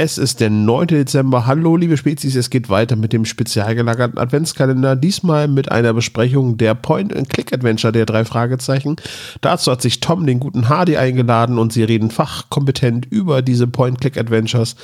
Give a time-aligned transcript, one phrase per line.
[0.00, 0.86] Es ist der 9.
[0.86, 1.46] Dezember.
[1.46, 2.36] Hallo, liebe Spezies.
[2.36, 4.94] Es geht weiter mit dem spezial gelagerten Adventskalender.
[4.94, 8.94] Diesmal mit einer Besprechung der Point-and-Click-Adventure der drei Fragezeichen.
[9.40, 14.76] Dazu hat sich Tom den guten Hardy eingeladen und sie reden fachkompetent über diese Point-Click-Adventures.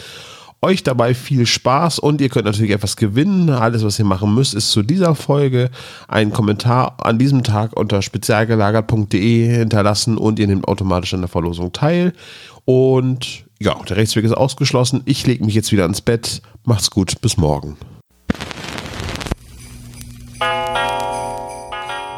[0.61, 3.51] Euch dabei viel Spaß und ihr könnt natürlich etwas gewinnen.
[3.51, 5.71] Alles, was ihr machen müsst, ist zu dieser Folge
[6.09, 11.73] einen Kommentar an diesem Tag unter spezialgelagert.de hinterlassen und ihr nehmt automatisch an der Verlosung
[11.73, 12.15] teil.
[12.65, 15.03] Und ja, der Rechtsweg ist ausgeschlossen.
[15.05, 16.43] Ich lege mich jetzt wieder ins Bett.
[16.65, 17.77] Macht's gut, bis morgen.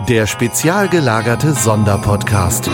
[0.08, 2.70] Der spezial gelagerte Sonderpodcast.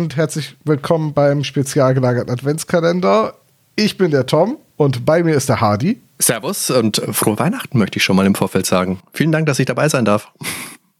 [0.00, 3.34] Und herzlich willkommen beim spezial gelagerten Adventskalender.
[3.76, 6.00] Ich bin der Tom und bei mir ist der Hardy.
[6.18, 8.98] Servus und frohe Weihnachten möchte ich schon mal im Vorfeld sagen.
[9.12, 10.32] Vielen Dank, dass ich dabei sein darf.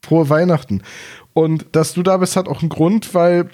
[0.05, 0.83] Frohe Weihnachten.
[1.33, 3.51] Und dass du da bist, hat auch einen Grund, weil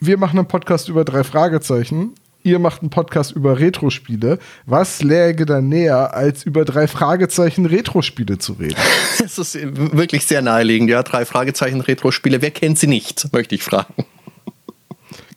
[0.00, 2.14] wir machen einen Podcast über drei Fragezeichen.
[2.42, 4.38] Ihr macht einen Podcast über Retro-Spiele.
[4.64, 8.76] Was läge da näher, als über drei Fragezeichen Retro-Spiele zu reden?
[9.22, 11.02] Es ist wirklich sehr naheliegend, ja.
[11.02, 12.40] Drei Fragezeichen Retro-Spiele.
[12.40, 14.06] Wer kennt sie nicht, möchte ich fragen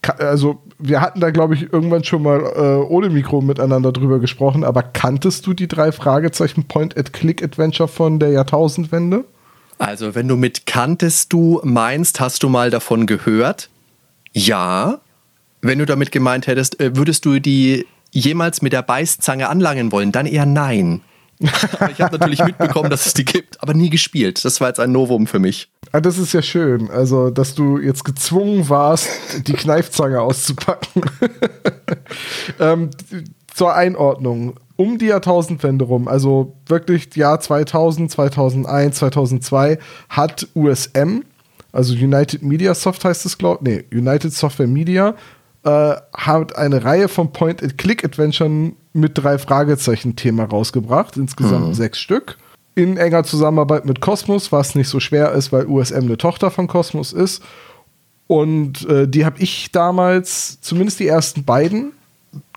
[0.09, 4.63] also wir hatten da, glaube ich, irgendwann schon mal äh, ohne Mikro miteinander drüber gesprochen,
[4.63, 9.25] aber kanntest du die drei Fragezeichen Point-at-Click-Adventure von der Jahrtausendwende?
[9.77, 13.69] Also, wenn du mit kanntest du meinst, hast du mal davon gehört?
[14.31, 14.99] Ja.
[15.61, 20.11] Wenn du damit gemeint hättest, äh, würdest du die jemals mit der Beißzange anlangen wollen,
[20.11, 21.01] dann eher nein
[21.39, 24.43] ich habe natürlich mitbekommen, dass es die gibt, aber nie gespielt.
[24.45, 25.69] Das war jetzt ein Novum für mich.
[25.91, 26.89] Ah, das ist ja schön.
[26.89, 29.09] Also, dass du jetzt gezwungen warst,
[29.47, 31.03] die Kneifzange auszupacken.
[32.59, 32.89] ähm,
[33.53, 34.55] zur Einordnung.
[34.77, 41.23] Um die Jahrtausendwende rum, also wirklich Jahr 2000, 2001, 2002, hat USM,
[41.71, 45.15] also United Media Soft heißt es, glaube ich, nee, United Software Media,
[45.65, 51.73] äh, hat eine Reihe von Point-and-Click-Adventuren mit drei Fragezeichen-Thema rausgebracht, insgesamt mhm.
[51.73, 52.37] sechs Stück.
[52.75, 56.67] In enger Zusammenarbeit mit Cosmos, was nicht so schwer ist, weil USM eine Tochter von
[56.67, 57.41] Cosmos ist.
[58.27, 61.93] Und äh, die habe ich damals, zumindest die ersten beiden,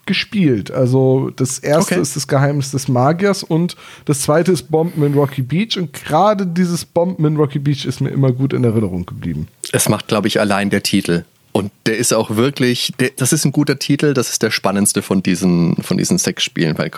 [0.09, 0.71] gespielt.
[0.71, 2.03] Also das erste okay.
[2.03, 3.77] ist das Geheimnis des Magiers und
[4.07, 5.79] das zweite ist Bomben in Rocky Beach.
[5.79, 9.49] Und gerade dieses Bomben in Rocky Beach ist mir immer gut in Erinnerung geblieben.
[9.71, 11.25] Es macht, glaube ich, allein der Titel.
[11.53, 15.03] Und der ist auch wirklich, der, das ist ein guter Titel, das ist der spannendste
[15.03, 16.79] von diesen, von diesen sechs Spielen.
[16.79, 16.91] Weil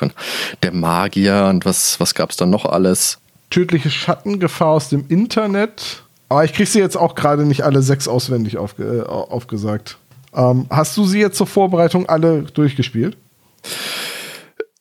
[0.63, 3.19] der Magier und was, was gab es da noch alles?
[3.51, 6.03] Tödliche Schattengefahr aus dem Internet.
[6.29, 9.99] Aber ich kriege sie jetzt auch gerade nicht alle sechs auswendig aufge, äh, aufgesagt.
[10.35, 13.17] Ähm, hast du sie jetzt zur Vorbereitung alle durchgespielt?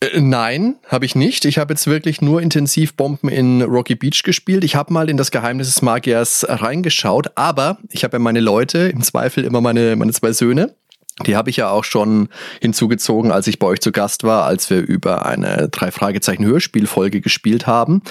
[0.02, 1.46] Äh, nein, habe ich nicht.
[1.46, 4.64] Ich habe jetzt wirklich nur intensiv Bomben in Rocky Beach gespielt.
[4.64, 8.90] Ich habe mal in das Geheimnis des Magiers reingeschaut, aber ich habe ja meine Leute,
[8.90, 10.76] im Zweifel immer meine, meine zwei Söhne.
[11.26, 12.30] Die habe ich ja auch schon
[12.62, 17.20] hinzugezogen, als ich bei euch zu Gast war, als wir über eine drei Fragezeichen Hörspielfolge
[17.20, 18.02] gespielt haben.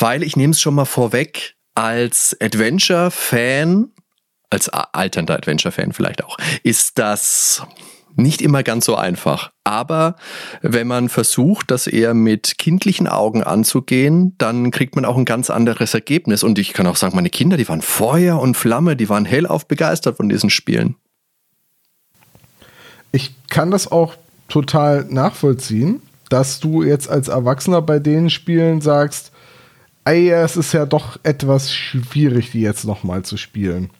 [0.00, 3.92] Weil ich nehme es schon mal vorweg, als Adventure-Fan,
[4.50, 7.62] als alternder Adventure-Fan vielleicht auch, ist das
[8.22, 9.50] nicht immer ganz so einfach.
[9.64, 10.16] Aber
[10.62, 15.50] wenn man versucht, das eher mit kindlichen Augen anzugehen, dann kriegt man auch ein ganz
[15.50, 16.42] anderes Ergebnis.
[16.42, 19.66] Und ich kann auch sagen, meine Kinder, die waren Feuer und Flamme, die waren hellauf
[19.66, 20.96] begeistert von diesen Spielen.
[23.12, 24.14] Ich kann das auch
[24.48, 29.32] total nachvollziehen, dass du jetzt als Erwachsener bei den Spielen sagst,
[30.04, 33.90] ey, es ist ja doch etwas schwierig, die jetzt nochmal zu spielen.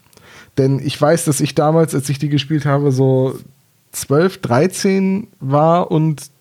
[0.57, 3.37] Denn ich weiß, dass ich damals, als ich die gespielt habe, so
[3.91, 6.31] 12, 13 war und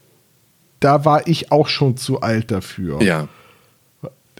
[0.80, 3.02] da war ich auch schon zu alt dafür.
[3.02, 3.28] Ja.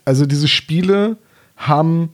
[0.04, 1.18] Also diese Spiele
[1.56, 2.10] haben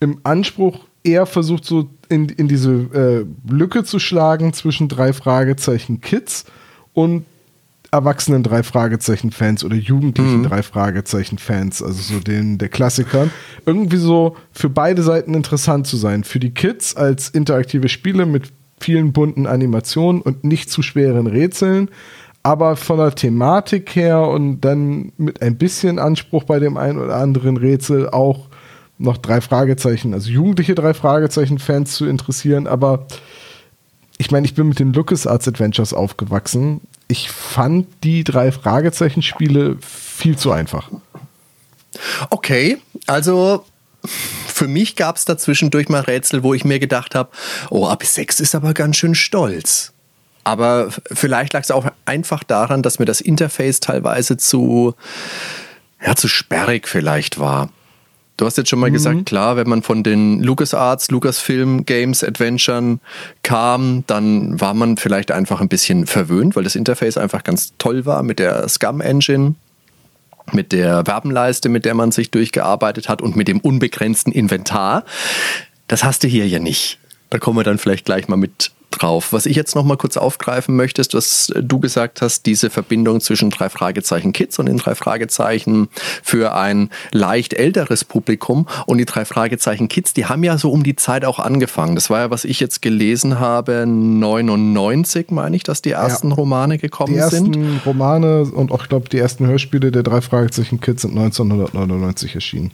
[0.00, 6.00] im Anspruch eher versucht, so in, in diese äh, Lücke zu schlagen zwischen drei Fragezeichen
[6.00, 6.44] Kids
[6.92, 7.24] und
[7.92, 10.44] erwachsenen drei Fragezeichen Fans oder jugendlichen mhm.
[10.44, 13.30] drei Fragezeichen Fans, also so den der Klassikern,
[13.66, 16.22] irgendwie so für beide Seiten interessant zu sein.
[16.22, 21.90] Für die Kids als interaktive Spiele mit vielen bunten Animationen und nicht zu schweren Rätseln.
[22.42, 27.16] Aber von der Thematik her und dann mit ein bisschen Anspruch bei dem einen oder
[27.16, 28.48] anderen Rätsel auch
[28.96, 32.66] noch drei Fragezeichen, also jugendliche drei Fragezeichen-Fans zu interessieren.
[32.66, 33.06] Aber
[34.18, 36.82] ich meine, ich bin mit den LucasArts Adventures aufgewachsen.
[37.08, 40.90] ich fand die drei Fragezeichen-Spiele viel zu einfach.
[42.30, 43.64] Okay, also
[44.60, 47.30] für mich gab es da zwischendurch mal Rätsel, wo ich mir gedacht habe,
[47.70, 49.94] oh, ab 6 ist aber ganz schön stolz.
[50.44, 54.94] Aber vielleicht lag es auch einfach daran, dass mir das Interface teilweise zu,
[56.04, 57.70] ja, zu sperrig vielleicht war.
[58.36, 58.94] Du hast jetzt schon mal mhm.
[58.94, 63.00] gesagt, klar, wenn man von den LucasArts, Lucasfilm Games Adventuren
[63.42, 68.04] kam, dann war man vielleicht einfach ein bisschen verwöhnt, weil das Interface einfach ganz toll
[68.04, 69.54] war mit der Scum Engine
[70.52, 75.04] mit der Werbenleiste, mit der man sich durchgearbeitet hat und mit dem unbegrenzten Inventar.
[75.88, 76.98] Das hast du hier ja nicht.
[77.30, 79.32] Da kommen wir dann vielleicht gleich mal mit drauf.
[79.32, 83.20] Was ich jetzt noch mal kurz aufgreifen möchte, ist, dass du gesagt hast, diese Verbindung
[83.20, 85.88] zwischen drei Fragezeichen Kids und den drei Fragezeichen
[86.22, 90.82] für ein leicht älteres Publikum und die drei Fragezeichen Kids, die haben ja so um
[90.82, 91.94] die Zeit auch angefangen.
[91.94, 96.34] Das war ja, was ich jetzt gelesen habe, 99 meine ich, dass die ersten ja.
[96.34, 97.54] Romane gekommen sind.
[97.54, 97.80] Die ersten.
[97.84, 102.70] Romane und auch, ich glaube, die ersten Hörspiele der drei Fragezeichen Kids sind 1999 erschienen.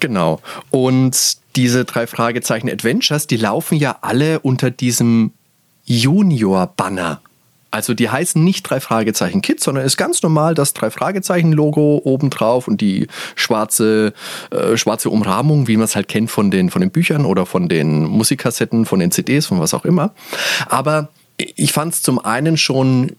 [0.00, 0.40] Genau.
[0.70, 5.32] Und diese drei Fragezeichen Adventures, die laufen ja alle unter diesem
[5.84, 7.20] Junior-Banner.
[7.70, 12.00] Also die heißen nicht drei Fragezeichen Kids, sondern ist ganz normal das drei Fragezeichen Logo
[12.04, 14.12] obendrauf und die schwarze
[14.50, 17.68] äh, schwarze Umrahmung, wie man es halt kennt von den von den Büchern oder von
[17.68, 20.14] den Musikkassetten, von den CDs, von was auch immer.
[20.68, 23.16] Aber ich fand es zum einen schon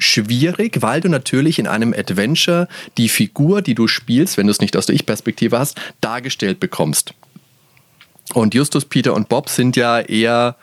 [0.00, 2.68] schwierig, weil du natürlich in einem Adventure
[2.98, 7.14] die Figur, die du spielst, wenn du es nicht aus der Ich-Perspektive hast, dargestellt bekommst.
[8.34, 10.56] Und Justus, Peter und Bob sind ja eher,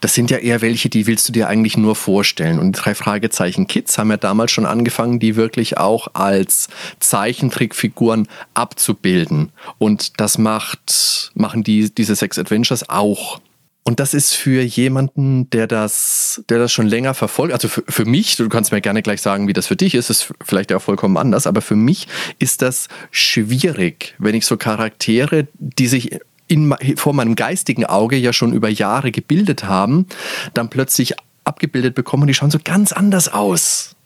[0.00, 2.58] das sind ja eher welche, die willst du dir eigentlich nur vorstellen.
[2.58, 6.68] Und drei Fragezeichen Kids haben ja damals schon angefangen, die wirklich auch als
[6.98, 9.52] Zeichentrickfiguren abzubilden.
[9.78, 13.40] Und das macht, machen die, diese Sex Adventures auch.
[13.84, 18.04] Und das ist für jemanden, der das, der das schon länger verfolgt, also für, für
[18.04, 20.78] mich, du kannst mir gerne gleich sagen, wie das für dich ist, ist vielleicht ja
[20.78, 22.06] vollkommen anders, aber für mich
[22.38, 28.32] ist das schwierig, wenn ich so Charaktere, die sich in, vor meinem geistigen Auge ja
[28.32, 30.06] schon über Jahre gebildet haben,
[30.54, 31.14] dann plötzlich
[31.44, 33.96] abgebildet bekommen und die schauen so ganz anders aus.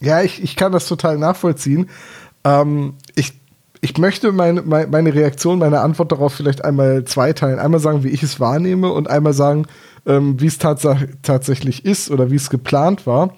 [0.00, 1.88] Ja, ich, ich kann das total nachvollziehen.
[2.44, 3.32] Ähm, ich,
[3.84, 7.58] ich möchte meine, meine Reaktion, meine Antwort darauf vielleicht einmal zweiteilen.
[7.58, 9.66] Einmal sagen, wie ich es wahrnehme und einmal sagen,
[10.06, 10.88] ähm, wie es tats
[11.20, 13.34] tatsächlich ist oder wie es geplant war.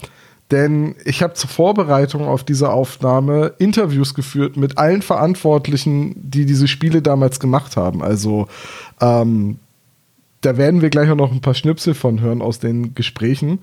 [0.52, 6.68] Denn ich habe zur Vorbereitung auf diese Aufnahme Interviews geführt mit allen Verantwortlichen, die diese
[6.68, 8.00] Spiele damals gemacht haben.
[8.00, 8.46] Also
[9.00, 9.58] ähm,
[10.42, 13.58] da werden wir gleich auch noch ein paar Schnipsel von hören aus den Gesprächen.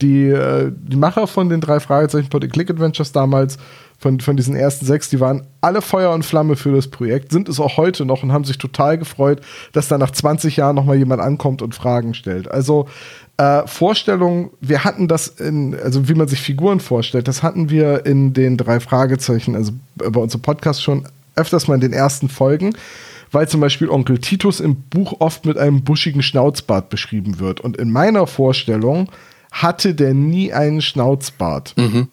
[0.00, 3.58] Die, äh, die Macher von den drei Fragezeichen Point Click Adventures damals,
[3.98, 7.48] von, von diesen ersten sechs, die waren alle Feuer und Flamme für das Projekt, sind
[7.48, 9.40] es auch heute noch und haben sich total gefreut,
[9.72, 12.48] dass da nach 20 Jahren nochmal jemand ankommt und Fragen stellt.
[12.48, 12.86] Also
[13.38, 18.06] äh, Vorstellung, wir hatten das in, also wie man sich Figuren vorstellt, das hatten wir
[18.06, 21.04] in den drei Fragezeichen, also bei unserem Podcast schon
[21.34, 22.74] öfters mal in den ersten Folgen,
[23.32, 27.60] weil zum Beispiel Onkel Titus im Buch oft mit einem buschigen Schnauzbart beschrieben wird.
[27.60, 29.08] Und in meiner Vorstellung
[29.62, 31.74] hatte der nie einen Schnauzbart.
[31.76, 32.08] Mhm.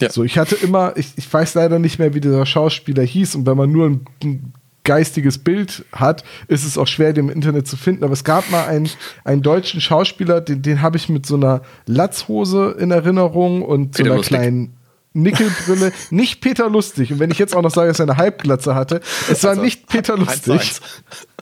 [0.00, 0.10] Ja.
[0.10, 3.46] So, ich hatte immer, ich, ich weiß leider nicht mehr, wie dieser Schauspieler hieß, und
[3.46, 4.52] wenn man nur ein, ein
[4.84, 8.04] geistiges Bild hat, ist es auch schwer, den im Internet zu finden.
[8.04, 8.88] Aber es gab mal einen,
[9.24, 14.04] einen deutschen Schauspieler, den, den habe ich mit so einer Latzhose in Erinnerung und so
[14.04, 14.36] einer Lustig.
[14.36, 14.76] kleinen
[15.12, 15.92] Nickelbrille.
[16.10, 17.12] nicht Peter Lustig.
[17.12, 19.00] Und wenn ich jetzt auch noch sage, dass er eine Halbglatze hatte,
[19.30, 20.80] es war also, nicht Peter Lustig.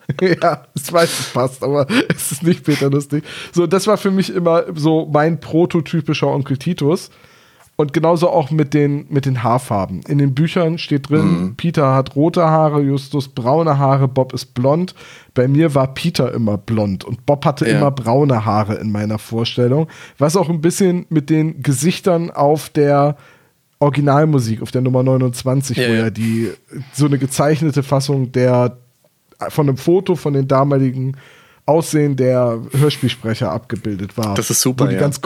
[0.20, 3.24] ja, ich weiß, es passt, aber es ist nicht Peter Lustig.
[3.52, 7.10] So, das war für mich immer so mein prototypischer Onkel Titus.
[7.76, 10.02] Und genauso auch mit den, mit den Haarfarben.
[10.06, 11.54] In den Büchern steht drin, mhm.
[11.56, 14.94] Peter hat rote Haare, Justus braune Haare, Bob ist blond.
[15.34, 17.76] Bei mir war Peter immer blond und Bob hatte ja.
[17.76, 19.88] immer braune Haare in meiner Vorstellung.
[20.18, 23.16] Was auch ein bisschen mit den Gesichtern auf der
[23.80, 26.50] Originalmusik, auf der Nummer 29, ja, wo ja die
[26.92, 28.76] so eine gezeichnete Fassung der
[29.48, 31.16] von einem Foto von den damaligen
[31.66, 34.34] Aussehen der Hörspielsprecher abgebildet war.
[34.34, 34.84] Das ist super.
[34.84, 35.00] Wo die, ja.
[35.00, 35.18] ganz,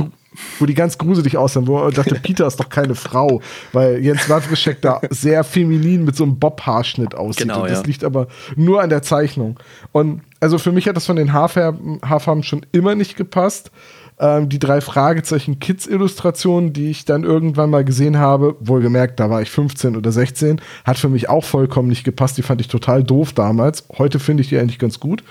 [0.60, 4.28] wo die ganz gruselig aussahen, wo man dachte, Peter ist doch keine Frau, weil Jens
[4.28, 7.48] Wawrischek da sehr feminin mit so einem Bob-Haarschnitt aussieht.
[7.48, 7.86] Genau, und das ja.
[7.86, 9.58] liegt aber nur an der Zeichnung.
[9.90, 13.72] Und also für mich hat das von den Haarfarben, Haarfarben schon immer nicht gepasst.
[14.20, 19.42] Ähm, die drei Fragezeichen Kids-Illustrationen, die ich dann irgendwann mal gesehen habe, wohlgemerkt, da war
[19.42, 22.36] ich 15 oder 16, hat für mich auch vollkommen nicht gepasst.
[22.36, 23.84] Die fand ich total doof damals.
[23.96, 25.22] Heute finde ich die eigentlich ganz gut.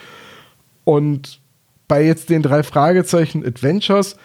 [0.86, 1.42] Und
[1.88, 4.16] bei jetzt den drei Fragezeichen Adventures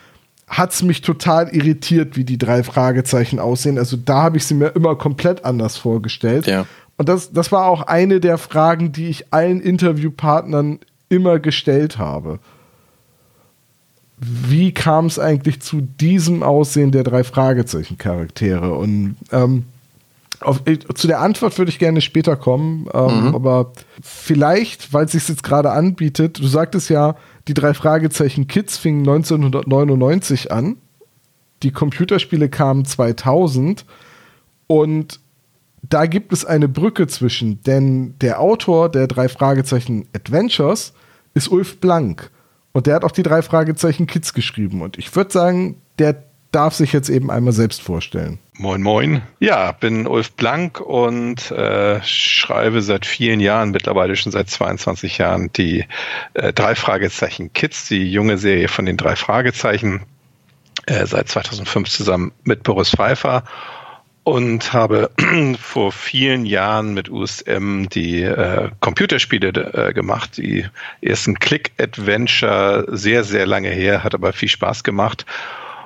[0.46, 3.78] hat es mich total irritiert, wie die drei Fragezeichen aussehen.
[3.78, 6.46] Also da habe ich sie mir immer komplett anders vorgestellt.
[6.46, 6.66] Ja.
[6.98, 10.78] Und das, das war auch eine der Fragen, die ich allen Interviewpartnern
[11.08, 12.38] immer gestellt habe.
[14.24, 18.72] Wie kam es eigentlich zu diesem Aussehen der drei Fragezeichen-Charaktere?
[18.72, 19.64] Und ähm,
[20.40, 23.34] auf, äh, zu der Antwort würde ich gerne später kommen, ähm, mhm.
[23.34, 27.16] aber vielleicht, weil es sich jetzt gerade anbietet, du sagtest ja,
[27.48, 30.76] die drei Fragezeichen Kids fingen 1999 an,
[31.62, 33.84] die Computerspiele kamen 2000
[34.68, 35.20] und
[35.82, 40.92] da gibt es eine Brücke zwischen, denn der Autor der drei Fragezeichen Adventures
[41.34, 42.30] ist Ulf Blank.
[42.72, 44.82] Und der hat auch die drei Fragezeichen Kids geschrieben.
[44.82, 48.38] Und ich würde sagen, der darf sich jetzt eben einmal selbst vorstellen.
[48.58, 49.22] Moin, moin.
[49.40, 55.50] Ja, bin Ulf Blank und äh, schreibe seit vielen Jahren, mittlerweile schon seit 22 Jahren,
[55.54, 55.86] die
[56.34, 60.02] äh, drei Fragezeichen Kids, die junge Serie von den drei Fragezeichen,
[60.86, 63.44] äh, seit 2005 zusammen mit Boris Pfeiffer
[64.24, 65.10] und habe
[65.60, 69.48] vor vielen Jahren mit USM die äh, Computerspiele
[69.88, 70.36] äh, gemacht.
[70.36, 70.66] Die
[71.00, 75.26] ersten Click-Adventure, sehr, sehr lange her, hat aber viel Spaß gemacht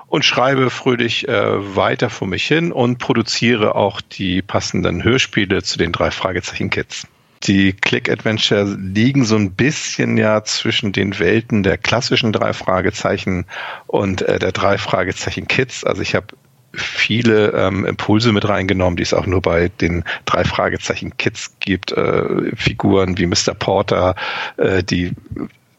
[0.08, 5.78] und schreibe fröhlich äh, weiter vor mich hin und produziere auch die passenden Hörspiele zu
[5.78, 7.06] den drei Fragezeichen Kids.
[7.42, 13.46] Die Click-Adventure liegen so ein bisschen ja zwischen den Welten der klassischen drei Fragezeichen
[13.86, 15.84] und äh, der drei Fragezeichen Kids.
[15.84, 16.28] Also ich habe
[16.76, 21.92] viele ähm, Impulse mit reingenommen, die es auch nur bei den drei Fragezeichen Kids gibt.
[21.92, 23.54] Äh, Figuren wie Mr.
[23.54, 24.14] Porter,
[24.56, 25.12] äh, die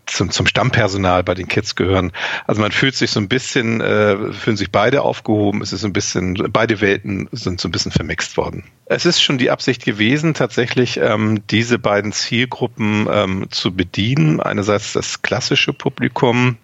[0.08, 2.12] zum, zum Stammpersonal bei den Kids gehören.
[2.48, 5.62] Also man fühlt sich so ein bisschen, äh, fühlen sich beide aufgehoben.
[5.62, 8.64] Es ist ein bisschen, beide Welten sind so ein bisschen vermixt worden.
[8.86, 14.40] Es ist schon die Absicht gewesen, tatsächlich ähm, diese beiden Zielgruppen ähm, zu bedienen.
[14.40, 16.58] Einerseits das klassische Publikum,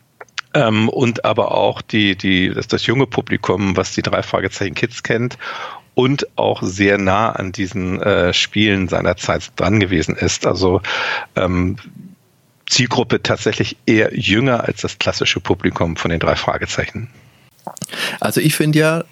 [0.54, 5.04] ähm, und aber auch die, die, das, das junge Publikum, was die drei Fragezeichen Kids
[5.04, 5.38] kennt
[5.96, 10.46] und auch sehr nah an diesen äh, Spielen seiner Zeit dran gewesen ist.
[10.46, 10.82] Also
[11.36, 11.78] ähm,
[12.68, 17.10] Zielgruppe tatsächlich eher jünger als das klassische Publikum von den drei Fragezeichen.
[18.20, 19.04] Also ich finde ja,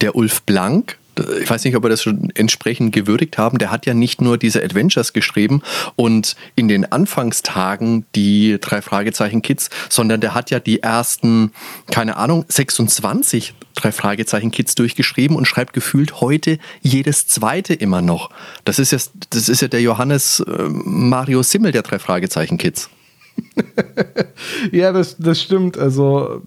[0.00, 0.98] der Ulf Blank
[1.40, 4.38] ich weiß nicht, ob wir das schon entsprechend gewürdigt haben, der hat ja nicht nur
[4.38, 5.62] diese Adventures geschrieben
[5.96, 11.52] und in den Anfangstagen die drei Fragezeichen Kids, sondern der hat ja die ersten,
[11.90, 18.30] keine Ahnung, 26 drei Fragezeichen Kids durchgeschrieben und schreibt gefühlt heute jedes zweite immer noch.
[18.64, 18.98] Das ist ja,
[19.30, 22.90] das ist ja der Johannes äh, Mario Simmel der drei Fragezeichen Kids.
[24.72, 25.78] ja, das, das stimmt.
[25.78, 26.42] Also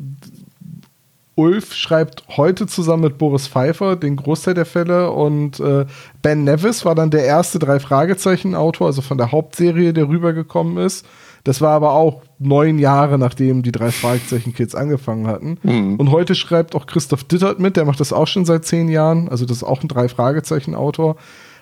[1.36, 5.86] Ulf schreibt heute zusammen mit Boris Pfeiffer den Großteil der Fälle und äh,
[6.22, 10.77] Ben Nevis war dann der erste drei Fragezeichen Autor, also von der Hauptserie, der rübergekommen
[10.77, 11.06] ist.
[11.44, 15.60] Das war aber auch neun Jahre, nachdem die drei Fragezeichen Kids angefangen hatten.
[15.62, 15.98] Mhm.
[15.98, 19.30] Und heute schreibt auch Christoph Dittert mit, der macht das auch schon seit zehn Jahren.
[19.30, 21.18] Also das ist auch ein drei Fragezeichen Autor.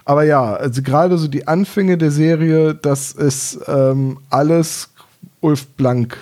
[0.05, 4.89] Aber ja, also gerade so die Anfänge der Serie, das ist ähm, alles
[5.41, 6.17] Ulf Blank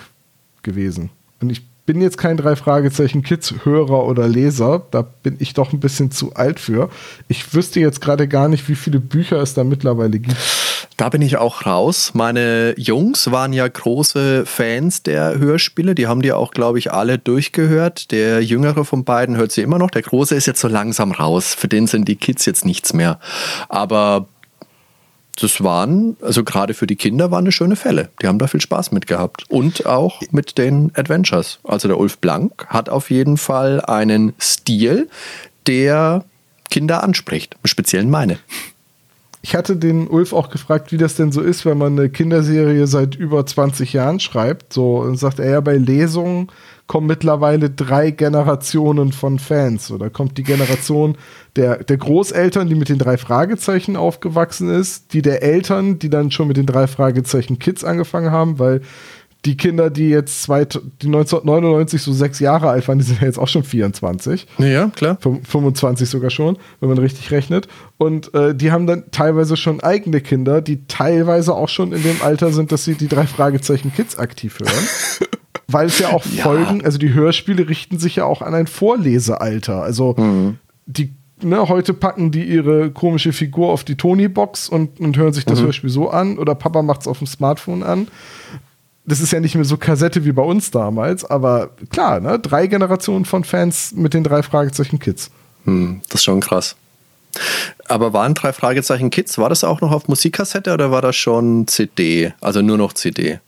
[0.62, 1.10] gewesen.
[1.40, 5.72] Und ich bin jetzt kein drei Fragezeichen Kids Hörer oder Leser, da bin ich doch
[5.72, 6.90] ein bisschen zu alt für.
[7.28, 10.36] Ich wüsste jetzt gerade gar nicht, wie viele Bücher es da mittlerweile gibt.
[10.96, 12.12] Da bin ich auch raus.
[12.14, 15.94] Meine Jungs waren ja große Fans der Hörspiele.
[15.94, 18.10] Die haben die auch, glaube ich, alle durchgehört.
[18.10, 19.90] Der jüngere von beiden hört sie immer noch.
[19.90, 21.54] Der große ist jetzt so langsam raus.
[21.54, 23.18] Für den sind die Kids jetzt nichts mehr.
[23.68, 24.28] Aber
[25.36, 28.10] das waren, also gerade für die Kinder waren eine schöne Fälle.
[28.20, 29.44] Die haben da viel Spaß mit gehabt.
[29.48, 31.58] Und auch mit den Adventures.
[31.64, 35.08] Also der Ulf Blank hat auf jeden Fall einen Stil,
[35.66, 36.24] der
[36.70, 37.56] Kinder anspricht.
[37.64, 38.38] Speziell meine.
[39.44, 42.86] Ich hatte den Ulf auch gefragt, wie das denn so ist, wenn man eine Kinderserie
[42.86, 44.72] seit über 20 Jahren schreibt.
[44.72, 46.48] So und sagt er ja bei Lesungen
[46.86, 49.90] kommen mittlerweile drei Generationen von Fans.
[49.90, 51.16] Oder kommt die Generation
[51.56, 56.30] der, der Großeltern, die mit den drei Fragezeichen aufgewachsen ist, die der Eltern, die dann
[56.30, 58.82] schon mit den drei Fragezeichen Kids angefangen haben, weil
[59.44, 63.26] die Kinder, die jetzt zwei, die 1999 so sechs Jahre alt waren, die sind ja
[63.26, 64.46] jetzt auch schon 24.
[64.58, 65.18] Ja, klar.
[65.20, 67.66] 25 sogar schon, wenn man richtig rechnet.
[67.98, 72.22] Und äh, die haben dann teilweise schon eigene Kinder, die teilweise auch schon in dem
[72.22, 74.72] Alter sind, dass sie die drei Fragezeichen Kids aktiv hören.
[75.66, 76.42] weil es ja auch ja.
[76.42, 79.82] Folgen, also die Hörspiele richten sich ja auch an ein Vorlesealter.
[79.82, 80.58] Also mhm.
[80.86, 85.44] die Ne, heute packen die ihre komische Figur auf die Tony-Box und, und hören sich
[85.44, 85.64] das mhm.
[85.64, 88.06] Hörspiel so an oder Papa macht es auf dem Smartphone an.
[89.04, 92.68] Das ist ja nicht mehr so Kassette wie bei uns damals, aber klar, ne, drei
[92.68, 95.30] Generationen von Fans mit den drei Fragezeichen Kids.
[95.64, 96.76] Hm, das ist schon krass.
[97.88, 101.66] Aber waren drei Fragezeichen Kids, war das auch noch auf Musikkassette oder war das schon
[101.66, 102.32] CD?
[102.40, 103.40] Also nur noch CD?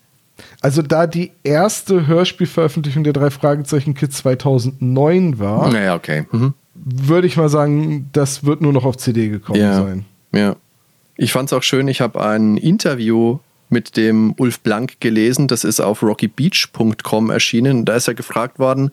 [0.61, 6.25] Also da die erste Hörspielveröffentlichung der drei Fragezeichen Kids 2009 war, naja, okay.
[6.33, 6.55] Mhm.
[6.75, 9.75] würde ich mal sagen, das wird nur noch auf CD gekommen ja.
[9.75, 10.05] sein.
[10.33, 10.57] Ja.
[11.17, 13.39] Ich fand es auch schön, ich habe ein Interview
[13.75, 15.49] mit dem Ulf Blank gelesen.
[15.49, 17.85] Das ist auf rockybeach.com erschienen.
[17.85, 18.93] Da ist er gefragt worden,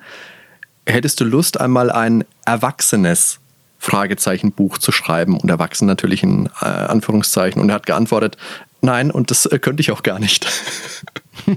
[0.86, 3.40] hättest du Lust, einmal ein erwachsenes
[3.80, 5.38] Fragezeichen-Buch zu schreiben?
[5.38, 7.62] Und erwachsen natürlich in äh, Anführungszeichen.
[7.62, 8.36] Und er hat geantwortet,
[8.82, 10.46] nein, und das äh, könnte ich auch gar nicht.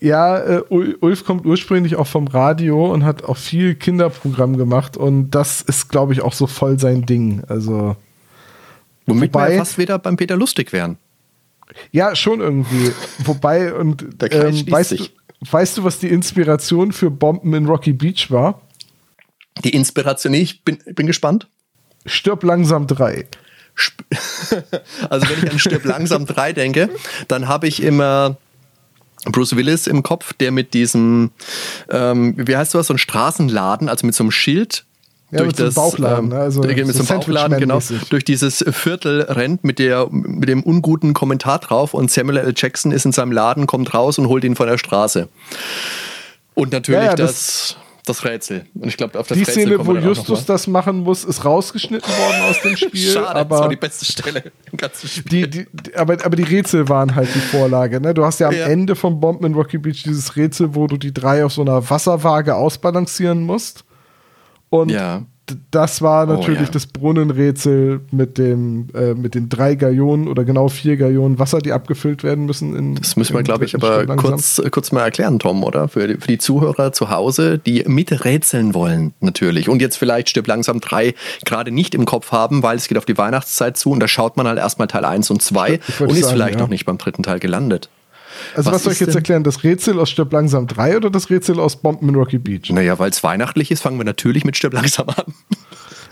[0.00, 5.30] Ja, äh, Ulf kommt ursprünglich auch vom Radio und hat auch viel Kinderprogramm gemacht und
[5.30, 7.42] das ist, glaube ich, auch so voll sein Ding.
[7.48, 7.96] Also
[9.06, 10.98] Womit wobei, wir ja fast wieder beim Peter Lustig wären.
[11.92, 12.92] Ja, schon irgendwie.
[13.18, 15.04] wobei, und ähm, weißt, du,
[15.50, 18.62] weißt du, was die Inspiration für Bomben in Rocky Beach war?
[19.62, 21.48] Die Inspiration, ich bin, bin gespannt.
[22.06, 23.26] Stirb langsam drei.
[25.10, 26.90] also wenn ich an Stirb langsam drei denke,
[27.28, 28.36] dann habe ich immer
[29.26, 31.30] Bruce Willis im Kopf, der mit diesem,
[31.88, 34.84] ähm, wie heißt sowas, so ein Straßenladen, also mit so einem Schild
[35.34, 39.78] ja, durch das, Bauchladen, ähm, also mit so, Bauchladen, genau, durch dieses Viertel rennt mit,
[39.78, 42.54] der, mit dem unguten Kommentar drauf und Samuel L.
[42.56, 45.28] Jackson ist in seinem Laden, kommt raus und holt ihn von der Straße.
[46.54, 47.76] Und natürlich ja, ja, das, das
[48.06, 48.66] das Rätsel.
[48.74, 52.06] Und ich glaube, auf das die Rätsel Szene, wo Justus das machen muss, ist rausgeschnitten
[52.06, 53.12] worden aus dem Spiel.
[53.12, 55.46] Schade, aber das war die beste Stelle im ganzen Spiel.
[55.46, 58.00] Die, die, aber, aber die Rätsel waren halt die Vorlage.
[58.00, 58.12] Ne?
[58.12, 58.66] Du hast ja am ja.
[58.66, 61.88] Ende von Bomben in Rocky Beach dieses Rätsel, wo du die drei auf so einer
[61.88, 63.84] Wasserwaage ausbalancieren musst.
[64.70, 65.22] Und ja
[65.70, 66.70] das war natürlich oh, ja.
[66.70, 71.72] das Brunnenrätsel mit, dem, äh, mit den drei Gallonen oder genau vier Gallonen Wasser, die
[71.72, 72.74] abgefüllt werden müssen.
[72.74, 75.88] In, das müssen wir, glaube ich, aber kurz, kurz mal erklären, Tom, oder?
[75.88, 79.68] Für die, für die Zuhörer zu Hause, die miträtseln wollen, natürlich.
[79.68, 83.04] Und jetzt vielleicht Stirb langsam drei gerade nicht im Kopf haben, weil es geht auf
[83.04, 86.20] die Weihnachtszeit zu und da schaut man halt erstmal Teil 1 und 2 und ist
[86.20, 86.60] sagen, vielleicht ja.
[86.60, 87.90] noch nicht beim dritten Teil gelandet.
[88.54, 89.16] Also was, was soll ich jetzt denn?
[89.16, 89.44] erklären?
[89.44, 92.70] Das Rätsel aus Stirb langsam 3 oder das Rätsel aus Bomben in Rocky Beach?
[92.70, 95.34] Naja, weil es weihnachtlich ist, fangen wir natürlich mit Stirb langsam an.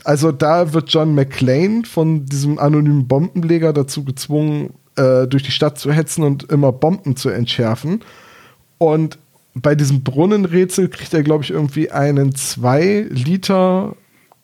[0.05, 5.79] Also da wird John McClane von diesem anonymen Bombenleger dazu gezwungen, äh, durch die Stadt
[5.79, 8.01] zu hetzen und immer Bomben zu entschärfen.
[8.79, 9.19] Und
[9.55, 13.95] bei diesem Brunnenrätsel kriegt er, glaube ich, irgendwie einen 2 Liter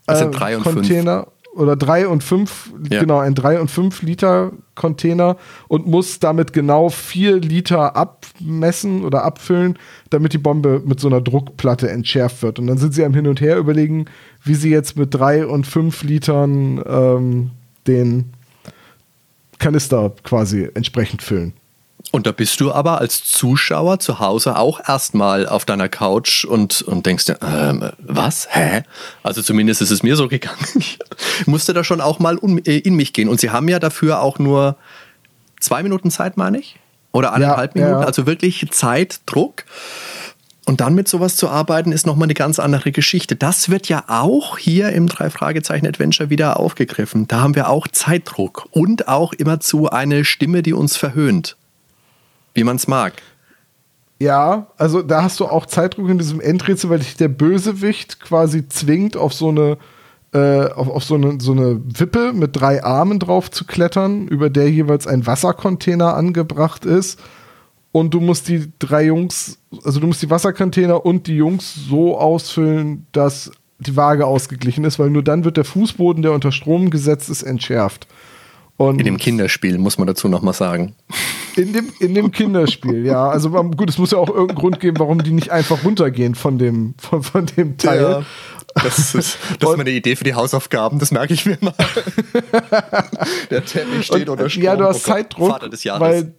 [0.07, 0.63] äh, Container.
[0.63, 3.01] Fünf oder drei und fünf, ja.
[3.01, 9.25] genau, ein drei und fünf Liter Container und muss damit genau vier Liter abmessen oder
[9.25, 9.77] abfüllen,
[10.11, 12.59] damit die Bombe mit so einer Druckplatte entschärft wird.
[12.59, 14.07] Und dann sind sie am Hin und Her überlegen,
[14.45, 17.51] wie sie jetzt mit drei und fünf Litern ähm,
[17.87, 18.33] den
[19.59, 21.53] Kanister quasi entsprechend füllen.
[22.11, 26.81] Und da bist du aber als Zuschauer zu Hause auch erstmal auf deiner Couch und,
[26.83, 28.49] und denkst dir, ähm, was?
[28.51, 28.83] Hä?
[29.23, 30.59] Also zumindest ist es mir so gegangen.
[31.41, 33.29] Ich musste da schon auch mal um, äh, in mich gehen.
[33.29, 34.77] Und sie haben ja dafür auch nur
[35.61, 36.77] zwei Minuten Zeit, meine ich.
[37.13, 38.03] Oder eineinhalb ja, Minuten.
[38.03, 38.07] Ja.
[38.07, 39.65] Also wirklich Zeitdruck.
[40.65, 43.37] Und dann mit sowas zu arbeiten, ist nochmal eine ganz andere Geschichte.
[43.37, 47.27] Das wird ja auch hier im Drei-Fragezeichen-Adventure wieder aufgegriffen.
[47.29, 51.57] Da haben wir auch Zeitdruck und auch immerzu eine Stimme, die uns verhöhnt
[52.55, 53.15] wie man es mag.
[54.21, 58.69] Ja, also da hast du auch Zeitdruck in diesem Endrätsel, weil dich der Bösewicht quasi
[58.69, 59.79] zwingt, auf so eine,
[60.33, 64.51] äh, auf, auf so, eine, so eine Wippe mit drei Armen drauf zu klettern, über
[64.51, 67.21] der jeweils ein Wassercontainer angebracht ist.
[67.93, 72.19] Und du musst die drei Jungs, also du musst die Wassercontainer und die Jungs so
[72.19, 76.91] ausfüllen, dass die Waage ausgeglichen ist, weil nur dann wird der Fußboden, der unter Strom
[76.91, 78.09] gesetzt ist, entschärft.
[78.77, 80.95] Und in dem Kinderspiel, muss man dazu nochmal sagen.
[81.59, 83.29] In dem, in dem Kinderspiel, ja.
[83.29, 86.57] Also gut, es muss ja auch irgendeinen Grund geben, warum die nicht einfach runtergehen von
[86.57, 88.01] dem, von, von dem Teil.
[88.01, 88.23] Ja,
[88.75, 91.75] das ist, das ist meine Idee für die Hausaufgaben, das merke ich mir mal.
[93.51, 94.63] der Teppich steht unter Strom.
[94.63, 95.61] Ja, du hast oh Zeitdruck,
[95.99, 96.33] weil,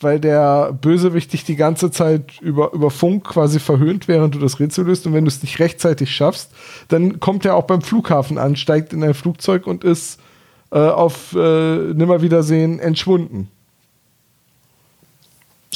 [0.00, 4.58] weil der Bösewicht dich die ganze Zeit über, über Funk quasi verhöhnt, während du das
[4.58, 5.06] Rätsel löst.
[5.06, 6.52] Und wenn du es nicht rechtzeitig schaffst,
[6.88, 10.18] dann kommt er auch beim Flughafen an, steigt in ein Flugzeug und ist
[10.70, 13.50] äh, auf äh, Nimmerwiedersehen entschwunden.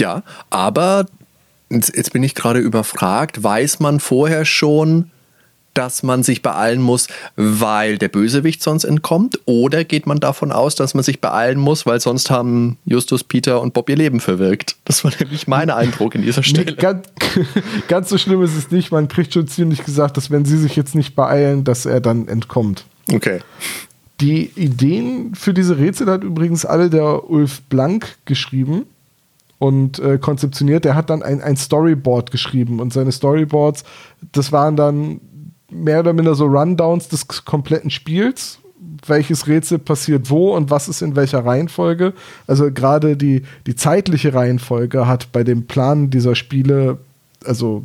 [0.01, 1.07] Ja, aber
[1.69, 5.11] jetzt, jetzt bin ich gerade überfragt, weiß man vorher schon,
[5.75, 9.39] dass man sich beeilen muss, weil der Bösewicht sonst entkommt?
[9.45, 13.61] Oder geht man davon aus, dass man sich beeilen muss, weil sonst haben Justus, Peter
[13.61, 14.77] und Bob ihr Leben verwirkt?
[14.85, 16.73] Das war nämlich mein Eindruck in dieser Stelle.
[16.73, 17.07] Nee, ganz,
[17.89, 18.91] ganz, so schlimm ist es nicht.
[18.91, 22.27] Man kriegt schon ziemlich gesagt, dass wenn sie sich jetzt nicht beeilen, dass er dann
[22.27, 22.85] entkommt.
[23.13, 23.41] Okay.
[24.21, 28.87] Die Ideen für diese Rätsel hat übrigens alle der Ulf Blank geschrieben
[29.61, 30.85] und äh, konzeptioniert.
[30.85, 33.85] Der hat dann ein, ein Storyboard geschrieben und seine Storyboards,
[34.33, 35.20] das waren dann
[35.70, 38.59] mehr oder minder so Rundowns des kompletten Spiels,
[39.07, 42.14] welches Rätsel passiert wo und was ist in welcher Reihenfolge.
[42.46, 46.96] Also gerade die, die zeitliche Reihenfolge hat bei dem Plan dieser Spiele,
[47.44, 47.85] also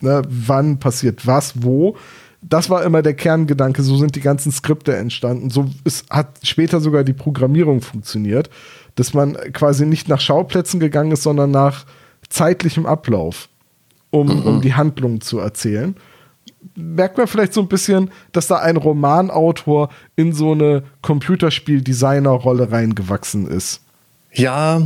[0.00, 1.96] ne, wann passiert was, wo,
[2.40, 5.50] das war immer der Kerngedanke, so sind die ganzen Skripte entstanden.
[5.50, 8.48] So ist, hat später sogar die Programmierung funktioniert,
[8.94, 11.84] dass man quasi nicht nach Schauplätzen gegangen ist, sondern nach
[12.28, 13.48] zeitlichem Ablauf,
[14.10, 14.42] um, mhm.
[14.42, 15.96] um die Handlung zu erzählen.
[16.76, 23.46] Merkt man vielleicht so ein bisschen, dass da ein Romanautor in so eine Computerspiel-Designer-Rolle reingewachsen
[23.46, 23.80] ist.
[24.32, 24.82] Ja,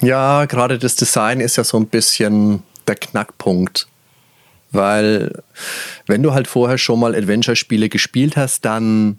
[0.00, 3.86] ja, gerade das Design ist ja so ein bisschen der Knackpunkt.
[4.72, 5.42] Weil
[6.06, 9.18] wenn du halt vorher schon mal Adventure-Spiele gespielt hast, dann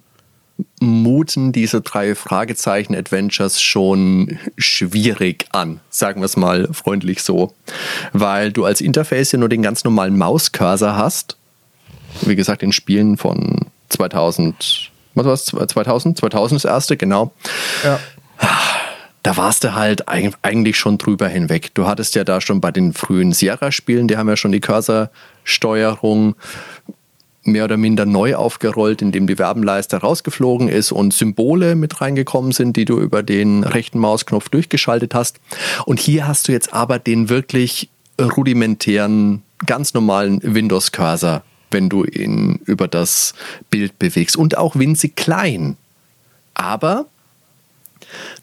[0.79, 7.53] muten diese drei Fragezeichen-Adventures schon schwierig an, sagen wir es mal freundlich so.
[8.13, 11.37] Weil du als Interface ja nur den ganz normalen Mauscursor hast.
[12.21, 15.45] Wie gesagt, in Spielen von 2000, was war es?
[15.45, 16.17] 2000?
[16.17, 17.31] 2000 das erste, genau.
[17.83, 17.99] Ja
[19.23, 21.73] da warst du halt eigentlich schon drüber hinweg.
[21.75, 26.35] Du hattest ja da schon bei den frühen Sierra-Spielen, die haben ja schon die Cursor-Steuerung
[27.43, 32.77] mehr oder minder neu aufgerollt, indem die Werbenleiste rausgeflogen ist und Symbole mit reingekommen sind,
[32.77, 35.39] die du über den rechten Mausknopf durchgeschaltet hast.
[35.85, 42.59] Und hier hast du jetzt aber den wirklich rudimentären, ganz normalen Windows-Cursor, wenn du ihn
[42.65, 43.33] über das
[43.69, 45.77] Bild bewegst und auch winzig klein.
[46.53, 47.05] Aber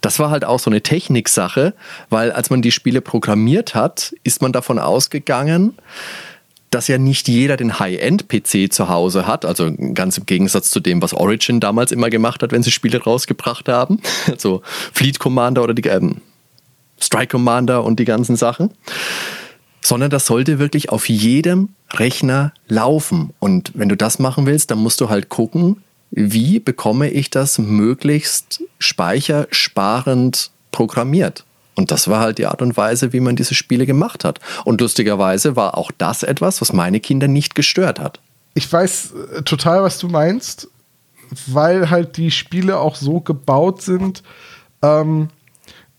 [0.01, 1.75] das war halt auch so eine Techniksache,
[2.11, 5.77] weil als man die Spiele programmiert hat, ist man davon ausgegangen,
[6.70, 11.00] dass ja nicht jeder den High-End-PC zu Hause hat, also ganz im Gegensatz zu dem,
[11.00, 15.74] was Origin damals immer gemacht hat, wenn sie Spiele rausgebracht haben, also Fleet Commander oder
[15.74, 16.16] die ähm,
[17.00, 18.70] Strike Commander und die ganzen Sachen,
[19.83, 23.33] sondern das sollte wirklich auf jedem Rechner laufen.
[23.38, 27.59] Und wenn du das machen willst, dann musst du halt gucken, wie bekomme ich das
[27.59, 31.44] möglichst speichersparend programmiert?
[31.79, 34.41] Und das war halt die Art und Weise, wie man diese Spiele gemacht hat.
[34.64, 38.19] Und lustigerweise war auch das etwas, was meine Kinder nicht gestört hat.
[38.55, 40.67] Ich weiß äh, total, was du meinst,
[41.47, 44.25] weil halt die Spiele auch so gebaut sind,
[44.83, 45.29] ähm,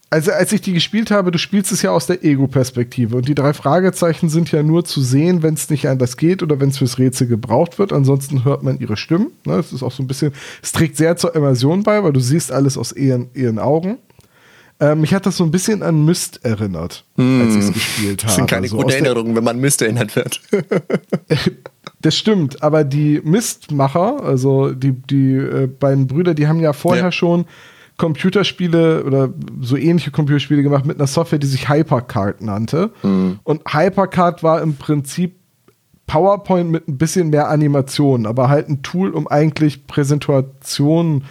[0.10, 3.36] also als ich die gespielt habe, du spielst es ja aus der Ego-Perspektive und die
[3.36, 6.80] drei Fragezeichen sind ja nur zu sehen, wenn es nicht anders geht oder wenn es
[6.80, 7.94] fürs Rätsel gebraucht wird.
[7.94, 9.28] Ansonsten hört man ihre Stimmen.
[9.46, 9.56] Ne?
[9.58, 12.52] Das ist auch so ein bisschen, es trägt sehr zur Immersion bei, weil du siehst
[12.52, 13.98] alles aus ihren, ihren Augen.
[14.82, 17.42] Ähm, mich hat das so ein bisschen an Myst erinnert, mm.
[17.42, 18.28] als ich es gespielt habe.
[18.28, 20.42] Das sind keine so guten Erinnerungen, wenn man Myst erinnert wird.
[22.02, 27.06] das stimmt, aber die Mistmacher, also die, die äh, beiden Brüder, die haben ja vorher
[27.06, 27.12] ja.
[27.12, 27.46] schon
[27.98, 32.92] Computerspiele oder so ähnliche Computerspiele gemacht mit einer Software, die sich Hypercard nannte.
[33.04, 33.40] Mhm.
[33.44, 35.36] Und Hypercard war im Prinzip
[36.08, 41.28] PowerPoint mit ein bisschen mehr Animation, aber halt ein Tool, um eigentlich Präsentationen zu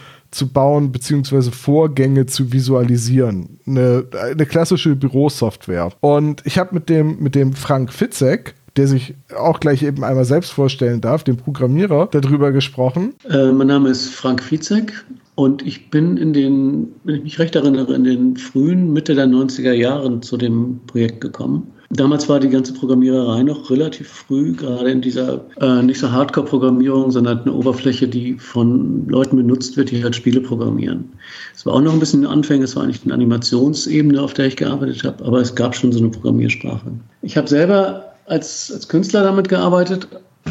[0.47, 3.61] bauen, beziehungsweise Vorgänge zu visualisieren.
[3.67, 5.91] Eine, eine klassische Bürosoftware.
[6.01, 10.25] Und ich habe mit dem, mit dem Frank Fitzek, der sich auch gleich eben einmal
[10.25, 13.15] selbst vorstellen darf, dem Programmierer, darüber gesprochen.
[13.29, 15.05] Äh, mein Name ist Frank Fitzek.
[15.39, 19.29] Und ich bin in den, wenn ich mich recht erinnere, in den frühen Mitte der
[19.29, 21.69] 90er Jahren zu dem Projekt gekommen.
[21.91, 27.13] Damals war die ganze Programmiererei noch relativ früh, gerade in dieser äh, nicht so Hardcore-Programmierung,
[27.13, 31.09] sondern eine Oberfläche, die von Leuten benutzt wird, die halt Spiele programmieren.
[31.55, 34.57] Es war auch noch ein bisschen Anfänge, es war eigentlich eine Animationsebene, auf der ich
[34.57, 36.91] gearbeitet habe, aber es gab schon so eine Programmiersprache.
[37.23, 40.09] Ich habe selber als, als Künstler damit gearbeitet,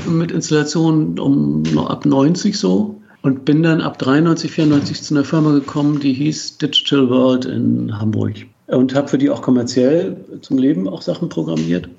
[0.08, 5.52] mit Installationen um ab 90 so und bin dann ab 93, 94 zu einer Firma
[5.52, 8.36] gekommen, die hieß Digital World in Hamburg.
[8.68, 11.90] Und habe für die auch kommerziell zum Leben auch Sachen programmiert.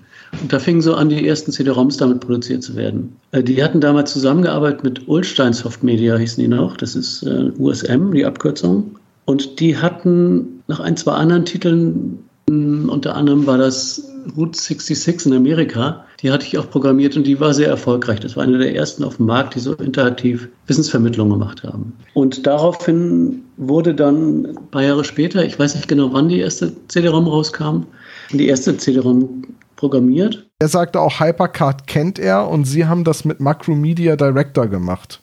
[0.41, 3.15] Und da fingen so an, die ersten CD-ROMs damit produziert zu werden.
[3.33, 6.79] Äh, die hatten damals zusammengearbeitet mit Ulstein Soft Media, hießen die noch.
[6.79, 8.97] Das ist äh, USM, die Abkürzung.
[9.27, 15.35] Und die hatten nach ein, zwei anderen Titeln, unter anderem war das Route 66 in
[15.35, 18.21] Amerika, die hatte ich auch programmiert und die war sehr erfolgreich.
[18.21, 21.93] Das war eine der ersten auf dem Markt, die so interaktiv Wissensvermittlung gemacht haben.
[22.15, 26.73] Und daraufhin wurde dann ein paar Jahre später, ich weiß nicht genau, wann die erste
[26.89, 27.85] CD-ROM rauskam,
[28.33, 29.45] die erste CD-ROM
[29.77, 30.47] programmiert.
[30.59, 35.21] Er sagte auch, Hypercard kennt er und sie haben das mit Macromedia Director gemacht.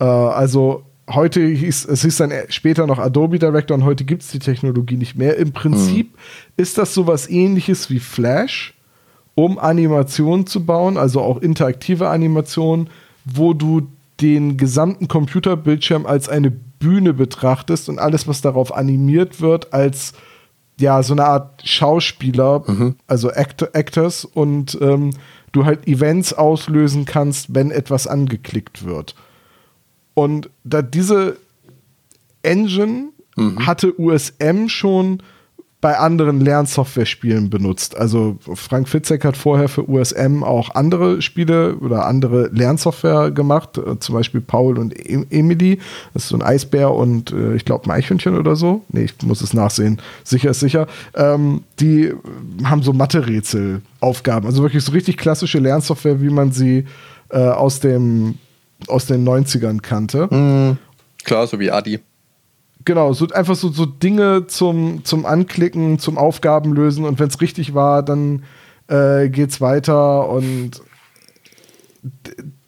[0.00, 4.30] Äh, also heute hieß es hieß dann später noch Adobe Director und heute gibt es
[4.30, 5.36] die Technologie nicht mehr.
[5.36, 6.18] Im Prinzip mhm.
[6.56, 8.74] ist das sowas ähnliches wie Flash,
[9.34, 12.90] um Animationen zu bauen, also auch interaktive Animationen,
[13.24, 13.88] wo du
[14.20, 20.12] den gesamten Computerbildschirm als eine Bühne betrachtest und alles, was darauf animiert wird, als
[20.78, 22.96] ja, so eine Art Schauspieler, mhm.
[23.06, 25.10] also Act Actors und ähm,
[25.52, 29.14] du halt Events auslösen kannst, wenn etwas angeklickt wird.
[30.20, 31.38] Und da diese
[32.42, 33.66] Engine mhm.
[33.66, 35.22] hatte USM schon
[35.80, 37.96] bei anderen Lernsoftware-Spielen benutzt.
[37.96, 43.98] Also Frank Fitzek hat vorher für USM auch andere Spiele oder andere Lernsoftware gemacht, äh,
[43.98, 45.78] zum Beispiel Paul und e Emily.
[46.12, 48.84] Das ist so ein Eisbär und äh, ich glaube ein Eichhörnchen oder so.
[48.90, 50.02] Nee, ich muss es nachsehen.
[50.22, 50.86] Sicher ist sicher.
[51.14, 52.12] Ähm, die
[52.64, 54.44] haben so Mathe-Rätsel-Aufgaben.
[54.44, 56.84] Also wirklich so richtig klassische Lernsoftware, wie man sie
[57.30, 58.34] äh, aus, dem,
[58.88, 60.28] aus den 90ern kannte.
[60.30, 60.78] Mhm.
[61.24, 62.00] Klar, so wie Adi.
[62.84, 67.40] Genau, so einfach so, so Dinge zum, zum Anklicken, zum Aufgaben lösen und wenn es
[67.40, 68.44] richtig war, dann
[68.88, 70.82] äh, geht's weiter und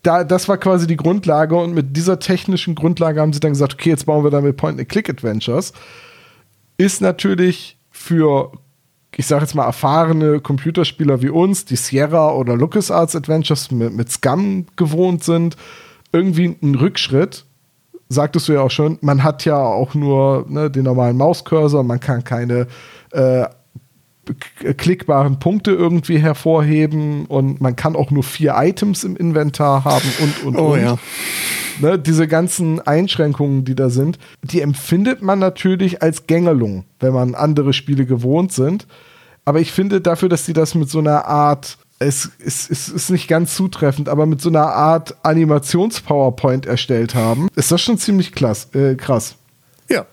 [0.03, 3.75] da, das war quasi die Grundlage und mit dieser technischen Grundlage haben sie dann gesagt,
[3.75, 5.73] okay, jetzt bauen wir damit Point-and-Click-Adventures.
[6.77, 8.53] Ist natürlich für,
[9.17, 14.11] ich sage jetzt mal, erfahrene Computerspieler wie uns, die Sierra oder LucasArts Adventures mit, mit
[14.11, 15.57] Scum gewohnt sind,
[16.13, 17.45] irgendwie ein Rückschritt,
[18.09, 22.01] sagtest du ja auch schon, man hat ja auch nur ne, den normalen Mauscursor, man
[22.01, 22.67] kann keine
[23.11, 23.47] äh,
[24.77, 30.45] klickbaren Punkte irgendwie hervorheben und man kann auch nur vier Items im Inventar haben und
[30.45, 30.83] und oh, und.
[30.83, 30.99] Ja.
[31.81, 37.35] Ne, diese ganzen Einschränkungen, die da sind, die empfindet man natürlich als Gängelung, wenn man
[37.35, 38.87] andere Spiele gewohnt sind.
[39.45, 43.11] Aber ich finde dafür, dass sie das mit so einer Art es, es, es, ist
[43.11, 48.33] nicht ganz zutreffend, aber mit so einer Art Animations-PowerPoint erstellt haben, ist das schon ziemlich
[48.33, 49.37] klass, äh, krass.
[49.89, 50.07] Ja.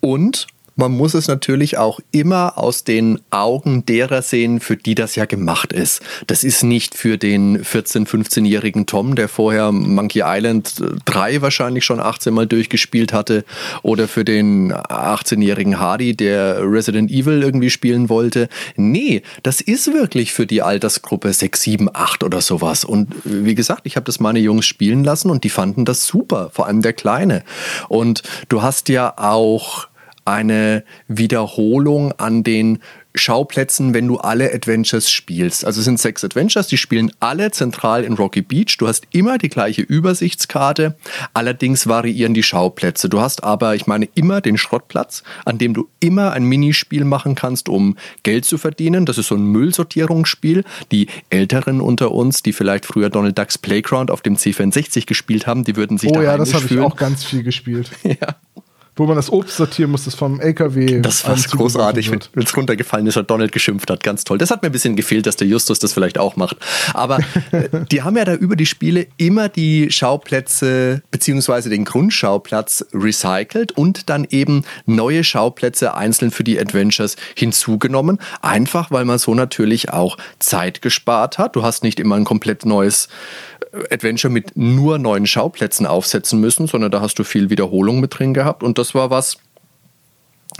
[0.00, 5.14] Und man muss es natürlich auch immer aus den Augen derer sehen, für die das
[5.14, 6.00] ja gemacht ist.
[6.26, 12.00] Das ist nicht für den 14-, 15-jährigen Tom, der vorher Monkey Island 3 wahrscheinlich schon
[12.00, 13.44] 18 Mal durchgespielt hatte,
[13.82, 18.48] oder für den 18-jährigen Hardy, der Resident Evil irgendwie spielen wollte.
[18.76, 22.84] Nee, das ist wirklich für die Altersgruppe 6, 7, 8 oder sowas.
[22.84, 26.50] Und wie gesagt, ich habe das meine Jungs spielen lassen und die fanden das super,
[26.52, 27.44] vor allem der Kleine.
[27.88, 29.89] Und du hast ja auch
[30.30, 32.78] eine Wiederholung an den
[33.14, 35.64] Schauplätzen, wenn du alle Adventures spielst.
[35.64, 38.76] Also es sind sechs Adventures, die spielen alle zentral in Rocky Beach.
[38.78, 40.96] Du hast immer die gleiche Übersichtskarte,
[41.34, 43.08] allerdings variieren die Schauplätze.
[43.08, 47.34] Du hast aber, ich meine, immer den Schrottplatz, an dem du immer ein Minispiel machen
[47.34, 49.06] kannst, um Geld zu verdienen.
[49.06, 50.62] Das ist so ein Müllsortierungsspiel.
[50.92, 55.64] Die Älteren unter uns, die vielleicht früher Donald Ducks Playground auf dem C64 gespielt haben,
[55.64, 57.90] die würden sich oh, da Oh ja, das habe ich auch ganz viel gespielt.
[58.04, 58.36] ja
[59.00, 61.00] wo man das Obst sortieren muss, das vom LKW.
[61.00, 64.02] Das war großartig, wenn es runtergefallen ist und Donald geschimpft hat.
[64.02, 64.36] Ganz toll.
[64.36, 66.58] Das hat mir ein bisschen gefehlt, dass der Justus das vielleicht auch macht.
[66.92, 67.18] Aber
[67.50, 73.72] äh, die haben ja da über die Spiele immer die Schauplätze beziehungsweise den Grundschauplatz recycelt
[73.72, 78.18] und dann eben neue Schauplätze einzeln für die Adventures hinzugenommen.
[78.42, 81.56] Einfach, weil man so natürlich auch Zeit gespart hat.
[81.56, 83.08] Du hast nicht immer ein komplett neues
[83.90, 88.34] Adventure mit nur neuen Schauplätzen aufsetzen müssen, sondern da hast du viel Wiederholung mit drin
[88.34, 88.62] gehabt.
[88.62, 89.38] Und das war was,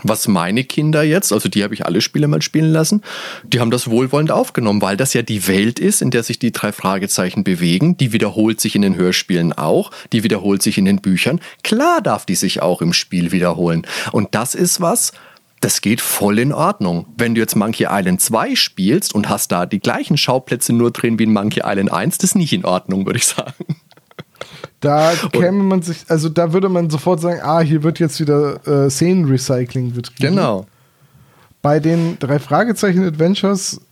[0.02, 3.02] was meine Kinder jetzt, also die habe ich alle Spiele mal spielen lassen,
[3.44, 6.52] die haben das wohlwollend aufgenommen, weil das ja die Welt ist, in der sich die
[6.52, 7.96] drei Fragezeichen bewegen.
[7.96, 11.40] Die wiederholt sich in den Hörspielen auch, die wiederholt sich in den Büchern.
[11.62, 13.86] Klar darf die sich auch im Spiel wiederholen.
[14.12, 15.12] Und das ist was,
[15.60, 17.06] das geht voll in Ordnung.
[17.16, 21.18] Wenn du jetzt Monkey Island 2 spielst und hast da die gleichen Schauplätze nur drin
[21.18, 23.76] wie in Monkey Island 1, das ist nicht in Ordnung, würde ich sagen.
[24.80, 28.66] Da käme man sich, also da würde man sofort sagen, ah, hier wird jetzt wieder
[28.66, 30.30] äh, Szenenrecycling betrieben.
[30.30, 30.66] Genau.
[31.60, 33.82] Bei den drei Fragezeichen Adventures,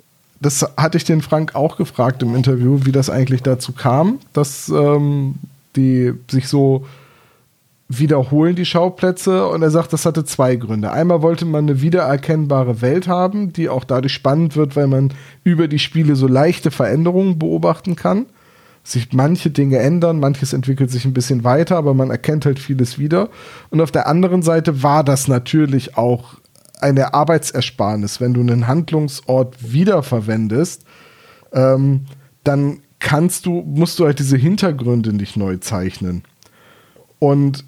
[0.41, 4.71] das hatte ich den Frank auch gefragt im Interview, wie das eigentlich dazu kam, dass
[4.71, 5.35] ähm,
[5.77, 6.87] die sich so
[7.89, 10.93] wiederholen die Schauplätze und er sagt, das hatte zwei Gründe.
[10.93, 15.69] Einmal wollte man eine wiedererkennbare Welt haben, die auch dadurch spannend wird, weil man über
[15.69, 18.27] die Spiele so leichte Veränderungen beobachten kann.
[18.85, 22.99] Sich manche Dinge ändern, manches entwickelt sich ein bisschen weiter, aber man erkennt halt vieles
[22.99, 23.31] wieder.
[23.71, 26.35] Und auf der anderen Seite war das natürlich auch
[26.81, 28.21] eine Arbeitsersparnis.
[28.21, 30.85] Wenn du einen Handlungsort wiederverwendest,
[31.53, 32.05] ähm,
[32.45, 36.23] dann kannst du, musst du halt diese Hintergründe nicht neu zeichnen.
[37.19, 37.65] Und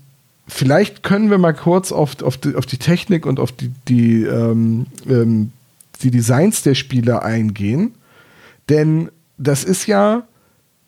[0.50, 4.24] vielleicht können wir mal kurz auf, auf, die, auf die Technik und auf die, die,
[4.24, 5.52] ähm, ähm,
[6.02, 7.94] die Designs der Spiele eingehen.
[8.68, 10.26] Denn das ist ja,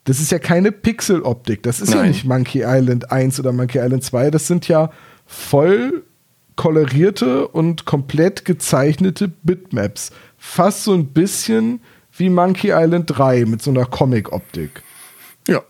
[0.05, 1.62] das ist ja keine Pixeloptik.
[1.62, 1.98] Das ist Nein.
[1.98, 4.31] ja nicht Monkey Island 1 oder Monkey Island 2.
[4.31, 4.90] Das sind ja
[5.27, 6.03] voll
[6.57, 10.11] kolorierte und komplett gezeichnete Bitmaps.
[10.38, 11.81] Fast so ein bisschen
[12.16, 14.83] wie Monkey Island 3 mit so einer Comic-Optik.
[15.48, 15.62] Ja.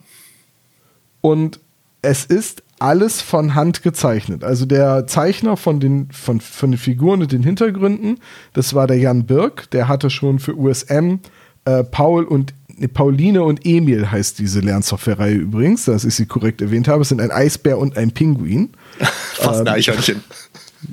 [1.21, 1.61] Und
[2.01, 4.43] es ist alles von Hand gezeichnet.
[4.43, 8.19] Also der Zeichner von den, von, von den Figuren und den Hintergründen,
[8.55, 11.21] das war der Jan Birk, der hatte schon für USM
[11.65, 16.61] äh, Paul und nee, Pauline und Emil heißt diese Lernsoftware-Reihe übrigens, dass ich sie korrekt
[16.61, 17.03] erwähnt habe.
[17.03, 18.71] Es sind ein Eisbär und ein Pinguin.
[19.35, 20.21] Fast ein ähm, Eichhörnchen.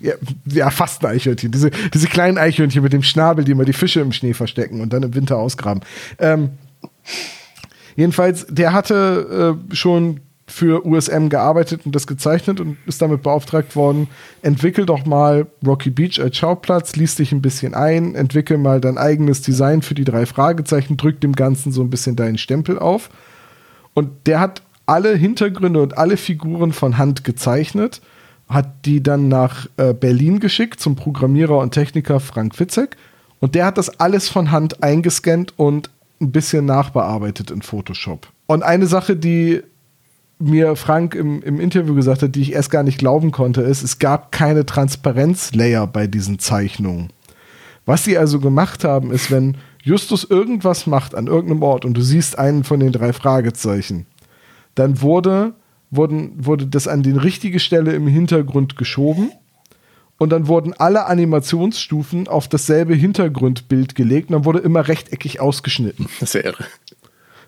[0.04, 0.13] Ja,
[0.45, 1.49] ja, fast ein Eichhörnchen.
[1.49, 4.93] Diese, diese kleinen Eichhörnchen mit dem Schnabel, die immer die Fische im Schnee verstecken und
[4.93, 5.82] dann im Winter ausgraben.
[6.19, 6.52] Ähm,
[7.95, 10.19] jedenfalls, der hatte äh, schon
[10.50, 14.08] für USM gearbeitet und das gezeichnet und ist damit beauftragt worden,
[14.42, 18.98] entwickel doch mal Rocky Beach als Schauplatz, lies dich ein bisschen ein, entwickel mal dein
[18.98, 23.10] eigenes Design für die drei Fragezeichen, drück dem Ganzen so ein bisschen deinen Stempel auf.
[23.94, 28.02] Und der hat alle Hintergründe und alle Figuren von Hand gezeichnet,
[28.48, 32.98] hat die dann nach äh, Berlin geschickt zum Programmierer und Techniker Frank Witzek
[33.40, 35.90] und der hat das alles von Hand eingescannt und
[36.22, 38.28] ein bisschen nachbearbeitet in Photoshop.
[38.48, 39.62] Und eine Sache, die
[40.39, 43.84] mir Frank im, im Interview gesagt hat, die ich erst gar nicht glauben konnte, ist,
[43.84, 47.12] es gab keine Transparenzlayer bei diesen Zeichnungen.
[47.86, 52.02] Was sie also gemacht haben, ist, wenn Justus irgendwas macht an irgendeinem Ort und du
[52.02, 54.06] siehst einen von den drei Fragezeichen,
[54.75, 55.54] dann wurde,
[55.89, 59.32] wurden, wurde das an die richtige Stelle im Hintergrund geschoben
[60.17, 66.08] und dann wurden alle Animationsstufen auf dasselbe Hintergrundbild gelegt und dann wurde immer rechteckig ausgeschnitten.
[66.19, 66.65] Das wäre irre.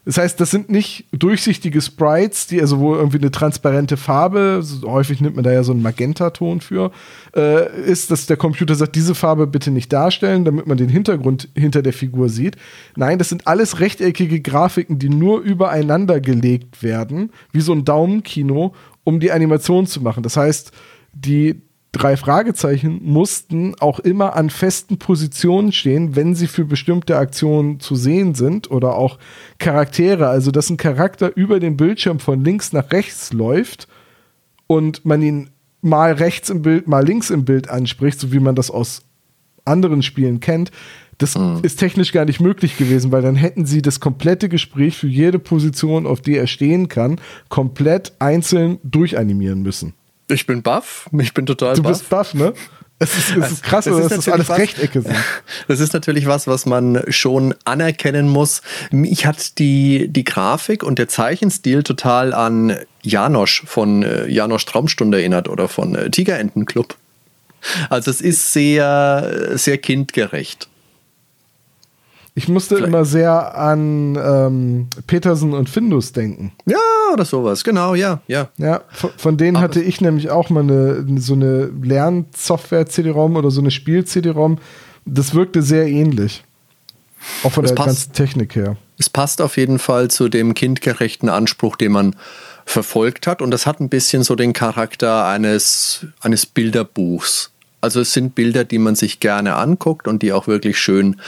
[0.03, 5.21] Das heißt, das sind nicht durchsichtige Sprites, die also wo irgendwie eine transparente Farbe, häufig
[5.21, 6.91] nimmt man da ja so einen Magentaton für,
[7.35, 11.49] äh, ist, dass der Computer sagt, diese Farbe bitte nicht darstellen, damit man den Hintergrund
[11.55, 12.55] hinter der Figur sieht.
[12.95, 18.73] Nein, das sind alles rechteckige Grafiken, die nur übereinander gelegt werden, wie so ein Daumenkino,
[19.03, 20.23] um die Animation zu machen.
[20.23, 20.71] Das heißt,
[21.13, 27.79] die drei Fragezeichen mussten auch immer an festen Positionen stehen, wenn sie für bestimmte Aktionen
[27.79, 29.19] zu sehen sind oder auch
[29.59, 33.87] Charaktere, also dass ein Charakter über den Bildschirm von links nach rechts läuft
[34.67, 35.49] und man ihn
[35.81, 39.03] mal rechts im Bild, mal links im Bild anspricht, so wie man das aus
[39.65, 40.71] anderen Spielen kennt.
[41.17, 41.59] Das mhm.
[41.61, 45.39] ist technisch gar nicht möglich gewesen, weil dann hätten sie das komplette Gespräch für jede
[45.39, 49.93] Position, auf die er stehen kann, komplett einzeln durchanimieren müssen.
[50.31, 51.09] Ich bin baff.
[51.19, 51.91] Ich bin total du baff.
[51.91, 52.53] Du bist baff, ne?
[53.01, 55.15] Es ist, es ist krass, das ist dass das alles was, Rechtecke sind.
[55.67, 58.61] Das ist natürlich was, was man schon anerkennen muss.
[58.91, 65.19] Mich hat die, die Grafik und der Zeichenstil total an Janosch von äh, Janosch Traumstunde
[65.19, 66.95] erinnert oder von äh, Tigerentenclub.
[67.89, 70.67] Also es ist sehr, sehr kindgerecht.
[72.33, 72.87] Ich musste Vielleicht.
[72.87, 76.53] immer sehr an ähm, Petersen und Findus denken.
[76.65, 76.77] Ja,
[77.13, 78.49] oder sowas, genau, ja, ja.
[78.57, 83.51] Ja, von, von denen Aber hatte ich nämlich auch mal eine, so eine Lernsoftware-CD-ROM oder
[83.51, 84.59] so eine Spiel-CD-ROM.
[85.05, 86.43] Das wirkte sehr ähnlich.
[87.43, 88.77] Auch von es der passt, ganzen Technik her.
[88.97, 92.15] Es passt auf jeden Fall zu dem kindgerechten Anspruch, den man
[92.65, 93.41] verfolgt hat.
[93.41, 97.51] Und das hat ein bisschen so den Charakter eines, eines Bilderbuchs.
[97.81, 101.19] Also es sind Bilder, die man sich gerne anguckt und die auch wirklich schön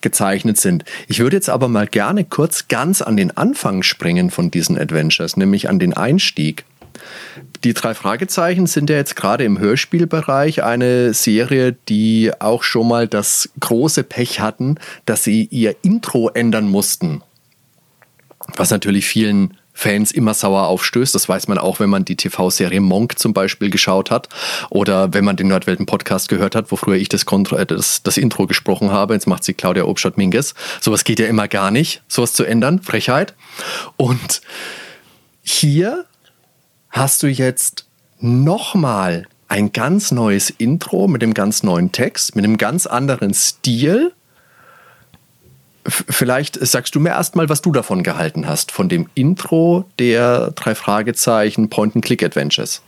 [0.00, 0.84] gezeichnet sind.
[1.08, 5.36] Ich würde jetzt aber mal gerne kurz ganz an den Anfang springen von diesen Adventures,
[5.36, 6.64] nämlich an den Einstieg.
[7.64, 13.06] Die drei Fragezeichen sind ja jetzt gerade im Hörspielbereich eine Serie, die auch schon mal
[13.06, 17.22] das große Pech hatten, dass sie ihr Intro ändern mussten.
[18.56, 21.14] Was natürlich vielen Fans immer sauer aufstößt.
[21.14, 24.28] Das weiß man auch, wenn man die TV-Serie Monk zum Beispiel geschaut hat
[24.68, 28.46] oder wenn man den Nordwelten-Podcast gehört hat, wo früher ich das, äh, das, das Intro
[28.46, 29.14] gesprochen habe.
[29.14, 30.54] Jetzt macht sie Claudia Obstadt-Minges.
[30.82, 32.82] Sowas geht ja immer gar nicht, sowas zu ändern.
[32.82, 33.34] Frechheit.
[33.96, 34.42] Und
[35.42, 36.04] hier
[36.90, 37.86] hast du jetzt
[38.18, 44.12] nochmal ein ganz neues Intro mit dem ganz neuen Text, mit einem ganz anderen Stil
[45.86, 50.74] Vielleicht sagst du mir erstmal, was du davon gehalten hast, von dem Intro der drei
[50.74, 52.82] Fragezeichen Point-and-Click-Adventures.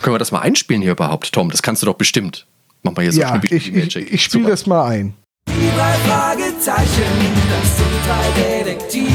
[0.00, 1.50] Können wir das mal einspielen hier überhaupt, Tom?
[1.50, 2.46] Das kannst du doch bestimmt.
[2.82, 5.14] Mach mal hier so ja, ich, ich, ich spiele das mal ein.
[5.48, 7.04] Die drei Fragezeichen,
[7.50, 9.08] das sind drei Detektive,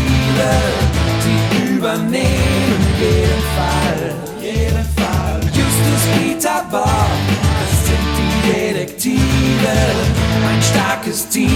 [1.24, 5.42] die übernehmen jeden Fall, jeden Fall.
[5.46, 6.88] Justus, Peter, Bob,
[7.62, 9.12] das sind die Detektive
[10.52, 11.50] ein starkes Team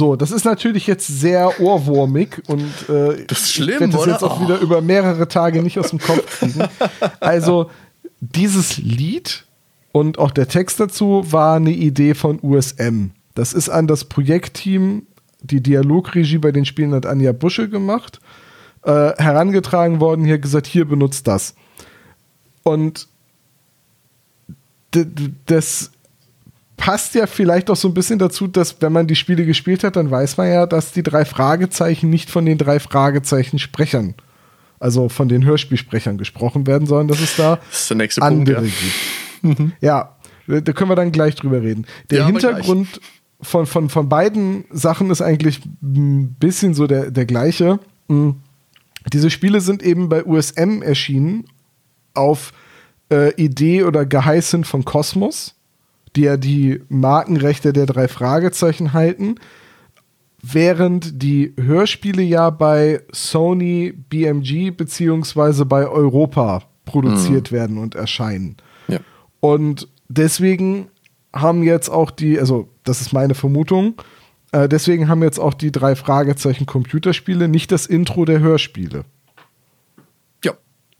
[0.00, 4.00] So, das ist natürlich jetzt sehr ohrwurmig und äh, das ist schlimm, ich werde das
[4.00, 4.12] oder?
[4.12, 6.66] jetzt auch wieder über mehrere Tage nicht aus dem Kopf kriegen.
[7.20, 7.70] also
[8.20, 9.44] dieses Lied
[9.92, 13.10] und auch der Text dazu war eine Idee von USM.
[13.34, 15.02] Das ist an das Projektteam
[15.42, 18.22] die Dialogregie bei den Spielen hat Anja Busche gemacht,
[18.84, 21.54] äh, herangetragen worden, hier gesagt, hier benutzt das.
[22.62, 23.06] Und
[25.44, 25.90] das
[26.80, 29.96] passt ja vielleicht auch so ein bisschen dazu, dass wenn man die Spiele gespielt hat,
[29.96, 34.14] dann weiß man ja, dass die drei Fragezeichen nicht von den drei Fragezeichen Sprechern,
[34.80, 38.72] also von den Hörspielsprechern gesprochen werden, sondern dass es da das andere Punkt,
[39.42, 39.50] ja.
[39.50, 39.72] gibt.
[39.82, 40.16] ja,
[40.46, 41.86] da können wir dann gleich drüber reden.
[42.10, 43.00] Der ja, Hintergrund
[43.42, 47.78] von, von, von beiden Sachen ist eigentlich ein bisschen so der, der gleiche.
[48.08, 48.30] Mm.
[49.12, 51.44] Diese Spiele sind eben bei USM erschienen
[52.14, 52.52] auf
[53.12, 55.54] äh, Idee oder Geheißen von Cosmos,
[56.16, 59.36] die ja die Markenrechte der drei Fragezeichen halten,
[60.42, 68.56] während die Hörspiele ja bei Sony BMG beziehungsweise bei Europa produziert werden und erscheinen.
[68.88, 68.98] Ja.
[69.40, 70.88] Und deswegen
[71.32, 73.94] haben jetzt auch die, also das ist meine Vermutung,
[74.52, 79.04] äh, deswegen haben jetzt auch die drei Fragezeichen Computerspiele nicht das Intro der Hörspiele.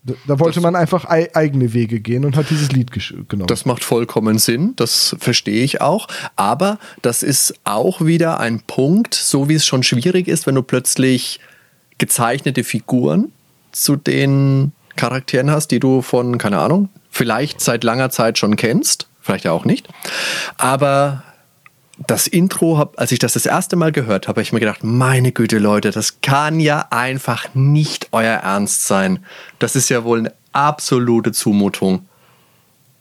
[0.02, 2.90] Da, da wollte Das- man einfach ei eigene Wege gehen und hat dieses Lied
[3.28, 3.46] genommen.
[3.48, 6.06] Das macht vollkommen Sinn, das verstehe ich auch.
[6.36, 10.62] Aber das ist auch wieder ein Punkt, so wie es schon schwierig ist, wenn du
[10.62, 11.38] plötzlich
[11.98, 13.30] gezeichnete Figuren
[13.72, 19.06] zu den Charakteren hast, die du von, keine Ahnung, vielleicht seit langer Zeit schon kennst,
[19.20, 19.86] vielleicht ja auch nicht.
[20.56, 21.22] Aber
[22.06, 24.82] das Intro, hab, als ich das das erste Mal gehört habe, habe ich mir gedacht,
[24.82, 29.24] meine Güte, Leute, das kann ja einfach nicht euer Ernst sein.
[29.58, 32.08] Das ist ja wohl eine absolute Zumutung.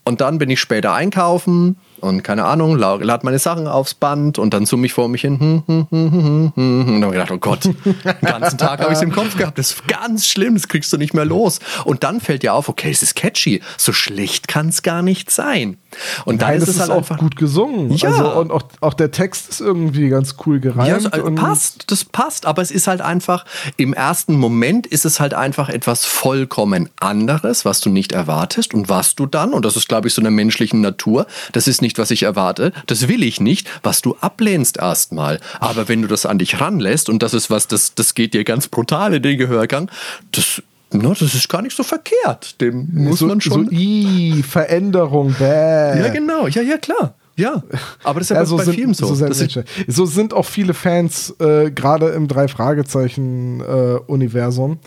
[0.03, 4.39] Und dann bin ich später einkaufen und keine Ahnung, la- lad meine Sachen aufs Band
[4.39, 5.39] und dann summe ich vor mich hin.
[5.39, 6.95] Hm, hm, hm, hm, hm, hm.
[6.95, 7.75] Und dann habe ich gedacht, oh Gott, den
[8.21, 9.57] ganzen Tag habe ich es im Kopf gehabt.
[9.57, 11.59] Das ist ganz schlimm, das kriegst du nicht mehr los.
[11.85, 13.61] Und dann fällt dir auf, okay, es ist catchy.
[13.77, 15.77] So schlecht kann es gar nicht sein.
[16.25, 17.17] Und dann Nein, ist es ist halt auch einfach.
[17.17, 17.91] gut gesungen.
[17.93, 18.09] Ja.
[18.09, 20.87] Also, und auch, auch der Text ist irgendwie ganz cool gereimt.
[20.87, 23.45] Ja, so, äh, und passt, das passt, aber es ist halt einfach,
[23.77, 28.87] im ersten Moment ist es halt einfach etwas vollkommen anderes, was du nicht erwartest und
[28.87, 31.88] was du dann, und das ist, glaube ich, so eine menschlichen Natur, das ist nicht,
[31.97, 35.39] was ich erwarte, das will ich nicht, was du ablehnst erstmal.
[35.59, 38.43] Aber wenn du das an dich ranlässt, und das ist was, das, das geht dir
[38.43, 39.89] ganz brutal in den Gehörgang,
[40.31, 40.61] das,
[40.91, 42.59] na, das ist gar nicht so verkehrt.
[42.61, 43.65] Dem muss so, man schon.
[43.65, 45.99] So, i, Veränderung, bäh.
[45.99, 47.15] ja, genau, ja, ja, klar.
[47.35, 47.63] Ja,
[48.03, 49.15] aber das ist ja, Ja, bei, so bei sind, Filmen so.
[49.15, 54.79] so, ist, so sind auch viele Fans, äh, gerade im Drei-Fragezeichen-Universum.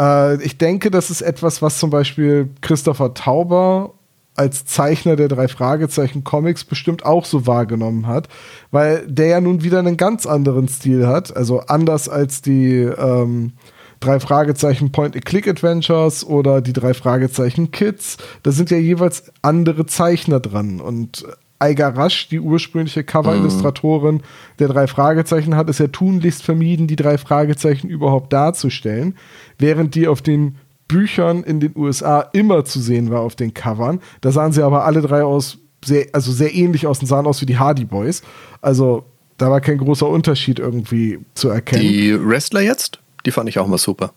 [0.00, 3.94] Äh, ich denke, das ist etwas, was zum Beispiel Christopher Tauber
[4.34, 8.28] als Zeichner der Drei-Fragezeichen-Comics bestimmt auch so wahrgenommen hat,
[8.70, 13.52] weil der ja nun wieder einen ganz anderen Stil hat, also anders als die ähm,
[14.00, 18.18] drei Fragezeichen Point-and-Click-Adventures oder die drei Fragezeichen Kids.
[18.42, 20.80] Da sind ja jeweils andere Zeichner dran.
[20.80, 21.24] Und
[21.58, 24.22] Eiger Rasch, die ursprüngliche Cover-Illustratorin
[24.58, 29.16] der drei Fragezeichen, hat es ja tunlichst vermieden, die drei Fragezeichen überhaupt darzustellen,
[29.58, 30.56] während die auf den
[30.92, 34.00] Büchern in den USA immer zu sehen war auf den Covern.
[34.20, 37.40] Da sahen sie aber alle drei aus sehr, also sehr ähnlich aus und sahen aus
[37.40, 38.22] wie die Hardy Boys.
[38.60, 39.04] Also
[39.38, 41.82] da war kein großer Unterschied irgendwie zu erkennen.
[41.82, 44.12] die Wrestler jetzt, die fand ich auch mal super.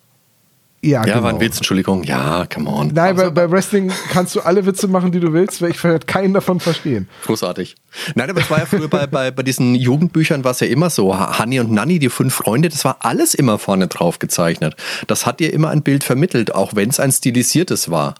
[0.85, 1.41] Ja, Ja, war ein genau.
[1.41, 2.03] Witz, Entschuldigung.
[2.03, 2.87] Ja, come on.
[2.93, 5.83] Nein, bei, Also, bei Wrestling kannst du alle Witze machen, die du willst, weil ich
[5.83, 7.07] werde keinen davon verstehen.
[7.25, 7.75] Großartig.
[8.15, 10.89] Nein, aber es war ja früher bei, bei, bei diesen Jugendbüchern war es ja immer
[10.89, 11.17] so.
[11.17, 14.75] Hanni und Nanni, die fünf Freunde, das war alles immer vorne drauf gezeichnet.
[15.07, 18.15] Das hat dir immer ein Bild vermittelt, auch wenn es ein stilisiertes war.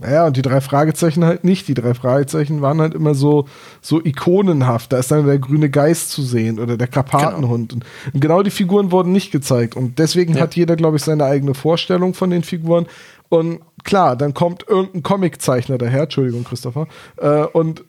[0.00, 1.68] Naja, und die drei Fragezeichen halt nicht.
[1.68, 3.46] Die drei Fragezeichen waren halt immer so,
[3.82, 4.92] so ikonenhaft.
[4.92, 7.74] Da ist dann der grüne Geist zu sehen oder der Karpatenhund.
[7.74, 7.84] Und,
[8.14, 9.76] und genau die Figuren wurden nicht gezeigt.
[9.76, 10.42] Und deswegen Ja.
[10.42, 12.86] hat jeder, glaube ich, seine eigene Vorstellung von den Figuren.
[13.28, 16.86] Und klar, dann kommt irgendein Comiczeichner daher, Entschuldigung, Christopher,
[17.18, 17.84] äh, und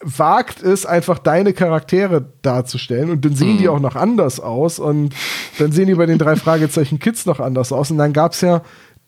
[0.00, 3.10] wagt es, einfach deine Charaktere darzustellen.
[3.10, 4.78] Und dann sehen die auch noch anders aus.
[4.78, 5.14] Und
[5.58, 7.90] dann sehen die bei den drei Fragezeichen Kids noch anders aus.
[7.90, 8.60] Und dann gab es ja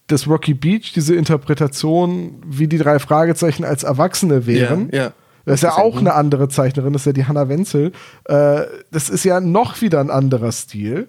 [0.07, 4.91] das Rocky Beach, diese Interpretation, wie die drei Fragezeichen als Erwachsene wären.
[4.93, 5.13] Ja, ja.
[5.45, 7.93] Das ist ja auch eine andere Zeichnerin, das ist ja die Hannah Wenzel.
[8.25, 11.07] Äh, das ist ja noch wieder ein anderer Stil.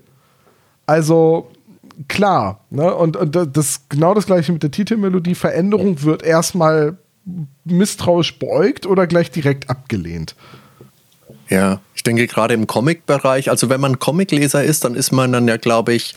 [0.86, 1.50] Also
[2.08, 2.94] klar, ne?
[2.94, 5.34] und, und das genau das gleiche mit der Titelmelodie.
[5.34, 6.98] Veränderung wird erstmal
[7.66, 10.36] misstrauisch beäugt oder gleich direkt abgelehnt.
[11.50, 15.48] Ja, ich denke gerade im Comic-Bereich, also wenn man Comicleser ist, dann ist man dann
[15.48, 16.16] ja, glaube ich,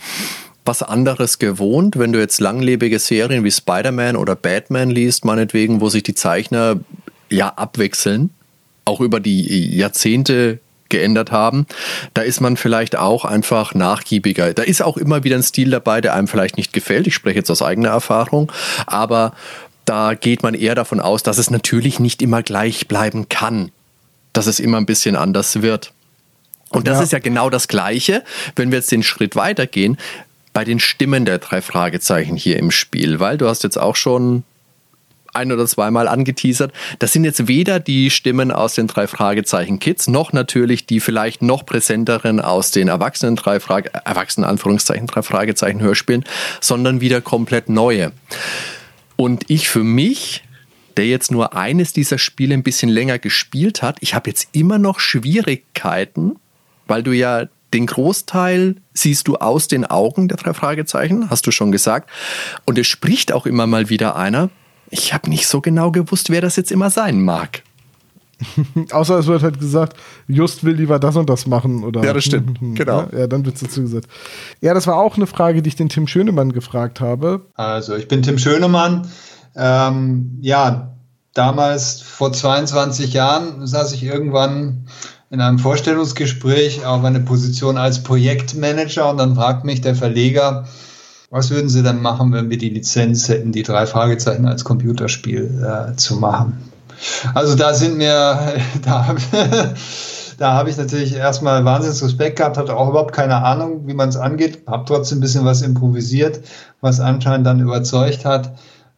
[0.64, 1.98] was anderes gewohnt.
[1.98, 6.80] Wenn du jetzt langlebige Serien wie Spider-Man oder Batman liest, meinetwegen, wo sich die Zeichner
[7.30, 8.30] ja abwechseln,
[8.84, 10.58] auch über die Jahrzehnte
[10.88, 11.66] geändert haben,
[12.14, 14.52] da ist man vielleicht auch einfach nachgiebiger.
[14.52, 17.06] Da ist auch immer wieder ein Stil dabei, der einem vielleicht nicht gefällt.
[17.06, 18.50] Ich spreche jetzt aus eigener Erfahrung,
[18.86, 19.32] aber
[19.84, 23.70] da geht man eher davon aus, dass es natürlich nicht immer gleich bleiben kann,
[24.32, 25.92] dass es immer ein bisschen anders wird.
[26.70, 27.04] Und das Ja.
[27.04, 28.22] ist ja genau das Gleiche,
[28.56, 29.96] wenn wir jetzt den Schritt weitergehen,
[30.52, 34.44] bei den Stimmen der drei Fragezeichen hier im Spiel, weil du hast jetzt auch schon
[35.32, 36.72] ein oder zweimal angeteasert.
[36.98, 41.40] Das sind jetzt weder die Stimmen aus den drei Fragezeichen Kids, noch natürlich die vielleicht
[41.40, 46.24] noch präsenteren aus den Erwachsenen drei Frage, Erwachsenen Anführungszeichen drei Fragezeichen Hörspielen,
[46.60, 48.10] sondern wieder komplett neue.
[49.16, 50.42] Und ich für mich
[50.96, 54.78] der jetzt nur eines dieser Spiele ein bisschen länger gespielt hat, ich habe jetzt immer
[54.78, 56.36] noch Schwierigkeiten,
[56.86, 61.50] weil du ja den Großteil siehst du aus den Augen der drei Fragezeichen, hast du
[61.50, 62.10] schon gesagt.
[62.66, 64.50] Und es spricht auch immer mal wieder einer.
[64.90, 67.62] Ich habe nicht so genau gewusst, wer das jetzt immer sein mag.
[68.90, 69.96] Außer es wird halt gesagt,
[70.26, 71.84] Just will lieber das und das machen.
[71.84, 72.58] Oder, Ja, das stimmt.
[72.74, 73.06] Genau.
[73.12, 74.06] Ja, dann wird es dazu gesagt.
[74.60, 77.46] Ja, das war auch eine Frage, die ich den Tim Schönemann gefragt habe.
[77.54, 79.08] Also, ich bin Tim Schönemann.
[79.54, 80.96] Ähm, ja,
[81.34, 84.86] damals vor 22 Jahren saß ich irgendwann
[85.30, 90.66] in einem Vorstellungsgespräch auf eine Position als Projektmanager und dann fragt mich der Verleger,
[91.30, 95.64] was würden Sie denn machen, wenn wir die Lizenz hätten, die drei Fragezeichen als Computerspiel
[95.92, 96.70] äh, zu machen?
[97.32, 99.14] Also da sind mir, da,
[100.38, 104.08] da habe ich natürlich erstmal wahnsinnig Respekt gehabt, hatte auch überhaupt keine Ahnung, wie man
[104.08, 106.40] es angeht, habe trotzdem ein bisschen was improvisiert,
[106.80, 108.50] was anscheinend dann überzeugt hat.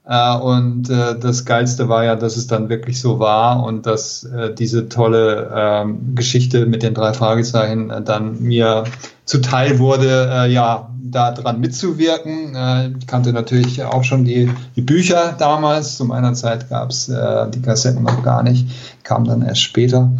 [0.05, 4.24] Äh, und äh, das Geilste war ja, dass es dann wirklich so war und dass
[4.24, 8.84] äh, diese tolle ähm, Geschichte mit den drei Fragezeichen äh, dann mir
[9.24, 12.54] zuteil wurde, äh, ja, da dran mitzuwirken.
[12.54, 15.96] Äh, ich kannte natürlich auch schon die, die Bücher damals.
[15.96, 18.66] Zu meiner Zeit gab es äh, die Kassetten noch gar nicht,
[19.04, 20.10] kam dann erst später.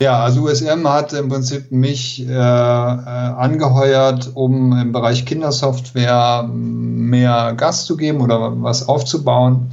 [0.00, 7.54] Ja, also USM hat im Prinzip mich äh, äh, angeheuert, um im Bereich Kindersoftware mehr
[7.56, 9.70] Gas zu geben oder was aufzubauen.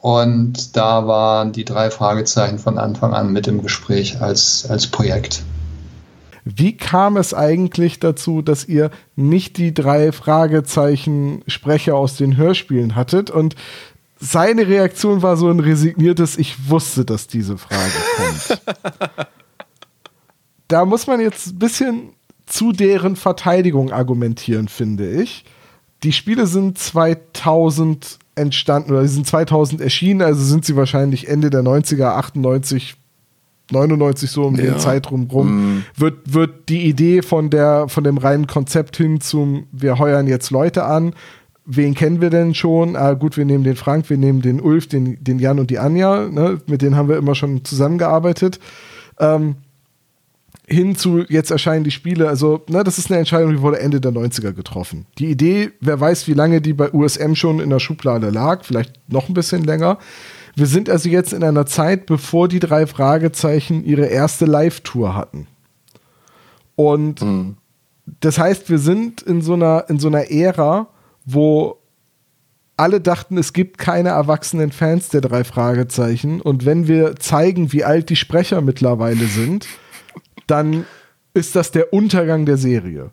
[0.00, 5.42] Und da waren die drei Fragezeichen von Anfang an mit im Gespräch als, als Projekt.
[6.44, 12.96] Wie kam es eigentlich dazu, dass ihr nicht die drei Fragezeichen Sprecher aus den Hörspielen
[12.96, 13.30] hattet?
[13.30, 13.54] Und
[14.20, 18.62] seine Reaktion war so ein resigniertes, ich wusste, dass diese Frage kommt.
[20.68, 22.12] da muss man jetzt ein bisschen
[22.46, 25.44] zu deren Verteidigung argumentieren, finde ich.
[26.02, 31.50] Die Spiele sind 2000 entstanden oder sie sind 2000 erschienen, also sind sie wahrscheinlich Ende
[31.50, 32.96] der 90er, 98,
[33.70, 34.62] 99 so um Ja.
[34.64, 39.66] den Zeitraum rum, wird, wird die Idee von, der, von dem reinen Konzept hin zum,
[39.72, 41.14] wir heuern jetzt Leute an.
[41.70, 42.96] Wen kennen wir denn schon?
[42.96, 45.78] Ah, gut, wir nehmen den Frank, wir nehmen den Ulf, den, den Jan und die
[45.78, 46.26] Anja.
[46.28, 46.60] Ne?
[46.66, 48.58] Mit denen haben wir immer schon zusammengearbeitet.
[49.18, 49.56] Ähm,
[50.66, 52.28] hin zu jetzt erscheinen die Spiele.
[52.28, 55.06] Also, ne, das ist eine Entscheidung, die wurde Ende der 90er getroffen.
[55.18, 58.92] Die Idee, wer weiß, wie lange die bei USM schon in der Schublade lag, vielleicht
[59.10, 59.98] noch ein bisschen länger.
[60.58, 65.46] Wir sind also jetzt in einer Zeit, bevor die drei Fragezeichen ihre erste Live-Tour hatten.
[66.74, 67.20] Und
[68.20, 70.88] das heißt, wir sind in so einer, in so einer Ära,
[71.24, 71.78] wo
[72.76, 76.40] alle dachten, es gibt keine erwachsenen Fans der drei Fragezeichen.
[76.40, 79.68] Und wenn wir zeigen, wie alt die Sprecher mittlerweile sind,
[80.48, 80.86] dann
[81.34, 83.12] ist das der Untergang der Serie.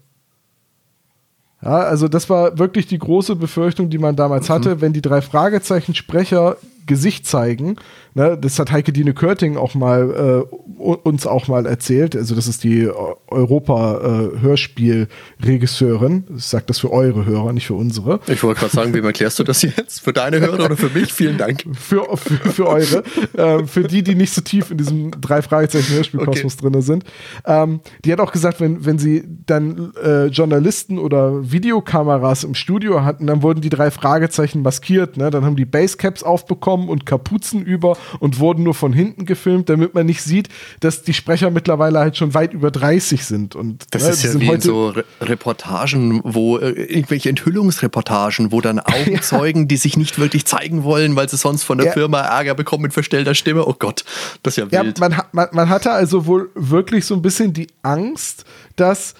[1.62, 5.22] Ja, also das war wirklich die große Befürchtung, die man damals hatte, wenn die drei
[5.22, 7.76] Fragezeichen Sprecher Gesicht zeigen.
[8.18, 12.16] Ne, das hat Heike Dine Körting auch mal äh, uns auch mal erzählt.
[12.16, 12.94] Also das ist die äh,
[13.28, 16.24] Europa-Hörspiel-Regisseurin.
[16.38, 18.22] ich sage das für eure Hörer, nicht für unsere.
[18.28, 20.00] Ich wollte gerade sagen, wem erklärst du das jetzt?
[20.00, 21.12] Für deine Hörer oder für mich?
[21.12, 21.66] Vielen Dank.
[21.78, 23.04] für, für, für eure,
[23.38, 27.04] ähm, für die, die nicht so tief in diesem drei Fragezeichen Hörspielkosmos drin sind.
[27.46, 33.04] Ähm, die hat auch gesagt, wenn, wenn sie dann äh, Journalisten oder Videokameras im Studio
[33.04, 35.18] hatten, dann wurden die drei Fragezeichen maskiert.
[35.18, 35.32] Ne?
[35.32, 39.94] Dann haben die Basecaps aufbekommen und Kapuzen über und wurden nur von hinten gefilmt, damit
[39.94, 40.50] man nicht sieht,
[40.80, 43.56] dass die Sprecher mittlerweile halt schon weit über 30 sind.
[43.56, 48.62] Und Das ne, ist ja wie in so Re Reportagen, wo äh, irgendwelche Enthüllungsreportagen, wo
[48.62, 51.94] dann Augenzeugen, die sich nicht wirklich zeigen wollen, weil sie sonst von der Ja.
[51.94, 53.66] Firma Ärger bekommen mit verstellter Stimme.
[53.68, 54.04] Oh Gott,
[54.44, 55.00] das ist ja Ja, wild.
[55.00, 58.46] man, ha- man, man hatte also wohl wirklich so ein bisschen die Angst,
[58.76, 59.14] dass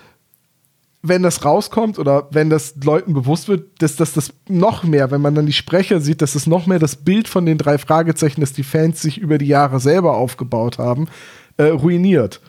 [1.08, 5.22] wenn das rauskommt oder wenn das Leuten bewusst wird, dass dass das noch mehr, wenn
[5.22, 8.42] man dann die Sprecher sieht, dass das noch mehr das Bild von den drei Fragezeichen,
[8.42, 11.08] das die Fans sich über die Jahre selber aufgebaut haben,
[11.58, 12.42] äh, ruiniert.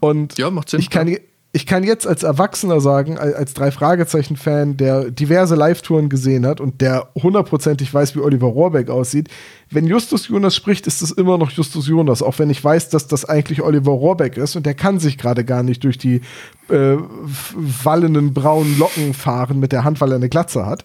[0.00, 1.16] Und Ja, macht Sinn, ich kann,
[1.56, 6.60] ich kann jetzt als Erwachsener sagen, als, als drei Fragezeichen-Fan, der diverse Live-Touren gesehen hat
[6.60, 9.30] und der hundertprozentig weiß, wie Oliver Rohrbeck aussieht,
[9.70, 13.06] wenn Justus Jonas spricht, ist es immer noch Justus Jonas, auch wenn ich weiß, dass
[13.06, 16.20] das eigentlich Oliver Rohrbeck ist und der kann sich gerade gar nicht durch die
[16.68, 16.96] äh,
[17.54, 20.84] wallenden braunen Locken fahren mit der Hand, weil er eine Glatze hat.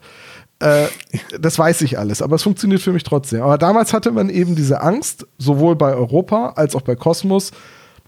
[0.60, 0.88] Äh,
[1.38, 3.42] das weiß ich alles, aber es funktioniert für mich trotzdem.
[3.42, 7.52] Aber damals hatte man eben diese Angst, sowohl bei Europa als auch bei Kosmos,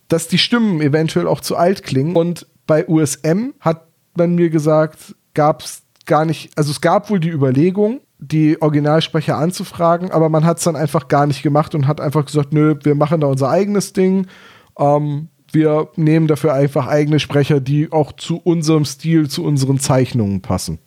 [0.07, 2.15] dass die Stimmen eventuell auch zu alt klingen.
[2.15, 7.19] Und bei USM hat man mir gesagt, gab es gar nicht, also es gab wohl
[7.19, 11.87] die Überlegung, die Originalsprecher anzufragen, aber man hat es dann einfach gar nicht gemacht und
[11.87, 14.27] hat einfach gesagt, nö, wir machen da unser eigenes Ding.
[14.77, 20.41] Ähm, wir nehmen dafür einfach eigene Sprecher, die auch zu unserem Stil, zu unseren Zeichnungen
[20.41, 20.79] passen.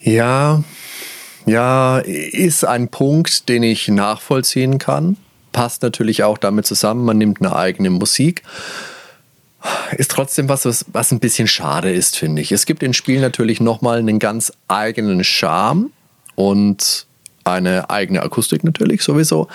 [0.00, 0.64] Ja,
[1.46, 5.16] Ja, ist ein Punkt, den ich nachvollziehen kann.
[5.52, 8.42] Passt natürlich auch damit zusammen, man nimmt eine eigene Musik.
[9.96, 12.50] Ist trotzdem was, was, was ein bisschen schade ist, finde ich.
[12.50, 15.90] Es gibt in Spielen natürlich nochmal einen ganz eigenen Charme
[16.34, 17.06] und
[17.44, 19.48] eine eigene Akustik natürlich sowieso.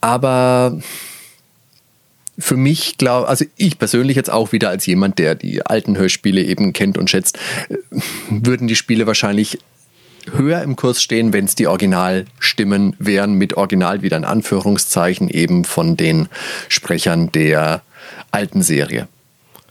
[0.00, 0.78] Aber
[2.38, 6.42] für mich glaube, also ich persönlich jetzt auch wieder als jemand, der die alten Hörspiele
[6.42, 7.38] eben kennt und schätzt,
[8.30, 9.58] würden die Spiele wahrscheinlich
[10.32, 15.64] höher im Kurs stehen, wenn es die Originalstimmen wären, mit Original wieder in Anführungszeichen eben
[15.64, 16.28] von den
[16.68, 17.82] Sprechern der
[18.30, 19.08] alten Serie.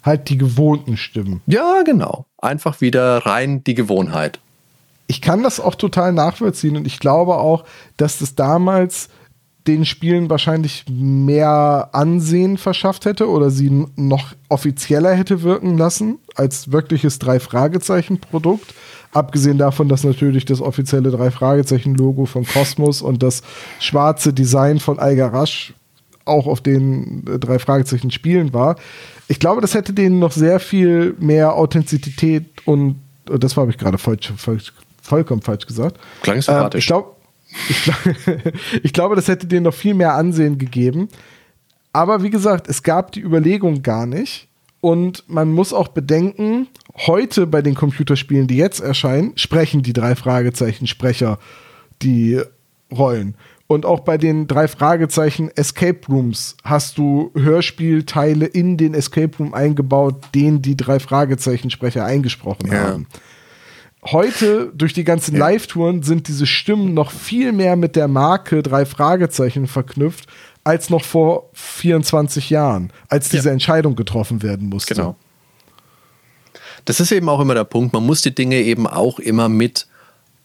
[0.04, 1.42] Halt die gewohnten Stimmen.
[1.46, 2.26] Ja, genau.
[2.38, 4.40] Einfach wieder rein die Gewohnheit.
[5.08, 7.66] Ich kann das auch total nachvollziehen und ich glaube auch,
[7.98, 9.10] dass das damals
[9.68, 16.72] den Spielen wahrscheinlich mehr Ansehen verschafft hätte oder sie noch offizieller hätte wirken lassen als
[16.72, 18.74] wirkliches Drei-Fragezeichen-Produkt.
[19.12, 23.42] Abgesehen davon, dass natürlich das offizielle Drei-Fragezeichen-Logo von Cosmos und das
[23.80, 25.74] schwarze Design von Algarasch
[26.26, 28.76] auch auf den äh, drei Fragezeichen Spielen war.
[29.28, 33.98] Ich glaube, das hätte denen noch sehr viel mehr Authentizität und das habe ich gerade
[33.98, 36.00] falsch, falsch, vollkommen falsch gesagt.
[36.22, 36.90] Klang sympathisch.
[36.90, 37.04] Ähm,
[37.70, 38.54] ich glaube, ich, glaub,
[38.84, 41.10] ich glaube, das hätte denen noch viel mehr Ansehen gegeben.
[41.92, 44.48] Aber wie gesagt, es gab die Überlegung gar nicht.
[44.82, 50.16] Und man muss auch bedenken, heute bei den Computerspielen, die jetzt erscheinen, sprechen die drei
[50.16, 51.40] Fragezeichen-Sprecher
[52.02, 52.42] die
[52.92, 53.36] Rollen.
[53.68, 59.54] Und auch bei den drei Fragezeichen Escape Rooms hast du Hörspielteile in den Escape Room
[59.54, 62.80] eingebaut, den die drei Fragezeichen-Sprecher eingesprochen Ja.
[62.80, 63.08] haben.
[64.06, 65.42] Heute, durch die ganzen Ja.
[65.42, 70.26] Live-Touren, sind diese Stimmen noch viel mehr mit der Marke drei Fragezeichen verknüpft,
[70.64, 74.96] als noch vor 24 Jahren, als diese Entscheidung getroffen werden musste.
[74.96, 75.16] Genau.
[76.86, 77.94] Das ist eben auch immer der Punkt.
[77.94, 79.88] Man muss die Dinge eben auch immer mit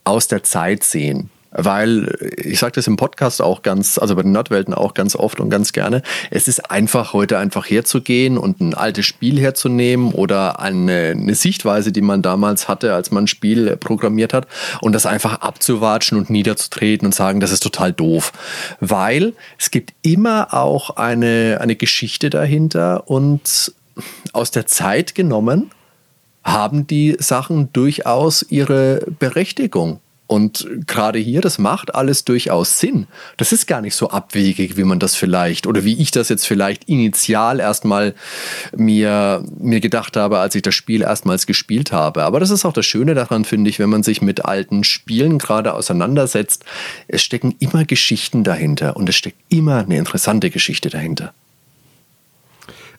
[0.05, 1.31] aus der Zeit sehen.
[1.57, 5.39] Weil, ich sage das im Podcast auch ganz, also bei den Nerdwelten auch ganz oft
[5.39, 10.59] und ganz gerne, es ist einfach heute einfach herzugehen und ein altes Spiel herzunehmen oder
[10.59, 14.49] eine, eine Sichtweise, die man damals hatte, als man ein Spiel programmiert hat
[14.81, 18.33] und das einfach abzuwatschen und niederzutreten und sagen, das ist total doof.
[18.81, 23.73] Weil es gibt immer auch eine, eine Geschichte dahinter und
[24.33, 25.71] aus der Zeit genommen
[26.45, 30.01] haben die Sachen durchaus ihre Berechtigung.
[30.27, 33.07] Und gerade hier, das macht alles durchaus Sinn.
[33.37, 36.47] Das ist gar nicht so abwegig, wie man das vielleicht oder wie ich das jetzt
[36.47, 38.15] vielleicht initial erstmal
[38.75, 42.23] mir, mir gedacht habe, als ich das Spiel erstmals gespielt habe.
[42.23, 45.39] Aber das ist auch das Schöne daran, finde ich, wenn man sich mit alten Spielen
[45.39, 46.65] gerade auseinandersetzt.
[47.07, 51.35] Es stecken immer Geschichten dahinter und es steckt immer eine interessante Geschichte dahinter.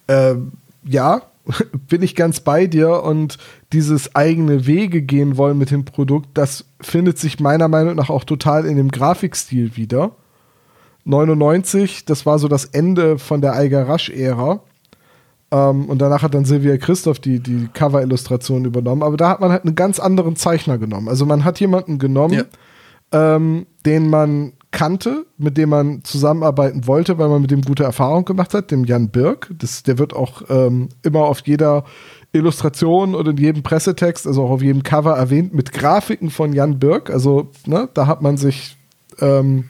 [0.08, 0.52] Ähm,
[0.84, 1.24] ja,
[1.88, 3.38] bin ich ganz bei dir und
[3.74, 8.24] dieses eigene Wege gehen wollen mit dem Produkt, das findet sich meiner Meinung nach auch
[8.24, 10.12] total in dem Grafikstil wieder.
[11.06, 14.62] 99, das war so das Ende von der Eiger Rush-Ära.
[15.52, 19.04] Ähm, und danach hat dann Silvia Christoph die, die Cover-Illustration übernommen.
[19.04, 21.08] Aber da hat man halt einen ganz anderen Zeichner genommen.
[21.08, 22.46] Also man hat jemanden genommen,
[23.12, 28.26] ähm, den man kannte, mit dem man zusammenarbeiten wollte, weil man mit dem gute Erfahrung
[28.26, 29.50] gemacht hat, dem Jan Birk.
[29.58, 31.86] Das, der wird auch ähm, immer auf jeder
[32.34, 36.78] Illustration oder in jedem Pressetext, also auch auf jedem Cover erwähnt, mit Grafiken von Jan
[36.78, 37.10] Birk.
[37.10, 38.76] Also ne, da hat man sich
[39.22, 39.70] ähm,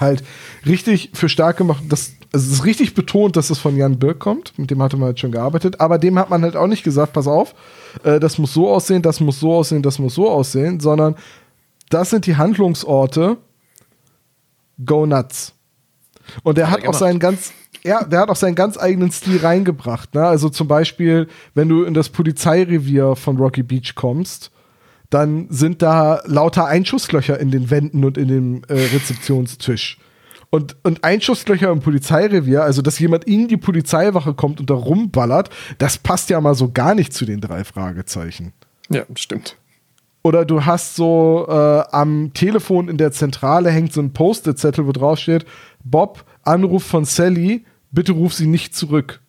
[0.00, 0.24] halt
[0.66, 1.84] richtig für stark gemacht.
[1.88, 4.58] Das, also es ist richtig betont, dass es von Jan Birk kommt.
[4.58, 5.80] Mit dem hatte man halt schon gearbeitet.
[5.80, 7.54] Aber dem hat man halt auch nicht gesagt, pass auf,
[8.02, 11.14] äh, das muss so aussehen, das muss so aussehen, das muss so aussehen, sondern
[11.88, 13.36] das sind die Handlungsorte.
[14.84, 15.52] Go nuts.
[16.42, 17.52] Und er Hat hat er auch seinen ganz,
[17.84, 20.14] ja, der hat auch seinen ganz eigenen Stil reingebracht.
[20.14, 20.24] Ne?
[20.24, 24.50] Also zum Beispiel, wenn du in das Polizeirevier von Rocky Beach kommst,
[25.10, 29.98] dann sind da lauter Einschusslöcher in den Wänden und in dem äh, Rezeptionstisch.
[30.48, 35.48] Und, und Einschusslöcher im Polizeirevier, also dass jemand in die Polizeiwache kommt und da rumballert,
[35.78, 38.52] das passt ja mal so gar nicht zu den drei Fragezeichen.
[38.90, 39.56] Ja, stimmt.
[40.22, 44.92] Oder du hast so äh, am Telefon in der Zentrale hängt so ein Post-it-Zettel, wo
[44.92, 45.44] drauf steht:
[45.82, 49.20] Bob, Anruf von Sally, bitte ruf sie nicht zurück.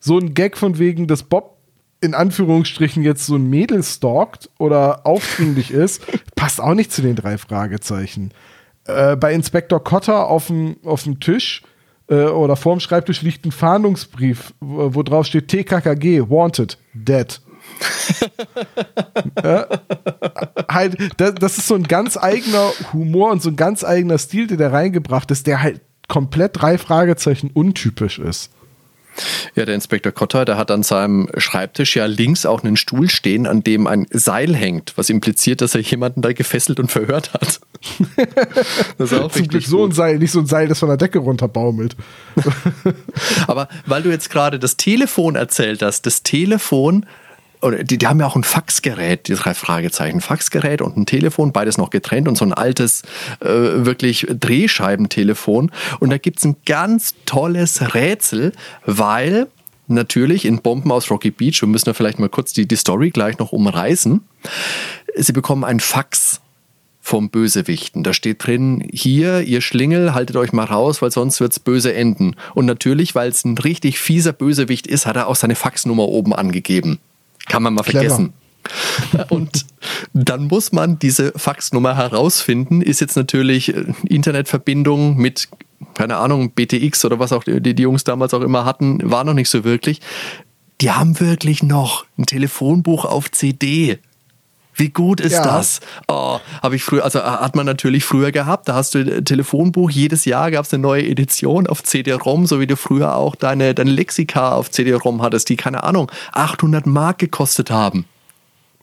[0.00, 1.56] so ein Gag von wegen, dass Bob
[2.00, 6.02] in Anführungsstrichen jetzt so ein Mädel stalkt oder aufdringlich ist,
[6.34, 8.32] passt auch nicht zu den drei Fragezeichen.
[8.84, 11.62] Äh, bei Inspektor Cotter auf dem Tisch
[12.08, 17.40] äh, oder vorm Schreibtisch liegt ein Fahndungsbrief, wo, wo drauf steht TKKG, wanted, dead
[20.68, 24.46] halt, das, das ist so ein ganz eigener Humor und so ein ganz eigener Stil,
[24.46, 28.50] der da reingebracht ist, der halt komplett drei Fragezeichen untypisch ist.
[29.54, 33.46] Ja, der Inspektor Kotter, der hat an seinem Schreibtisch ja links auch einen Stuhl stehen,
[33.46, 37.60] an dem ein Seil hängt, was impliziert, dass er jemanden da gefesselt und verhört hat.
[38.98, 40.96] Das ist auch Zum Glück so ein Seil, nicht so ein Seil, das von der
[40.96, 41.96] Decke runterbaumelt.
[43.46, 47.06] Aber weil du jetzt gerade das Telefon erzählt hast, das Telefon
[47.62, 50.20] oder die, die haben ja auch ein Faxgerät, die drei Fragezeichen.
[50.20, 53.02] Faxgerät und ein Telefon, beides noch getrennt und so ein altes,
[53.40, 55.70] äh, wirklich Drehscheibentelefon.
[56.00, 58.52] Und da gibt es ein ganz tolles Rätsel,
[58.84, 59.48] weil
[59.88, 63.10] natürlich in Bomben aus Rocky Beach, wir müssen ja vielleicht mal kurz die, die Story
[63.10, 64.22] gleich noch umreißen,
[65.16, 66.40] sie bekommen ein Fax
[67.06, 68.02] vom Bösewichten.
[68.02, 72.34] Da steht drin, hier, ihr Schlingel, haltet euch mal raus, weil sonst wird's böse enden.
[72.54, 76.34] Und natürlich, weil es ein richtig fieser Bösewicht ist, hat er auch seine Faxnummer oben
[76.34, 76.98] angegeben.
[77.48, 78.00] Kann man mal Clever.
[78.00, 78.32] vergessen.
[79.28, 79.66] Und
[80.12, 82.82] dann muss man diese Faxnummer herausfinden.
[82.82, 85.48] Ist jetzt natürlich äh, Internetverbindung mit,
[85.94, 89.34] keine Ahnung, BTX oder was auch die, die Jungs damals auch immer hatten, war noch
[89.34, 90.00] nicht so wirklich.
[90.80, 93.98] Die haben wirklich noch ein Telefonbuch auf CD.
[94.76, 95.42] Wie gut ist ja.
[95.42, 95.80] das?
[96.06, 98.68] Oh, habe ich früher, also äh, hat man natürlich früher gehabt.
[98.68, 102.60] Da hast du ein Telefonbuch, jedes Jahr gab es eine neue Edition auf CD-ROM, so
[102.60, 107.18] wie du früher auch deine, deine Lexika auf CD-ROM hattest, die, keine Ahnung, 800 Mark
[107.18, 108.04] gekostet haben.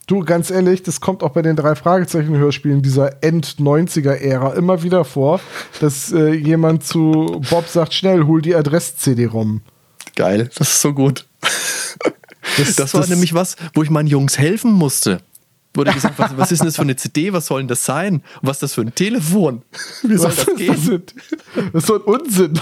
[0.08, 5.40] Du, ganz ehrlich, das kommt auch bei den drei Fragezeichen-Hörspielen dieser End-90er-Ära immer wieder vor,
[5.80, 9.62] dass äh, jemand zu Bob sagt, schnell, hol die Adress-CD-ROM.
[10.16, 11.28] Geil, das ist so gut.
[12.58, 15.22] Das, das war das nämlich was, wo ich meinen Jungs helfen musste
[15.74, 18.16] wurde gesagt, was, was ist denn das für eine CD, was soll denn das sein?
[18.16, 19.64] Und was ist das für ein Telefon?
[20.04, 20.68] Wie soll was das gehen?
[20.68, 20.86] Das,
[21.56, 22.54] das ist so ein Unsinn.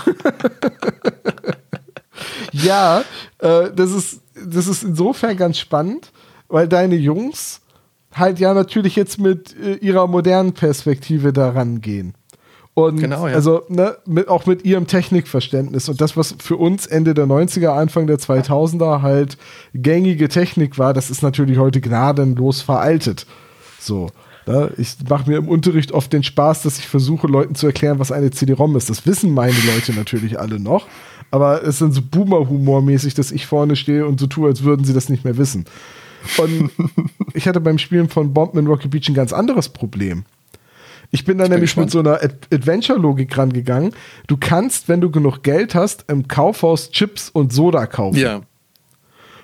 [2.52, 3.04] ja,
[3.40, 6.12] äh, das, ist, das ist insofern ganz spannend,
[6.48, 7.62] weil deine Jungs
[8.14, 12.14] halt ja natürlich jetzt mit äh, ihrer modernen Perspektive daran gehen.
[12.74, 13.36] Und genau, ja.
[13.36, 17.70] also ne, mit, auch mit ihrem Technikverständnis und das, was für uns Ende der 90er,
[17.70, 19.38] Anfang der 2000er halt
[19.74, 23.26] gängige Technik war, das ist natürlich heute gnadenlos veraltet.
[23.80, 24.10] So.
[24.48, 24.72] Ne?
[24.78, 28.12] Ich mache mir im Unterricht oft den Spaß, dass ich versuche, Leuten zu erklären, was
[28.12, 28.90] eine CD-ROM ist.
[28.90, 30.88] Das wissen meine Leute natürlich alle noch.
[31.30, 34.86] Aber es ist dann so Boomer-Humor-mäßig, dass ich vorne stehe und so tue, als würden
[34.86, 35.66] sie das nicht mehr wissen.
[36.38, 36.70] Und
[37.34, 40.26] ich hatte beim Spielen von Bomben in Rocky Beach ein ganz anderes Problem.
[41.12, 41.88] Ich bin da nämlich gespannt.
[41.88, 43.94] mit so einer Ad Adventure-Logik rangegangen.
[44.28, 48.18] Du kannst, wenn du genug Geld hast, im Kaufhaus Chips und Soda kaufen.
[48.18, 48.42] Ja.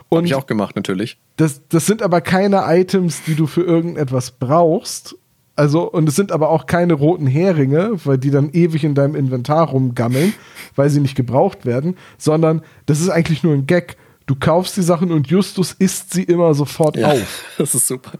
[0.10, 1.20] Und Hab ich auch gemacht, natürlich.
[1.36, 5.18] Das, das sind aber keine Items, die du für irgendetwas brauchst.
[5.58, 9.16] Also, und es sind aber auch keine roten Heringe, weil die dann ewig in deinem
[9.16, 10.34] Inventar rumgammeln,
[10.76, 13.98] weil sie nicht gebraucht werden, sondern das ist eigentlich nur ein Gag.
[14.28, 17.44] Du kaufst die Sachen und Justus isst sie immer sofort ja, auf.
[17.58, 18.14] Das ist super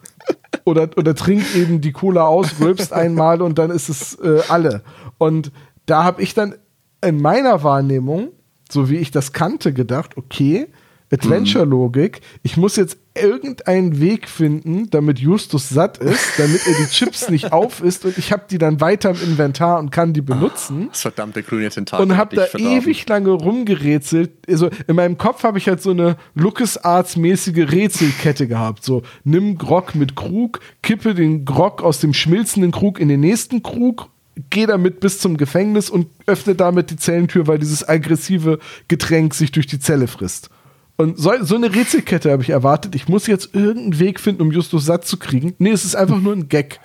[0.68, 4.84] oder, oder trinkt eben die Cola aus, rülpst einmal und dann ist es äh, alle.
[5.18, 5.52] Und
[5.86, 6.56] da habe ich dann
[7.02, 8.30] in meiner Wahrnehmung,
[8.70, 10.68] so wie ich das kannte, gedacht, okay,
[11.12, 12.22] Adventure-Logik.
[12.44, 17.52] Ich muss jetzt irgendeinen Weg finden, damit Justus satt ist, damit er die Chips nicht
[17.52, 20.86] auf ist und ich habe die dann weiter im Inventar und kann die benutzen.
[20.86, 22.06] Oh, das verdammte grüne Tentakel.
[22.06, 22.78] Und habe da verdorben.
[22.78, 24.32] ewig lange rumgerätselt.
[24.48, 28.84] Also in meinem Kopf habe ich halt so eine LucasArts-mäßige Rätselkette gehabt.
[28.84, 33.64] So, nimm Grog mit Krug, kippe den Grog aus dem schmilzenden Krug in den nächsten
[33.64, 34.10] Krug
[34.50, 39.52] geh damit bis zum Gefängnis und öffne damit die Zellentür, weil dieses aggressive Getränk sich
[39.52, 40.50] durch die Zelle frisst.
[40.98, 42.96] Und so, so eine Rätselkette habe ich erwartet.
[42.96, 45.54] Ich muss jetzt irgendeinen Weg finden, um Justus satt zu kriegen.
[45.60, 46.80] Nee, es ist einfach nur ein Gag.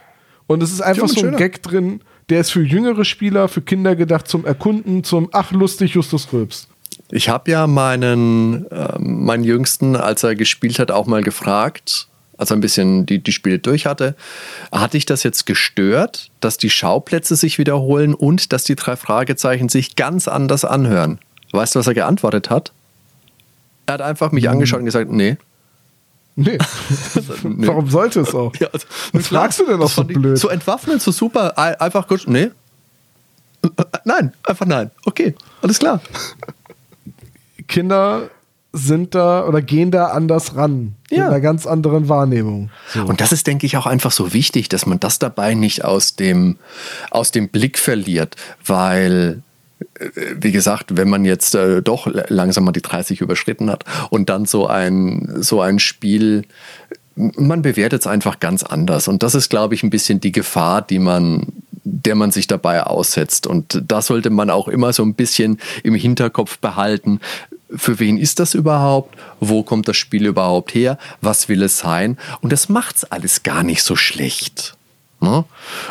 [0.47, 1.39] Und es ist einfach so ein schöner.
[1.39, 5.95] Gag drin, der ist für jüngere Spieler, für Kinder gedacht, zum Erkunden, zum Ach, lustig,
[5.95, 6.69] Justus Rülps.
[7.11, 12.51] Ich habe ja meinen, äh, meinen Jüngsten, als er gespielt hat, auch mal gefragt, als
[12.51, 14.15] er ein bisschen die, die Spiele durch hatte,
[14.71, 19.69] hatte ich das jetzt gestört, dass die Schauplätze sich wiederholen und dass die drei Fragezeichen
[19.71, 21.19] sich ganz anders anhören?
[21.53, 22.73] Weißt du, was er geantwortet hat?
[23.93, 25.36] Er hat einfach mich angeschaut und gesagt, nee.
[26.34, 26.57] Nee.
[27.43, 27.66] nee.
[27.66, 28.55] Warum sollte es auch?
[28.57, 30.38] Ja, also, Was fragst du denn auch so blöd?
[30.38, 32.51] So entwaffnen, so super, einfach kurz, nee.
[34.07, 34.90] Nein, einfach nein.
[35.05, 36.01] Okay, alles klar.
[37.68, 38.30] Kinder
[38.72, 40.95] sind da oder gehen da anders ran.
[41.11, 41.24] Ja.
[41.24, 42.70] Mit einer ganz anderen Wahrnehmung.
[42.95, 43.05] So.
[43.05, 46.16] Und das ist, denke ich, auch einfach so wichtig, dass man das dabei nicht aus
[46.16, 46.57] dem,
[47.11, 49.43] aus dem Blick verliert, weil
[50.37, 54.47] wie gesagt, wenn man jetzt äh, doch langsam mal die 30 überschritten hat und dann
[54.47, 56.45] so ein, so ein Spiel,
[57.14, 59.09] man bewertet es einfach ganz anders.
[59.09, 61.47] Und das ist, glaube ich, ein bisschen die Gefahr, die man,
[61.85, 63.47] der man sich dabei aussetzt.
[63.47, 67.20] Und da sollte man auch immer so ein bisschen im Hinterkopf behalten,
[67.74, 69.16] für wen ist das überhaupt?
[69.41, 70.99] Wo kommt das Spiel überhaupt her?
[71.20, 72.18] Was will es sein?
[72.41, 74.76] Und das macht es alles gar nicht so schlecht.
[75.20, 75.45] Ne?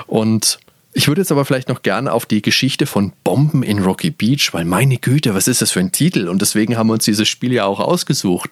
[0.06, 0.60] Und
[0.94, 4.54] Ich würde jetzt aber vielleicht noch gerne auf die Geschichte von Bomben in Rocky Beach,
[4.54, 6.28] weil meine Güte, was ist das für ein Titel?
[6.28, 8.50] Und deswegen haben wir uns dieses Spiel ja auch ausgesucht,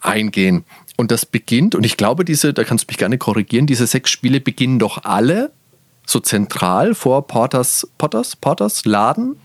[0.00, 0.64] eingehen.
[0.96, 4.10] Und das beginnt, und ich glaube, diese, da kannst du mich gerne korrigieren, diese sechs
[4.10, 5.52] Spiele beginnen doch alle
[6.04, 9.36] so zentral vor Porters, Potters, Potters Laden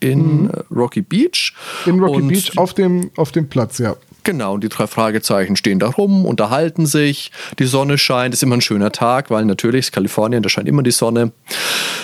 [0.00, 0.50] in mhm.
[0.70, 1.54] Rocky Beach.
[1.86, 3.96] In Rocky und Beach auf dem, auf dem Platz, ja.
[4.24, 8.56] Genau, und die drei Fragezeichen stehen da rum, unterhalten sich, die Sonne scheint, ist immer
[8.56, 11.32] ein schöner Tag, weil natürlich ist Kalifornien, da scheint immer die Sonne,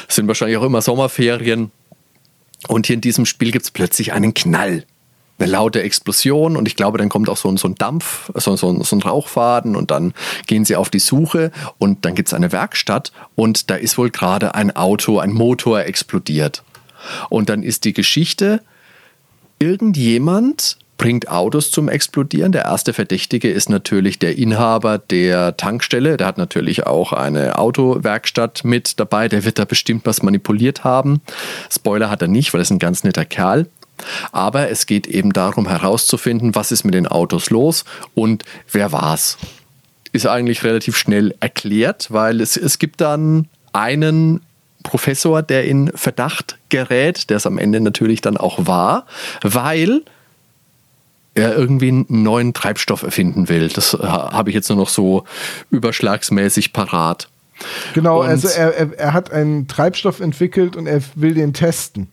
[0.08, 1.70] es sind wahrscheinlich auch immer Sommerferien.
[2.66, 4.84] Und hier in diesem Spiel gibt es plötzlich einen Knall.
[5.38, 8.54] Eine laute Explosion und ich glaube, dann kommt auch so ein, so ein Dampf, so,
[8.56, 10.14] so, so ein Rauchfaden und dann
[10.46, 14.10] gehen sie auf die Suche und dann gibt es eine Werkstatt und da ist wohl
[14.10, 16.62] gerade ein Auto, ein Motor explodiert.
[17.30, 18.62] Und dann ist die Geschichte,
[19.58, 22.52] irgendjemand bringt Autos zum Explodieren.
[22.52, 26.16] Der erste Verdächtige ist natürlich der Inhaber der Tankstelle.
[26.16, 29.28] Der hat natürlich auch eine Autowerkstatt mit dabei.
[29.28, 31.20] Der wird da bestimmt was manipuliert haben.
[31.70, 33.66] Spoiler hat er nicht, weil er ist ein ganz netter Kerl.
[34.32, 37.84] Aber es geht eben darum herauszufinden, was ist mit den Autos los
[38.14, 39.38] und wer war's.
[40.12, 44.40] Ist eigentlich relativ schnell erklärt, weil es, es gibt dann einen
[44.82, 49.06] Professor, der in Verdacht gerät, der es am Ende natürlich dann auch war,
[49.42, 50.02] weil
[51.34, 53.68] er irgendwie einen neuen Treibstoff erfinden will.
[53.68, 55.24] Das äh, habe ich jetzt nur noch so
[55.70, 57.28] überschlagsmäßig parat.
[57.94, 62.08] Genau, und also er, er, er, hat einen Treibstoff entwickelt und er will den testen.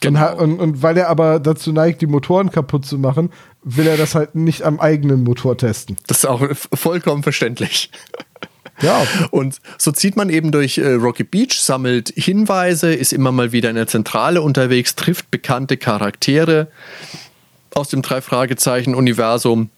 [0.00, 0.32] Genau.
[0.36, 3.30] Und, und, und, weil er aber dazu neigt, die Motoren kaputt zu machen,
[3.62, 5.96] will er das halt nicht am eigenen Motor testen.
[6.06, 6.42] Das ist auch
[6.74, 7.90] vollkommen verständlich.
[8.80, 9.06] Ja.
[9.30, 13.70] Und so zieht man eben durch äh, Rocky Beach, sammelt Hinweise, ist immer mal wieder
[13.70, 16.68] in der Zentrale unterwegs, trifft bekannte Charaktere
[17.74, 19.70] aus dem Drei-Fragezeichen-Universum.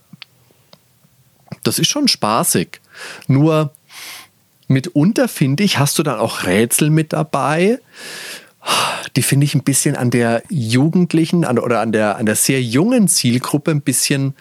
[1.62, 2.80] Das ist schon spaßig.
[3.26, 3.72] Nur
[4.68, 7.78] mitunter, finde ich, hast du dann auch Rätsel mit dabei.
[9.16, 12.62] Die finde ich ein bisschen an der jugendlichen an, oder an der, an der sehr
[12.62, 14.34] jungen Zielgruppe ein bisschen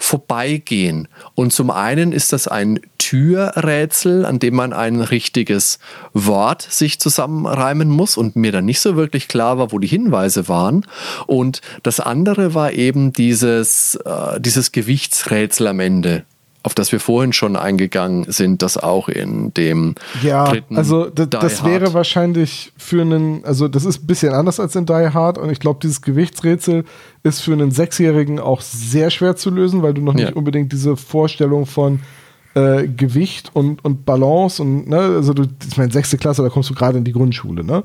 [0.00, 1.08] vorbeigehen.
[1.34, 5.78] Und zum einen ist das ein Türrätsel, an dem man ein richtiges
[6.14, 10.48] Wort sich zusammenreimen muss und mir dann nicht so wirklich klar war, wo die Hinweise
[10.48, 10.86] waren.
[11.26, 16.24] Und das andere war eben dieses, äh, dieses Gewichtsrätsel am Ende
[16.62, 21.64] auf das wir vorhin schon eingegangen sind, das auch in dem ja, dritten also das
[21.64, 25.50] wäre wahrscheinlich für einen, also das ist ein bisschen anders als in Die Hard und
[25.50, 26.84] ich glaube, dieses Gewichtsrätsel
[27.22, 30.26] ist für einen Sechsjährigen auch sehr schwer zu lösen, weil du noch ja.
[30.26, 32.00] nicht unbedingt diese Vorstellung von
[32.54, 36.68] äh, Gewicht und, und Balance und, ne, also du, ich meine, sechste Klasse, da kommst
[36.68, 37.84] du gerade in die Grundschule, ne?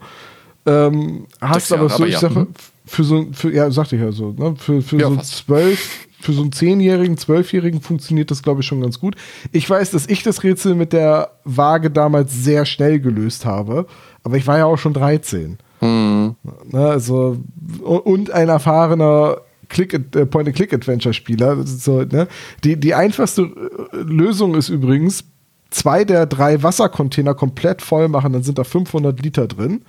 [0.66, 2.20] Ähm, hast aber so, aber ich ja.
[2.22, 2.48] sage,
[2.86, 6.34] für so, für, ja, sagte ich ja so, ne, für, für ja, so zwölf, für
[6.34, 9.16] so einen Zehnjährigen, Zwölfjährigen funktioniert das, glaube ich, schon ganz gut.
[9.52, 13.86] Ich weiß, dass ich das Rätsel mit der Waage damals sehr schnell gelöst habe,
[14.24, 15.58] aber ich war ja auch schon 13.
[15.82, 16.36] Mhm.
[16.72, 17.38] Ne, also,
[17.82, 19.38] und ein erfahrener
[19.78, 21.66] äh, Point-and-Click-Adventure-Spieler.
[21.66, 22.28] So, ne?
[22.64, 25.26] die, die einfachste äh, Lösung ist übrigens,
[25.70, 29.84] zwei der drei Wassercontainer komplett voll machen, dann sind da 500 Liter drin.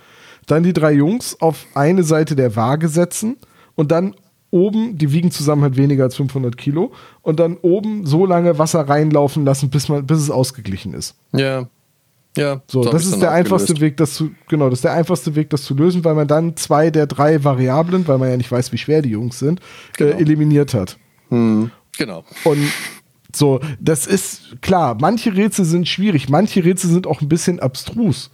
[0.45, 3.37] Dann die drei Jungs auf eine Seite der Waage setzen
[3.75, 4.15] und dann
[4.57, 6.91] oben, die wiegen zusammen halt weniger als 500 Kilo,
[7.21, 11.15] und dann oben so lange Wasser reinlaufen lassen, bis, man, bis es ausgeglichen ist.
[11.33, 11.67] Ja.
[12.35, 15.49] Ja, so, das ist der einfachste Weg, das zu, genau, das ist der einfachste Weg,
[15.49, 18.71] das zu lösen, weil man dann zwei der drei Variablen, weil man ja nicht weiß,
[18.71, 19.63] wie schwer die Jungs sind, äh,
[19.97, 20.11] genau.
[20.11, 20.99] äh, eliminiert hat.
[21.29, 22.23] Hm, genau.
[22.43, 22.59] Und
[23.35, 28.29] so, das ist klar, manche Rätsel sind schwierig, manche Rätsel sind auch ein bisschen abstrus.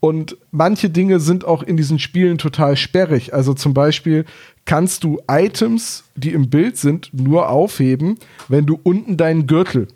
[0.00, 3.34] Und manche Dinge sind auch in diesen Spielen total sperrig.
[3.34, 4.24] Also zum Beispiel
[4.64, 8.18] kannst du Items, die im Bild sind, nur aufheben,
[8.48, 9.88] wenn du unten deinen Gürtel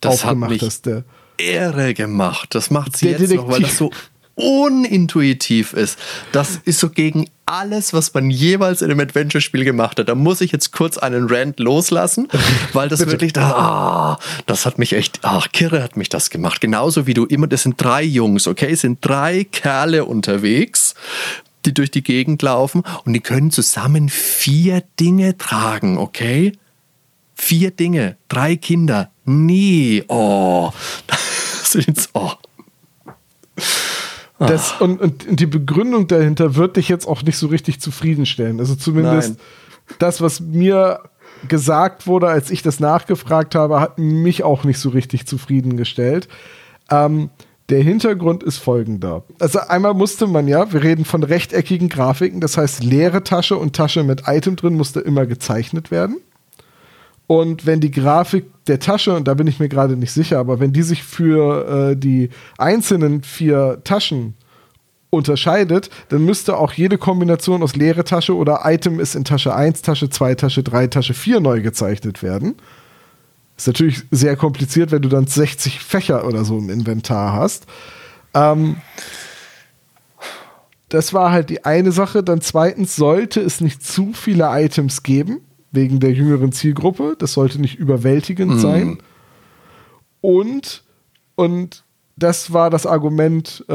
[0.00, 0.86] das aufgemacht hast.
[0.86, 1.04] Der,
[1.38, 2.54] irre gemacht.
[2.54, 3.40] Das macht sie jetzt Detektiv.
[3.40, 3.90] noch, weil das so
[4.34, 5.98] unintuitiv ist.
[6.32, 10.08] Das ist so gegen alles, was man jeweils in einem Adventure-Spiel gemacht hat.
[10.08, 12.28] Da muss ich jetzt kurz einen Rant loslassen,
[12.72, 16.62] weil das wirklich, ah, das hat mich echt, ach, Kirre hat mich das gemacht.
[16.62, 20.94] Genauso wie du immer, das sind drei Jungs, okay, es sind drei Kerle unterwegs,
[21.66, 26.52] die durch die Gegend laufen und die können zusammen vier Dinge tragen, okay?
[27.34, 30.72] Vier Dinge, drei Kinder, nie, oh,
[31.06, 32.32] das ist oh.
[34.46, 38.60] Das, und, und, die Begründung dahinter wird dich jetzt auch nicht so richtig zufriedenstellen.
[38.60, 39.96] Also zumindest Nein.
[39.98, 41.00] das, was mir
[41.48, 46.28] gesagt wurde, als ich das nachgefragt habe, hat mich auch nicht so richtig zufriedengestellt.
[46.90, 47.30] Ähm,
[47.68, 49.24] der Hintergrund ist folgender.
[49.38, 53.74] Also einmal musste man ja, wir reden von rechteckigen Grafiken, das heißt leere Tasche und
[53.74, 56.18] Tasche mit Item drin musste immer gezeichnet werden.
[57.32, 60.60] Und wenn die Grafik der Tasche, und da bin ich mir gerade nicht sicher, aber
[60.60, 62.28] wenn die sich für äh, die
[62.58, 64.34] einzelnen vier Taschen
[65.08, 69.80] unterscheidet, dann müsste auch jede Kombination aus leere Tasche oder Item ist in Tasche 1,
[69.80, 72.56] Tasche 2, Tasche 3, Tasche 4 neu gezeichnet werden.
[73.56, 77.64] Ist natürlich sehr kompliziert, wenn du dann 60 Fächer oder so im Inventar hast.
[78.34, 78.76] Ähm,
[80.90, 82.22] das war halt die eine Sache.
[82.22, 85.40] Dann zweitens sollte es nicht zu viele Items geben,
[85.72, 87.16] wegen der jüngeren Zielgruppe.
[87.18, 88.58] Das sollte nicht überwältigend Mhm.
[88.60, 88.98] sein.
[90.20, 90.82] Und,
[91.34, 91.82] und
[92.16, 93.72] das war das Argument, äh,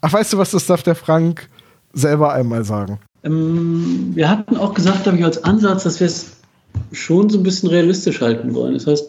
[0.00, 1.48] ach, weißt du was, das darf der Frank
[1.92, 2.98] selber einmal sagen.
[3.22, 6.38] Ähm, wir hatten auch gesagt, glaube ich, als Ansatz, dass wir es
[6.92, 8.74] schon so ein bisschen realistisch halten wollen.
[8.74, 9.08] Das heißt,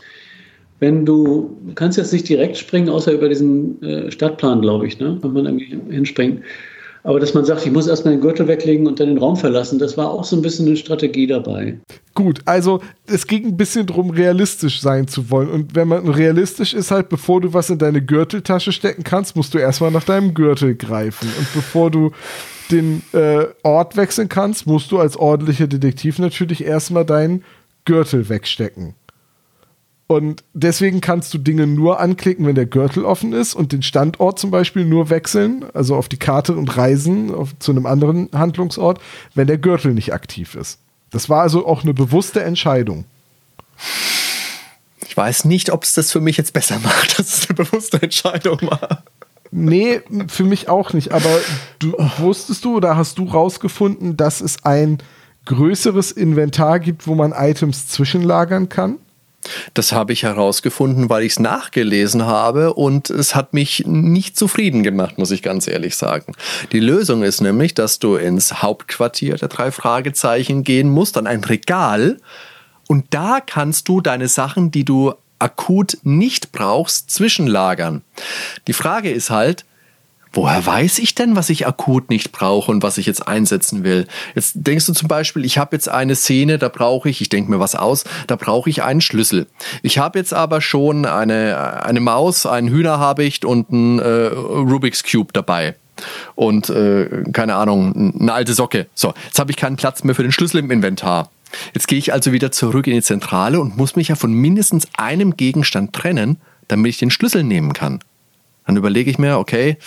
[0.79, 4.99] wenn du, du kannst jetzt nicht direkt springen, außer über diesen äh, Stadtplan, glaube ich,
[4.99, 5.17] ne?
[5.21, 6.43] Kann man irgendwie hinspringen.
[7.07, 9.79] Aber dass man sagt, ich muss erstmal den Gürtel weglegen und dann den Raum verlassen,
[9.79, 11.79] das war auch so ein bisschen eine Strategie dabei.
[12.13, 15.49] Gut, also es ging ein bisschen drum, realistisch sein zu wollen.
[15.49, 19.53] Und wenn man realistisch ist, halt, bevor du was in deine Gürteltasche stecken kannst, musst
[19.53, 21.29] du erstmal nach deinem Gürtel greifen.
[21.39, 22.11] Und bevor du
[22.71, 27.45] den äh, Ort wechseln kannst, musst du als ordentlicher Detektiv natürlich erstmal deinen
[27.85, 28.95] Gürtel wegstecken.
[30.07, 34.39] Und deswegen kannst du Dinge nur anklicken, wenn der Gürtel offen ist und den Standort
[34.39, 39.01] zum Beispiel nur wechseln, also auf die Karte und reisen auf, zu einem anderen Handlungsort,
[39.35, 40.79] wenn der Gürtel nicht aktiv ist.
[41.11, 43.03] Das war also auch eine bewusste Entscheidung.
[45.05, 48.01] Ich weiß nicht, ob es das für mich jetzt besser macht, dass es eine bewusste
[48.01, 49.03] Entscheidung war.
[49.51, 51.11] Nee, für mich auch nicht.
[51.11, 51.29] Aber
[51.79, 54.99] du wusstest du oder hast du rausgefunden, dass es ein
[55.45, 58.99] größeres Inventar gibt, wo man Items zwischenlagern kann?
[59.73, 64.83] Das habe ich herausgefunden, weil ich es nachgelesen habe und es hat mich nicht zufrieden
[64.83, 66.33] gemacht, muss ich ganz ehrlich sagen.
[66.71, 71.43] Die Lösung ist nämlich, dass du ins Hauptquartier der drei Fragezeichen gehen musst, an ein
[71.43, 72.17] Regal
[72.87, 78.01] und da kannst du deine Sachen, die du akut nicht brauchst, zwischenlagern.
[78.67, 79.65] Die Frage ist halt,
[80.33, 84.07] Woher weiß ich denn, was ich akut nicht brauche und was ich jetzt einsetzen will?
[84.35, 87.51] Jetzt denkst du zum Beispiel, ich habe jetzt eine Szene, da brauche ich, ich denke
[87.51, 89.47] mir was aus, da brauche ich einen Schlüssel.
[89.81, 95.33] Ich habe jetzt aber schon eine, eine Maus, einen Hühnerhabicht und einen äh, Rubik's Cube
[95.33, 95.75] dabei.
[96.35, 98.87] Und äh, keine Ahnung, eine alte Socke.
[98.93, 101.31] So, jetzt habe ich keinen Platz mehr für den Schlüssel im Inventar.
[101.73, 104.87] Jetzt gehe ich also wieder zurück in die Zentrale und muss mich ja von mindestens
[104.97, 107.99] einem Gegenstand trennen, damit ich den Schlüssel nehmen kann.
[108.67, 109.77] Dann überlege ich mir, okay,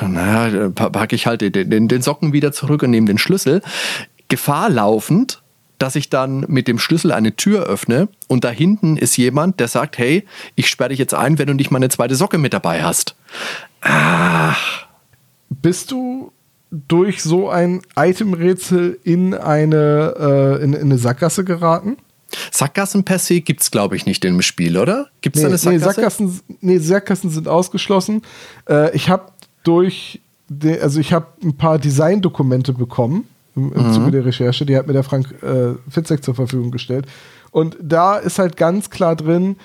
[0.00, 3.60] naja, packe ich halt den, den, den Socken wieder zurück und nehme den Schlüssel.
[4.28, 5.42] Gefahr laufend,
[5.78, 9.68] dass ich dann mit dem Schlüssel eine Tür öffne und da hinten ist jemand, der
[9.68, 12.82] sagt, hey, ich sperre dich jetzt ein, wenn du nicht meine zweite Socke mit dabei
[12.82, 13.16] hast.
[13.82, 14.86] Ach,
[15.50, 16.32] Bist du
[16.70, 21.96] durch so ein Itemrätsel in eine, äh, in, in eine Sackgasse geraten?
[22.50, 25.08] Sackgassen per se gibt es, glaube ich, nicht im Spiel, oder?
[25.20, 25.94] Gibt es da eine nee, Sackgasse?
[25.94, 28.22] Sackgassen, nee, Sackgassen sind ausgeschlossen.
[28.68, 34.10] Äh, ich habe durch, de, also ich habe ein paar Designdokumente bekommen im, im Zuge
[34.10, 34.66] der Recherche.
[34.66, 37.06] Die hat mir der Frank äh, Fitzek zur Verfügung gestellt.
[37.50, 39.56] Und da ist halt ganz klar drin,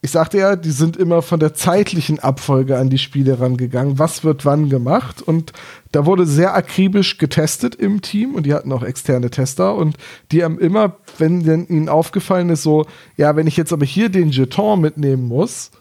[0.00, 3.98] ich sagte ja, die sind immer von der zeitlichen Abfolge an die Spiele rangegangen.
[3.98, 5.22] Was wird wann gemacht?
[5.22, 5.52] Und
[5.90, 9.96] da wurde sehr akribisch getestet im Team und die hatten auch externe Tester und
[10.30, 12.86] die haben immer, wenn denn ihnen aufgefallen ist, so,
[13.16, 15.72] ja, wenn ich jetzt aber hier den Jeton mitnehmen muss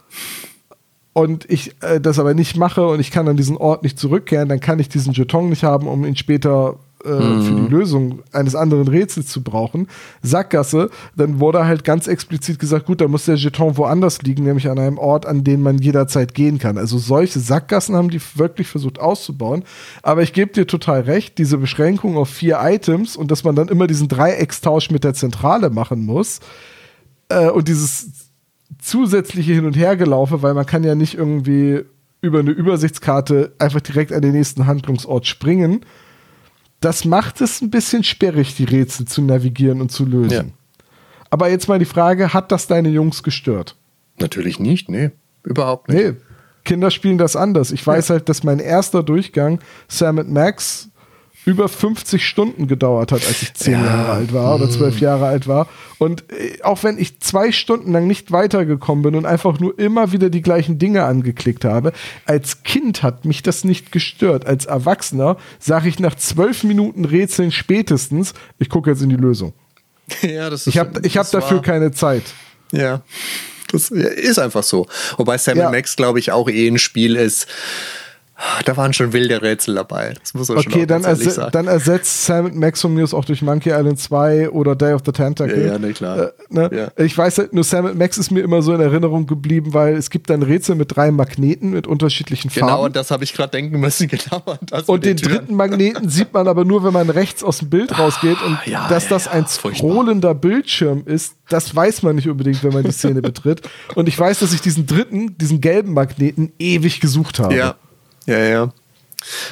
[1.13, 4.49] und ich äh, das aber nicht mache und ich kann an diesen Ort nicht zurückkehren,
[4.49, 8.55] dann kann ich diesen Jeton nicht haben, um ihn später äh, für die Lösung eines
[8.55, 9.87] anderen Rätsels zu brauchen.
[10.21, 14.69] Sackgasse, dann wurde halt ganz explizit gesagt, gut, da muss der Jeton woanders liegen, nämlich
[14.69, 16.77] an einem Ort, an den man jederzeit gehen kann.
[16.77, 19.63] Also solche Sackgassen haben die wirklich versucht auszubauen.
[20.03, 23.69] Aber ich gebe dir total recht, diese Beschränkung auf vier Items und dass man dann
[23.69, 26.39] immer diesen Dreieckstausch mit der Zentrale machen muss
[27.29, 28.27] äh, und dieses
[28.79, 31.83] zusätzliche Hin- und Hergelaufe, weil man kann ja nicht irgendwie
[32.21, 35.81] über eine Übersichtskarte einfach direkt an den nächsten Handlungsort springen.
[36.79, 40.31] Das macht es ein bisschen sperrig, die Rätsel zu navigieren und zu lösen.
[40.31, 40.43] Ja.
[41.29, 43.75] Aber jetzt mal die Frage, hat das deine Jungs gestört?
[44.19, 45.11] Natürlich nicht, nee,
[45.43, 45.97] überhaupt nicht.
[45.97, 46.13] Nee,
[46.63, 47.71] Kinder spielen das anders.
[47.71, 50.89] Ich weiß halt, dass mein erster Durchgang Sam Max
[51.47, 53.85] über 50 Stunden gedauert hat, als ich 10 Ja.
[53.85, 55.67] Jahre alt war oder 12 Jahre alt war.
[55.97, 60.11] Und äh, auch wenn ich zwei Stunden lang nicht weitergekommen bin und einfach nur immer
[60.11, 61.93] wieder die gleichen Dinge angeklickt habe,
[62.25, 64.45] als Kind hat mich das nicht gestört.
[64.45, 69.53] Als Erwachsener sage ich nach zwölf Minuten Rätseln spätestens, ich gucke jetzt in die Lösung.
[70.21, 72.23] Ja, das ist, Ich habe ich hab dafür war- keine Zeit.
[72.71, 73.01] Ja.
[73.71, 74.85] Das ist einfach so.
[75.17, 75.69] Wobei Sam Ja.
[75.71, 77.47] Max, glaube ich, auch eh ein Spiel ist.
[78.65, 80.13] Da waren schon wilde Rätsel dabei.
[80.21, 81.49] Das muss man Okay, schon dann, erse sagen.
[81.53, 85.01] dann ersetzt Sam Max von mir aus auch durch Monkey Island 2 oder Day of
[85.05, 85.59] the Tentacle.
[85.59, 86.17] Ja, ja, ne, klar.
[86.19, 86.69] Äh, ne?
[86.97, 87.03] Ja.
[87.03, 90.11] Ich weiß halt, nur Sam Max ist mir immer so in Erinnerung geblieben, weil es
[90.11, 92.83] gibt dann Rätsel mit drei Magneten mit unterschiedlichen Genau, Farben.
[92.85, 94.07] und das habe ich gerade denken müssen.
[94.17, 94.43] Genau.
[94.87, 97.97] Und, mit den dritten Magneten sieht man aber nur, wenn man rechts aus dem Bild
[97.97, 98.41] rausgeht.
[98.45, 102.73] Und Ah, ja, dass das ein scrollender Bildschirm ist, das weiß man nicht unbedingt, wenn
[102.73, 103.61] man die Szene betritt.
[103.95, 107.55] Und ich weiß, dass ich diesen dritten, diesen gelben Magneten ewig gesucht habe.
[107.55, 107.75] Ja,
[108.27, 108.73] ja, ja.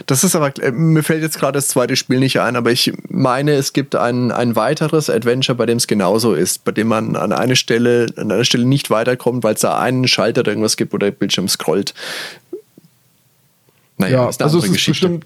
[0.05, 2.93] Das ist aber, äh, mir fällt jetzt gerade das zweite Spiel nicht ein, aber ich
[3.09, 7.15] meine, es gibt ein, ein weiteres Adventure, bei dem es genauso ist, bei dem man
[7.15, 10.77] an einer Stelle, an einer Stelle nicht weiterkommt, weil es da einen Schalter oder irgendwas
[10.77, 11.93] gibt, wo der Bildschirm scrollt.
[13.97, 15.07] Naja, Ja, ist eine also es andere ist Geschichte.
[15.09, 15.25] bestimmt,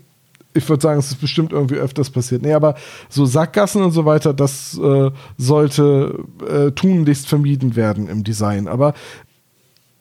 [0.54, 2.42] ich würde sagen, es ist bestimmt irgendwie öfters passiert.
[2.42, 2.76] Nee, aber
[3.10, 8.68] so Sackgassen und so weiter, das äh, sollte äh, tunlichst vermieden werden im Design.
[8.68, 8.94] Aber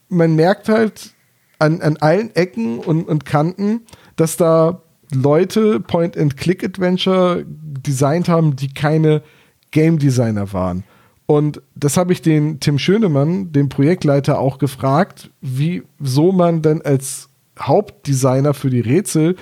[0.08, 1.10] man merkt halt
[1.58, 3.82] an, an allen Ecken und, und Kanten,
[4.16, 4.82] dass da
[5.12, 9.22] Leute Point-and-Click-Adventure designt haben, die keine
[9.70, 10.84] Game Designer waren.
[11.26, 17.28] Und das habe ich den Tim Schönemann, dem Projektleiter, auch gefragt, wieso man denn als
[17.60, 19.36] Hauptdesigner für die Rätsel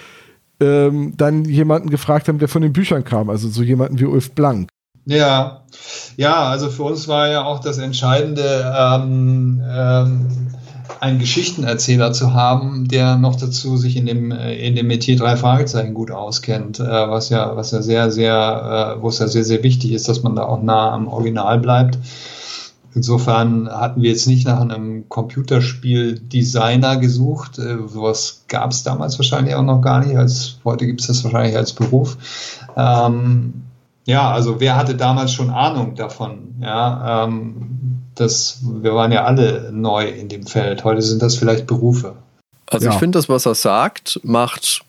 [0.59, 4.33] ähm, dann jemanden gefragt haben, der von den Büchern kam, also so jemanden wie Ulf
[4.33, 4.69] Blank.
[5.05, 5.62] Ja,
[6.17, 10.27] ja, also für uns war ja auch das Entscheidende, ähm, ähm,
[11.01, 15.37] einen Geschichtenerzähler zu haben, der noch dazu sich in dem, äh, in dem Metier drei
[15.37, 19.45] Fragezeichen gut auskennt, äh, was ja, was ja sehr, sehr, äh, wo es ja sehr,
[19.45, 21.99] sehr wichtig ist, dass man da auch nah am Original bleibt.
[22.95, 27.57] Insofern hatten wir jetzt nicht nach einem Computerspiel-Designer gesucht.
[27.57, 30.16] Sowas gab es damals wahrscheinlich auch noch gar nicht.
[30.16, 32.16] Als, heute gibt es das wahrscheinlich als Beruf.
[32.74, 33.64] Ähm,
[34.07, 36.55] ja, also wer hatte damals schon Ahnung davon?
[36.62, 40.85] Ja, ähm, das, wir waren ja alle neu in dem Feld.
[40.85, 42.17] Heute sind das vielleicht Berufe.
[42.67, 42.93] Also Ja.
[42.93, 44.83] ich finde, das, was er sagt, macht,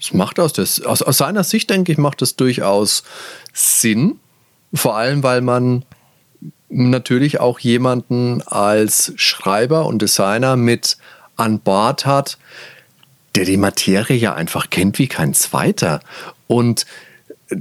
[0.00, 3.04] es macht aus, des, aus, aus seiner Sicht, denke ich, macht es durchaus
[3.52, 4.20] Sinn.
[4.74, 5.84] Vor allem, weil man
[6.68, 10.98] natürlich auch jemanden als Schreiber und Designer mit
[11.36, 12.38] an Bord hat,
[13.36, 16.00] der die Materie ja einfach kennt wie kein zweiter.
[16.48, 16.84] Und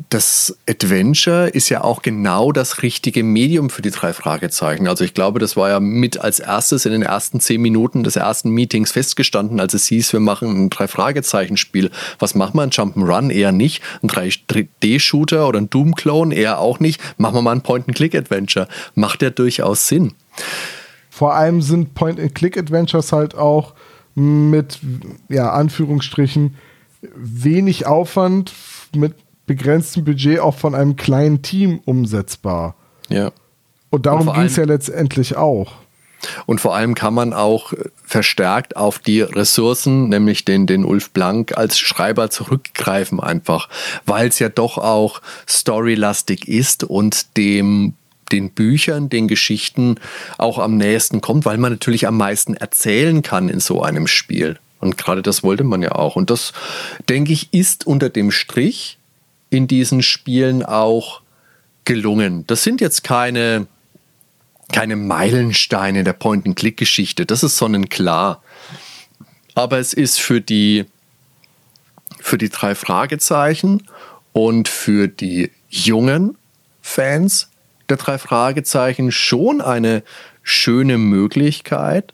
[0.10, 4.88] das Adventure ist ja auch genau das richtige Medium für die drei Fragezeichen.
[4.88, 8.16] Also ich glaube, das war ja mit als erstes in den ersten zehn Minuten des
[8.16, 11.92] ersten Meetings festgestanden, als es hieß, wir machen ein drei Fragezeichen Spiel.
[12.18, 12.64] Was machen wir?
[12.64, 17.00] Ein Jump'n'Run eher nicht, ein 3D-Shooter oder ein Doom-Clone eher auch nicht.
[17.20, 18.68] Machen wir mal ein Point-and-Click-Adventure.
[18.96, 20.14] Macht ja durchaus Sinn.
[21.12, 23.76] Vor allem sind Point-and-Click-Adventures halt auch
[24.16, 24.80] mit,
[25.30, 26.56] ja, Anführungsstrichen,
[27.16, 28.54] wenig Aufwand,
[28.96, 29.14] mit
[29.46, 32.76] begrenztem Budget auch von einem kleinen Team umsetzbar.
[33.10, 33.32] Ja.
[33.90, 35.74] Und darum ging es ja letztendlich auch.
[36.46, 37.74] Und vor allem kann man auch
[38.04, 43.70] verstärkt auf die Ressourcen, nämlich den, den Ulf Blank als Schreiber zurückgreifen einfach,
[44.06, 47.94] weil es ja doch auch storylastig ist und dem
[48.32, 50.00] den Büchern, den Geschichten
[50.40, 54.58] auch am nächsten kommt, weil man natürlich am meisten erzählen kann in so einem Spiel.
[54.80, 56.16] Und gerade das wollte man ja auch.
[56.16, 56.52] Und das,
[57.08, 58.98] denke ich, ist unter dem Strich
[59.56, 61.22] in diesen Spielen auch
[61.86, 62.46] gelungen.
[62.48, 63.68] Das sind jetzt keine,
[64.72, 67.26] keine Meilensteine der Point-and-Click-Geschichte.
[67.26, 68.44] Das ist sonnenklar.
[69.54, 70.86] Aber es ist für die,
[72.20, 73.84] für die drei Fragezeichen
[74.34, 76.38] und für die jungen
[76.82, 77.50] Fans
[77.88, 80.04] der drei Fragezeichen schon eine
[80.44, 82.14] schöne Möglichkeit,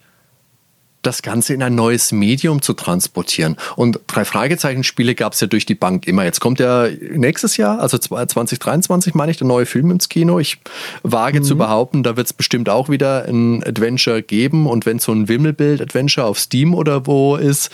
[1.01, 3.57] das Ganze in ein neues Medium zu transportieren.
[3.75, 6.23] Und drei Fragezeichen-Spiele gab es ja durch die Bank immer.
[6.23, 10.39] Jetzt kommt ja nächstes Jahr, also 2023, meine ich, der neue Film ins Kino.
[10.39, 10.59] Ich
[11.03, 14.67] wage zu behaupten, da wird es bestimmt auch wieder ein Adventure geben.
[14.67, 17.71] Und wenn so ein Wimmelbild-Adventure auf Steam oder wo ist,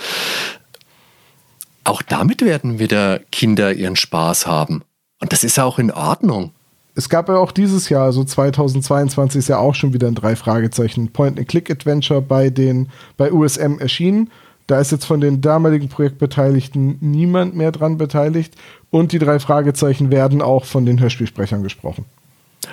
[1.84, 4.84] auch damit werden wieder Kinder ihren Spaß haben.
[5.20, 6.52] Und das ist ja auch in Ordnung.
[6.98, 10.36] Es gab ja auch dieses Jahr, also 2022 ist ja auch schon wieder ein drei
[10.36, 14.32] Fragezeichen Point-and-Click-Adventure bei den bei USM erschienen.
[14.66, 18.56] Da ist jetzt von den damaligen Projektbeteiligten niemand mehr dran beteiligt
[18.90, 22.06] und die drei Fragezeichen werden auch von den Hörspielsprechern gesprochen.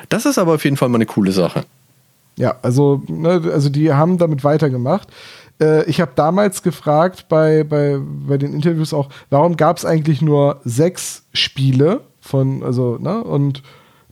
[0.08, 1.66] Das ist aber auf jeden Fall mal eine coole Sache.
[2.36, 5.08] Ja, also, ne, also die haben damit weitergemacht.
[5.60, 10.22] Äh, ich habe damals gefragt bei, bei, bei den Interviews auch, warum gab es eigentlich
[10.22, 13.62] nur sechs Spiele von, also, ne, und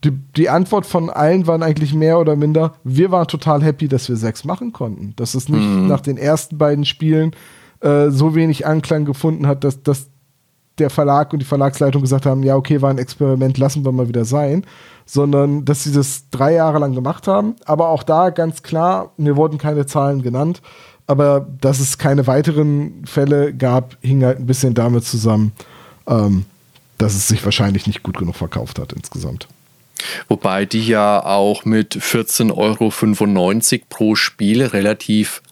[0.04, 4.08] die, die Antwort von allen waren eigentlich mehr oder minder, wir waren total happy, dass
[4.08, 5.14] wir sechs machen konnten.
[5.16, 7.32] Dass es nicht nach den ersten beiden Spielen
[7.80, 10.08] äh, so wenig Anklang gefunden hat, dass, dass
[10.78, 14.08] der Verlag und die Verlagsleitung gesagt haben, ja, okay, war ein Experiment, lassen wir mal
[14.08, 14.64] wieder sein,
[15.06, 17.54] sondern dass sie das drei Jahre lang gemacht haben.
[17.66, 20.62] Aber auch da ganz klar, mir wurden keine Zahlen genannt.
[21.06, 25.52] aber dass es keine weiteren Fälle gab, hing halt ein bisschen damit zusammen,
[26.06, 26.46] ähm,
[26.98, 29.48] dass es sich wahrscheinlich nicht gut genug verkauft hat insgesamt.
[30.28, 35.42] Wobei die ja auch mit 14,95 Euro pro Spiel relativ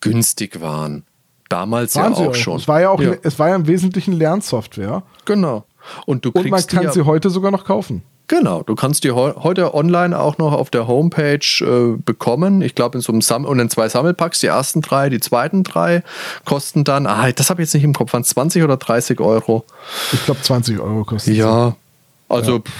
[0.00, 1.04] günstig waren.
[1.48, 2.56] Damals Waren ja sie auch schon.
[2.56, 3.14] Es war ja auch, Ja.
[3.22, 5.02] es war ja im Wesentlichen Lernsoftware.
[5.24, 5.64] Genau.
[6.06, 8.02] Und du Und kriegst man kann ja, sie heute sogar noch kaufen.
[8.28, 12.62] Genau, du kannst die heu heute online auch noch auf der Homepage äh, bekommen.
[12.62, 14.40] Ich glaube in so einem Sam und in zwei Sammelpacks.
[14.40, 16.02] Die ersten drei, die zweiten drei
[16.46, 19.64] kosten dann, ah, das habe ich jetzt nicht im Kopf, waren 20 oder 30 Euro.
[20.12, 21.40] Ich glaube 20 Euro kostet sie.
[21.40, 21.76] Ja,
[22.28, 22.72] also pff,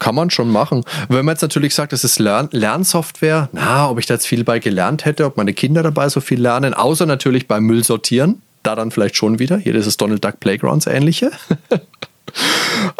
[0.00, 0.82] kann man schon machen.
[1.08, 4.42] Wenn man jetzt natürlich sagt, das ist Lern Lernsoftware, na, ob ich da jetzt viel
[4.42, 8.42] bei gelernt hätte, ob meine Kinder dabei so viel lernen, außer natürlich beim Müll sortieren,
[8.64, 9.56] da dann vielleicht schon wieder.
[9.58, 11.30] Hier ist es Donald Duck Playgrounds ähnliche.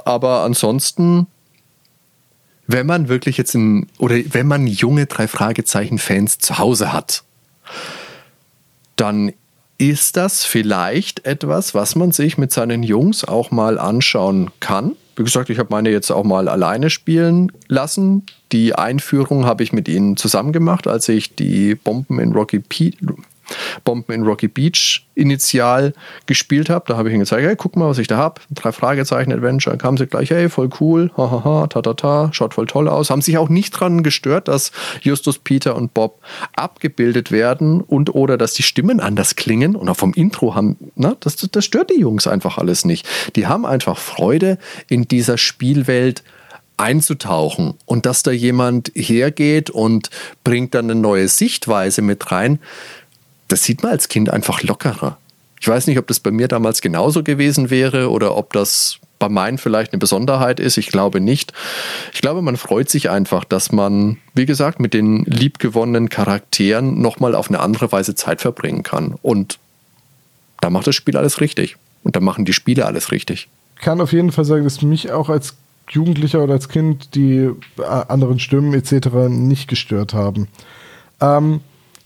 [0.04, 1.26] Aber ansonsten,
[2.66, 7.24] wenn man wirklich jetzt in, oder wenn man junge drei Fragezeichen-Fans zu Hause hat,
[8.96, 9.32] dann
[9.78, 14.94] ist das vielleicht etwas, was man sich mit seinen Jungs auch mal anschauen kann.
[15.20, 18.24] Wie gesagt, ich habe meine jetzt auch mal alleine spielen lassen.
[18.52, 22.92] Die Einführung habe ich mit ihnen zusammen gemacht, als ich die Bomben in Rocky Pe
[23.84, 25.92] Bomben in Rocky Beach initial
[26.26, 26.84] gespielt habe.
[26.88, 28.40] Da habe ich ihnen gezeigt, hey, guck mal, was ich da habe.
[28.50, 29.76] Drei Fragezeichen Adventure.
[29.76, 33.10] Kamen sie gleich, hey, voll cool, hahaha, ta ta ta, schaut voll toll aus.
[33.10, 34.72] Haben sich auch nicht dran gestört, dass
[35.02, 36.20] Justus, Peter und Bob
[36.56, 41.16] abgebildet werden und oder dass die Stimmen anders klingen und auch vom Intro haben, na,
[41.20, 43.06] das, das stört die Jungs einfach alles nicht.
[43.36, 44.58] Die haben einfach Freude
[44.88, 46.22] in dieser Spielwelt
[46.80, 50.08] einzutauchen und dass da jemand hergeht und
[50.44, 52.58] bringt dann eine neue Sichtweise mit rein,
[53.52, 55.18] das sieht man als Kind einfach lockerer.
[55.60, 59.28] Ich weiß nicht, ob das bei mir damals genauso gewesen wäre oder ob das bei
[59.28, 60.78] meinen vielleicht eine Besonderheit ist.
[60.78, 61.52] Ich glaube nicht.
[62.14, 67.34] Ich glaube, man freut sich einfach, dass man, wie gesagt, mit den liebgewonnenen Charakteren nochmal
[67.34, 69.14] auf eine andere Weise Zeit verbringen kann.
[69.20, 69.58] Und
[70.62, 71.76] da macht das Spiel alles richtig.
[72.02, 73.48] Und da machen die Spiele alles richtig.
[73.78, 75.54] kann auf jeden Fall sagen, dass mich auch als
[75.90, 79.08] Jugendlicher oder als Kind die äh, anderen Stimmen etc.
[79.28, 80.48] nicht gestört haben.
[81.20, 81.60] Ähm,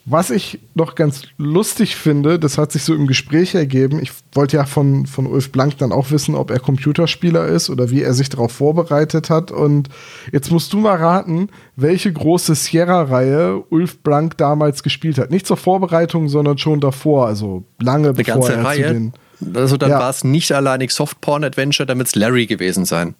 [0.06, 4.00] was ich noch ganz lustig finde, das hat sich so im Gespräch ergeben.
[4.02, 7.88] Ich wollte ja von, von Ulf Blank dann auch wissen, ob er Computerspieler ist oder
[7.90, 9.50] wie er sich darauf vorbereitet hat.
[9.50, 9.88] Und
[10.30, 15.30] jetzt musst du mal raten, welche große Sierra-Reihe Ulf Blank damals gespielt hat.
[15.30, 18.92] Nicht zur Vorbereitung, sondern schon davor, also lange Eine bevor ganze er zu Reihe.
[18.92, 19.12] den.
[19.54, 20.00] Also dann Ja.
[20.00, 23.14] war es nicht alleinig Softporn-Adventure, damit es Larry gewesen sein.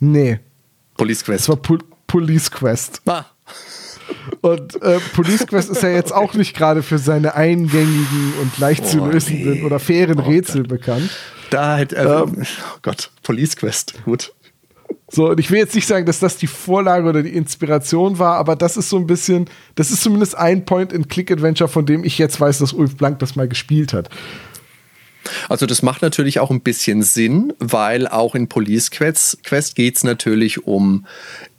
[0.00, 0.40] Nee,
[0.96, 1.48] Police es Quest.
[1.48, 3.02] war Pol Police Quest.
[3.06, 3.24] Ah,
[4.40, 8.86] Und äh, Police Quest ist ja jetzt auch nicht gerade für seine eingängigen und leicht
[8.86, 9.62] zu Oh, lösenden nee.
[9.62, 11.10] oder fairen Oh Rätsel bekannt.
[11.50, 12.28] da hätte äh, oh
[12.82, 13.94] Gott, Police Quest.
[14.04, 14.32] Gut.
[15.10, 18.36] So, und ich will jetzt nicht sagen, dass das die Vorlage oder die Inspiration war,
[18.36, 22.40] aber das ist so ein bisschen, das ist zumindest ein Point-and-Click-Adventure, von dem ich jetzt
[22.40, 24.08] weiß, dass Ulf Blank das mal gespielt hat.
[25.48, 29.96] Also das macht natürlich auch ein bisschen Sinn, weil auch in Police Quest, Quest geht
[29.96, 31.06] es natürlich um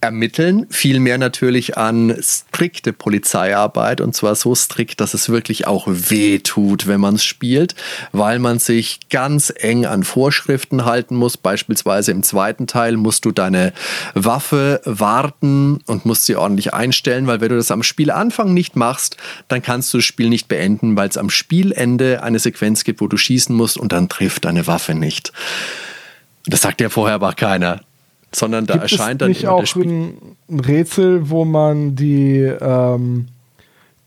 [0.06, 6.38] Ermitteln, vielmehr natürlich an strikte Polizeiarbeit und zwar so strikt, dass es wirklich auch weh
[6.38, 7.74] tut, wenn man es spielt,
[8.12, 11.36] weil man sich ganz eng an Vorschriften halten muss.
[11.36, 13.72] Beispielsweise im zweiten Teil musst du deine
[14.14, 19.16] Waffe warten und musst sie ordentlich einstellen, weil wenn du das am Spielanfang nicht machst,
[19.48, 23.08] dann kannst du das Spiel nicht beenden, weil es am Spielende eine Sequenz gibt, wo
[23.08, 25.32] du schießen musst und dann trifft deine Waffe nicht.
[26.46, 27.80] Das sagt ja vorher aber keiner,
[28.34, 29.86] sondern da Gibt erscheint es dann nicht immer auch der Spiel.
[29.86, 33.28] ein, ein Rätsel, wo man die, ähm,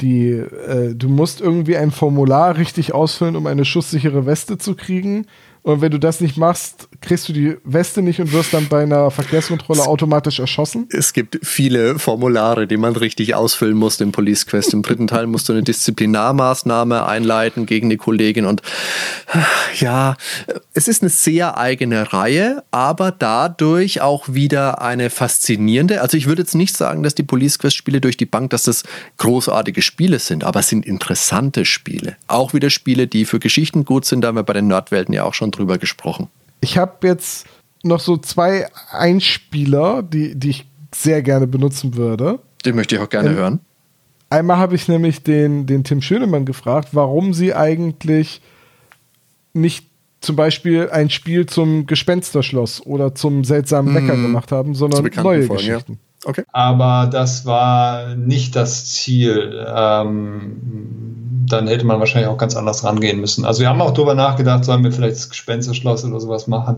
[0.02, 5.26] die, äh, du musst irgendwie ein Formular richtig ausfüllen, um eine schusssichere Weste zu kriegen.
[5.62, 8.84] Und wenn du das nicht machst, kriegst du die Weste nicht und wirst dann bei
[8.84, 10.88] einer Verkehrskontrolle automatisch erschossen.
[10.92, 14.74] Es gibt viele Formulare, die man richtig ausfüllen muss im Police Quest.
[14.74, 18.46] Im dritten Teil musst du eine Disziplinarmaßnahme einleiten gegen die Kollegin.
[18.46, 18.62] Und
[19.80, 20.18] ja,
[20.74, 26.02] es ist eine sehr eigene Reihe, aber dadurch auch wieder eine faszinierende.
[26.02, 28.64] Also ich würde jetzt nicht sagen, dass die Police Quest Spiele durch die Bank, dass
[28.64, 28.84] das
[29.18, 32.18] großartige Spiele sind, aber es sind interessante Spiele.
[32.28, 34.22] Auch wieder Spiele, die für Geschichten gut sind.
[34.22, 36.28] Da haben wir bei den Nerdwelten ja auch schon drüber gesprochen.
[36.62, 37.48] Ich habe jetzt
[37.84, 42.40] noch so zwei Einspieler, die, die ich sehr gerne benutzen würde.
[42.66, 43.60] Den möchte ich auch gerne Ähm, hören.
[44.30, 48.42] Einmal habe ich nämlich den, den Tim Schönemann gefragt, warum sie eigentlich
[49.54, 49.88] nicht
[50.22, 55.66] zum Beispiel ein Spiel zum Gespensterschloss oder zum seltsamen Wecker gemacht haben, sondern neue Folgen,
[55.66, 55.80] ja.
[56.26, 56.44] Okay.
[56.52, 59.66] Aber das war nicht das Ziel.
[59.74, 60.90] Ähm,
[61.48, 63.46] dann hätte man wahrscheinlich auch ganz anders rangehen müssen.
[63.46, 66.78] Also wir haben auch drüber nachgedacht, sollen wir vielleicht das Gespensterschloss oder sowas machen.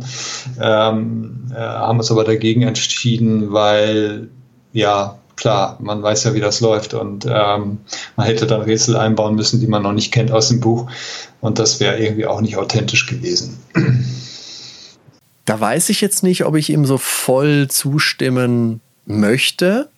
[0.61, 4.29] Ähm, äh, haben uns aber dagegen entschieden, weil
[4.73, 7.79] ja klar, man weiß ja, wie das läuft und ähm,
[8.15, 10.89] man hätte dann Rätsel einbauen müssen, die man noch nicht kennt aus dem Buch
[11.41, 13.59] und das wäre irgendwie auch nicht authentisch gewesen.
[15.45, 18.79] Da weiß ich jetzt nicht, ob ich ihm so voll zustimmen
[19.19, 19.89] möchte.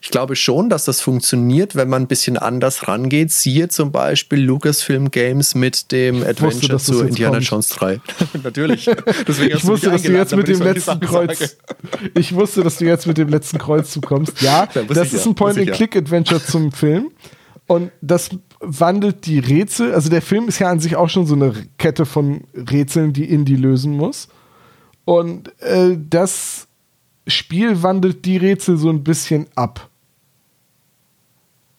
[0.00, 3.32] Ich glaube schon, dass das funktioniert, wenn man ein bisschen anders rangeht.
[3.32, 7.50] Siehe zum Beispiel Lucasfilm Games mit dem Adventure das zu Indiana kommt.
[7.50, 8.00] Jones 3.
[8.44, 8.88] Natürlich.
[9.26, 11.56] Deswegen Ich wusste, dass du jetzt mit dem letzten Kreuz.
[12.14, 14.40] Ich wusste, dass du jetzt mit dem letzten Kreuz zukommst.
[14.40, 17.10] Ja, Ja, wusste das ist ja, ein Point-and-Click-Adventure zum Film.
[17.66, 18.30] Und das
[18.60, 19.92] wandelt die Rätsel.
[19.92, 23.24] Also der Film ist ja an sich auch schon so eine Kette von Rätseln, die
[23.24, 24.28] Indy lösen muss.
[25.04, 26.67] Und äh, das
[27.28, 29.88] Spiel wandelt die Rätsel so ein bisschen ab.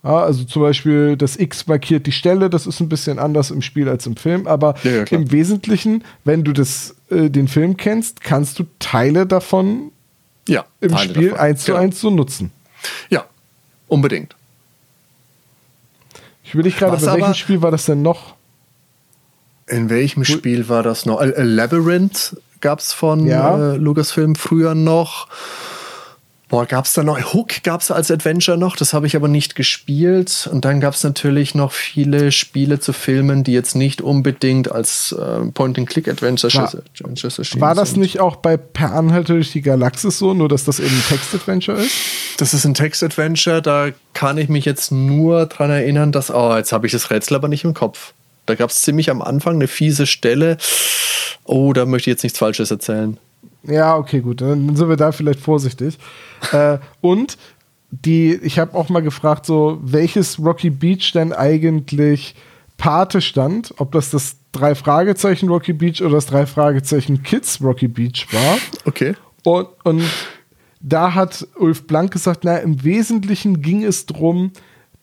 [0.04, 3.62] Ja, also zum Beispiel das X markiert die Stelle, das ist ein bisschen anders im
[3.62, 7.76] Spiel als im Film, aber Ja, ja, im Wesentlichen, wenn du das, äh, den Film
[7.76, 9.92] kennst, kannst du Teile davon
[10.48, 11.40] Ja, im Teile Spiel davon.
[11.44, 11.84] eins zu Genau.
[11.84, 12.52] eins so nutzen.
[13.10, 13.26] Ja,
[13.90, 14.36] unbedingt.
[16.46, 18.36] Ich will dich gerade, bei welchem Spiel war das denn noch?
[19.68, 21.20] In welchem Spiel war das noch?
[21.22, 23.74] Äh, äh, Labyrinth gab es von Ja.
[23.74, 25.28] äh, Lucasfilm früher noch.
[26.50, 27.36] Boah, gab es da noch?
[27.36, 30.50] Hook gab es als Adventure noch, das habe ich aber nicht gespielt.
[30.52, 35.12] Und dann gab es natürlich noch viele Spiele zu Filmen, die jetzt nicht unbedingt als
[35.12, 38.00] äh, Adventures erschienen War das sind.
[38.00, 41.78] nicht auch bei Per Anhalter durch die Galaxis so, nur dass das eben ein Text-Adventure
[41.78, 41.92] ist?
[42.38, 46.72] Das ist ein Text-Adventure, da kann ich mich jetzt nur dran erinnern, dass, oh, jetzt
[46.72, 48.14] habe ich das Rätsel aber nicht im Kopf.
[48.50, 50.58] Da gab es ziemlich am Anfang eine fiese Stelle.
[51.46, 53.18] Oh, da möchte ich jetzt nichts Falsches erzählen.
[53.62, 56.00] Ja, okay, gut, dann sind wir da vielleicht vorsichtig.
[56.52, 57.38] äh, und
[57.92, 62.34] die, ich habe auch mal gefragt, so welches Rocky Beach denn eigentlich
[62.78, 67.88] Pate stand, ob das das drei Fragezeichen Rocky Beach oder das drei Fragezeichen Kids Rocky
[67.88, 68.58] Beach war.
[68.86, 69.14] Okay.
[69.44, 70.04] Und, und
[70.80, 74.54] da hat Ulf Blank gesagt, na, im Wesentlichen ging es darum,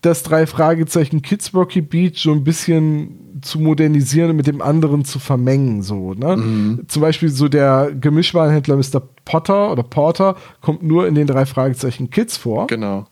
[0.00, 5.04] das drei Fragezeichen Kids Rocky Beach so ein bisschen zu modernisieren und mit dem anderen
[5.04, 5.82] zu vermengen.
[5.82, 6.78] So, ne?
[6.86, 9.02] Zum Beispiel so der Gemischwarenhändler Mr.
[9.24, 12.66] Potter oder Porter kommt nur in den drei Fragezeichen Kids vor.
[12.66, 13.06] Genau.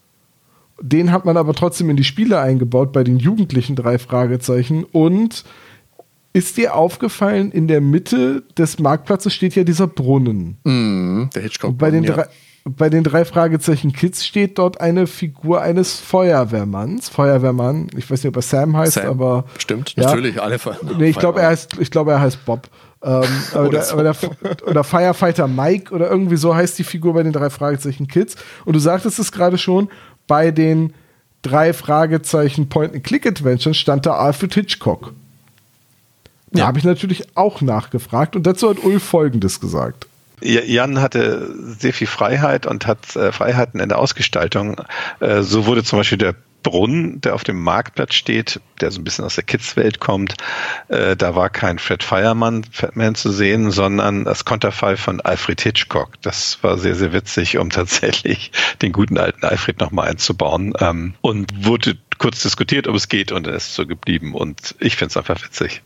[0.81, 4.85] Den hat man aber trotzdem in die Spiele eingebaut bei den jugendlichen drei Fragezeichen.
[4.85, 5.45] Und
[6.35, 10.59] ist dir aufgefallen, in der Mitte des Marktplatzes steht ja dieser Brunnen.
[10.65, 11.71] Mhm, der Hitchcock.
[11.71, 12.13] Und bei den, ja.
[12.13, 12.27] drei,
[12.65, 17.11] bei den drei Fragezeichen Kids steht dort eine Figur eines Feuerwehrmanns.
[17.11, 19.45] Feuerwehrmann, ich weiß nicht, ob er Sam heißt, Sam, aber.
[19.59, 20.05] Stimmt, Ja.
[20.05, 20.41] natürlich.
[20.41, 22.69] Alle Fe- Nee, ich glaube, er heißt, ich glaube, er heißt Bob.
[23.03, 23.23] Ähm,
[23.55, 23.97] Oder der, so.
[24.03, 24.15] der,
[24.67, 28.37] oder Firefighter Mike oder irgendwie so heißt die Figur bei den drei Fragezeichen Kids.
[28.65, 29.91] Und du sagtest es gerade schon,
[30.27, 30.95] bei den
[31.43, 35.13] drei Fragezeichen Point-and-Click-Adventures stand da Alfred Hitchcock.
[36.51, 36.67] Da Ja.
[36.67, 40.07] habe ich natürlich auch nachgefragt und dazu hat Ulf Folgendes gesagt.
[40.45, 44.81] Jan hatte sehr viel Freiheit und hat äh, Freiheiten in der Ausgestaltung.
[45.21, 46.35] Äh, so wurde zum Beispiel der
[46.65, 50.35] Brunnen, der auf dem Marktplatz steht, der so ein bisschen aus der Kids-Welt kommt,
[50.89, 56.21] äh, da war kein Fred Fireman Fatman zu sehen, sondern das Konterfei von Alfred Hitchcock.
[56.23, 58.51] Das war sehr, sehr witzig, um tatsächlich
[58.83, 60.73] den guten alten Alfred nochmal einzubauen.
[60.81, 64.35] Ähm, und wurde kurz diskutiert, ob es geht und dann ist so geblieben.
[64.35, 65.83] Und ich finde es einfach witzig.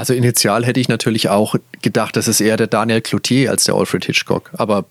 [0.00, 3.74] Also initial hätte ich natürlich auch gedacht, das ist eher der Daniel Cloutier als der
[3.74, 4.48] Alfred Hitchcock.
[4.54, 4.86] Aber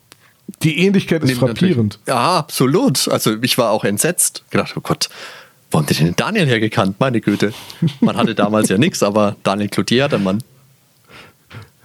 [0.62, 1.98] Die Ähnlichkeit ist frappierend.
[2.08, 3.08] Ja, absolut.
[3.08, 4.44] Also ich war auch entsetzt.
[4.52, 5.10] Gedacht, oh Gott,
[5.72, 7.00] wo haben die denn den Daniel hergekannt?
[7.00, 7.54] Meine Güte.
[8.02, 10.44] Man hatte damals ja nichts, aber Daniel Cloutier hatte man.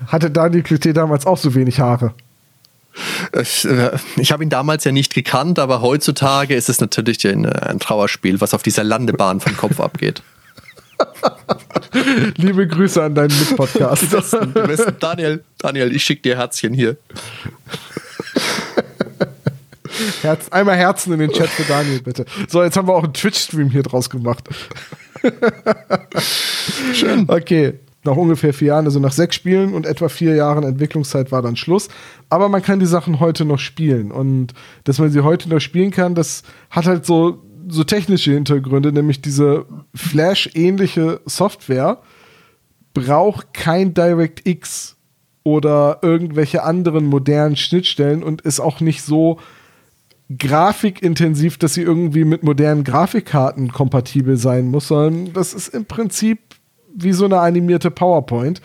[0.09, 2.12] Hatte Daniel Cloutier damals auch so wenig Haare?
[3.40, 7.46] Ich, äh, ich habe ihn damals ja nicht gekannt, aber heutzutage ist es natürlich ein,
[7.46, 10.22] äh, ein Trauerspiel, was auf dieser Landebahn vom Kopf abgeht.
[12.37, 14.11] Liebe Grüße an deinen Die Mitpodcast.
[14.11, 14.97] besten, die besten.
[14.99, 16.97] Daniel, Daniel, ich schicke dir Herzchen hier.
[20.23, 22.25] Herz, einmal Herzen in den Chat für Daniel, bitte.
[22.49, 24.49] So, jetzt haben wir auch einen Twitch-Stream hier draus gemacht.
[26.95, 27.25] Schön.
[27.29, 31.43] Okay, nach ungefähr vier Jahren, also nach sechs Spielen und etwa vier Jahren Entwicklungszeit war
[31.43, 31.89] dann Schluss.
[32.29, 34.11] Aber man kann die Sachen heute noch spielen.
[34.11, 34.53] Und
[34.85, 39.20] dass man sie heute noch spielen kann, das hat halt so, so technische Hintergründe, nämlich
[39.20, 42.01] diese Flash-ähnliche Software
[42.93, 44.97] braucht kein DirectX
[45.43, 49.39] oder irgendwelche anderen modernen Schnittstellen und ist auch nicht so
[50.39, 56.39] grafikintensiv, dass sie irgendwie mit modernen Grafikkarten kompatibel sein muss, sondern das ist im Prinzip
[56.95, 58.62] wie so eine animierte PowerPoint.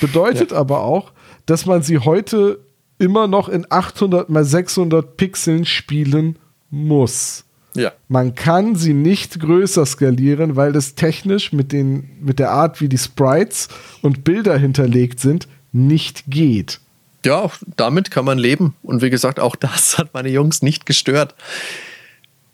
[0.00, 1.12] Bedeutet aber auch,
[1.44, 2.60] dass man sie heute
[2.98, 6.38] immer noch in 800 mal 600 Pixeln spielen
[6.70, 7.44] muss.
[7.74, 7.92] Ja.
[8.08, 12.88] Man kann sie nicht größer skalieren, weil das technisch mit, den, mit der Art, wie
[12.88, 13.68] die Sprites
[14.02, 16.80] und Bilder hinterlegt sind, nicht geht.
[17.24, 18.74] Ja, damit kann man leben.
[18.82, 21.34] Und wie gesagt, auch das hat meine Jungs nicht gestört.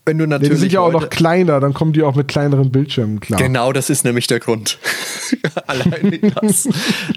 [0.08, 2.26] Wenn du Ja, natürlich die sind ja auch noch kleiner, dann kommen die auch mit
[2.28, 3.40] kleineren Bildschirmen klar.
[3.40, 4.78] Genau, das ist nämlich der Grund.
[5.66, 6.68] Alleine das.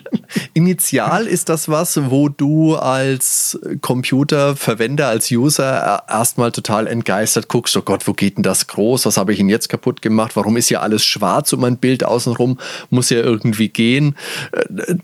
[0.54, 7.82] Initial ist das was, wo du als Computerverwender, als User erstmal total entgeistert guckst, oh
[7.82, 9.06] Gott, wo geht denn das groß?
[9.06, 10.36] Was habe ich denn jetzt kaputt gemacht?
[10.36, 12.60] Warum ist ja alles schwarz um mein Bild außenrum?
[12.90, 14.16] Muss ja irgendwie gehen.
[14.52, 14.96] Äh,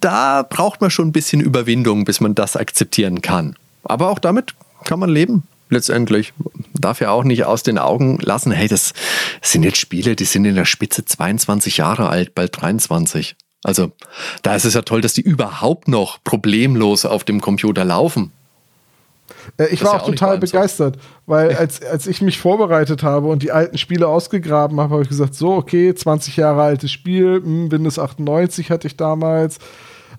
[0.00, 3.56] Da braucht man schon ein bisschen Überwindung, bis man das akzeptieren kann.
[3.84, 4.54] Aber auch damit
[4.84, 5.44] kann man leben.
[5.68, 6.32] Letztendlich
[6.80, 8.92] darf ja auch nicht aus den Augen lassen, hey, das
[9.42, 13.36] sind jetzt Spiele, die sind in der Spitze 22 Jahre alt, bald 23.
[13.64, 13.92] Also
[14.42, 18.32] da ist es ja toll, dass die überhaupt noch problemlos auf dem Computer laufen.
[19.58, 23.26] Äh, ich Das war ja auch total begeistert, weil als, als ich mich vorbereitet habe
[23.28, 27.42] und die alten Spiele ausgegraben habe, habe ich gesagt, so, okay, 20 Jahre altes Spiel,
[27.42, 29.58] hm, Windows 98 hatte ich damals.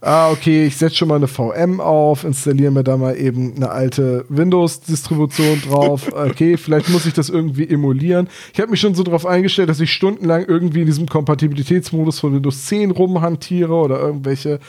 [0.02, 3.70] Ah, okay, ich setze schon mal eine VM auf, installiere mir da mal eben eine
[3.70, 6.08] alte Windows-Distribution drauf.
[6.28, 8.28] Okay, vielleicht muss ich das irgendwie emulieren.
[8.54, 12.34] Ich habe mich schon so darauf eingestellt, dass ich stundenlang irgendwie in diesem Kompatibilitätsmodus von
[12.34, 14.60] Windows 10 rumhantiere oder irgendwelche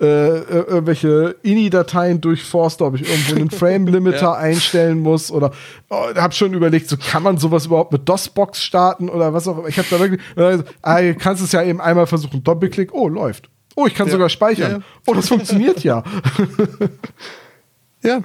[0.00, 5.50] äh, äh, irgendwelche INI-Dateien durchforste, ob ich irgendwo einen Frame-Limiter einstellen muss oder
[5.90, 9.58] oh, habe schon überlegt, so kann man sowas überhaupt mit DOS-Box starten oder was auch
[9.58, 9.66] immer.
[9.66, 13.08] Ich habe da wirklich, äh, ah, du kannst es ja eben einmal versuchen, Doppelklick, oh,
[13.08, 13.50] läuft.
[13.80, 14.70] Oh, ich kann sogar speichern.
[14.72, 14.84] Ja, ja.
[15.06, 16.02] Oh, das funktioniert ja.
[18.02, 18.20] Ja.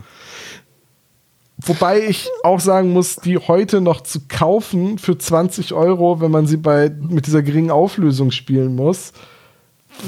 [1.66, 6.46] Wobei ich auch sagen muss, die heute noch zu kaufen für 20 Euro, wenn man
[6.48, 9.14] sie bei, mit dieser geringen Auflösung spielen muss,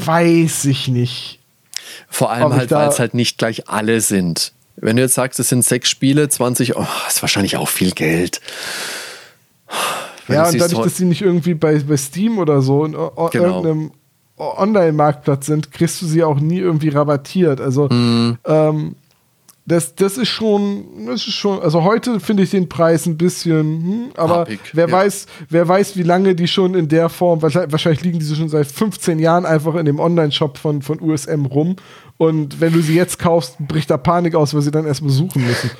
[0.03, 1.39] weiß ich nicht.
[2.09, 4.53] Vor allem halt, weil es halt nicht gleich alle sind.
[4.75, 8.41] Wenn du jetzt sagst, es sind sechs Spiele, 20, oh, ist wahrscheinlich auch viel Geld.
[10.27, 13.29] Wenn ja, und dadurch, dass die nicht irgendwie bei, bei Steam oder so in o-
[13.31, 13.45] Genau.
[13.61, 13.91] irgendeinem
[14.37, 17.61] Online-Marktplatz sind, kriegst du sie auch nie irgendwie rabattiert.
[17.61, 18.37] Also Mhm.
[18.45, 18.95] ähm,
[19.67, 23.61] das, das ist schon, das ist schon, also heute finde ich den Preis ein bisschen,
[23.61, 24.93] hm, aber Happig, wer ja.
[24.93, 28.67] weiß, wer weiß, wie lange die schon in der Form, wahrscheinlich, liegen diese schon seit
[28.67, 31.77] 15 Jahren einfach in dem Online-Shop von, von USM rum.
[32.17, 35.45] Und wenn du sie jetzt kaufst, bricht da Panik aus, weil sie dann erstmal suchen
[35.45, 35.71] müssen.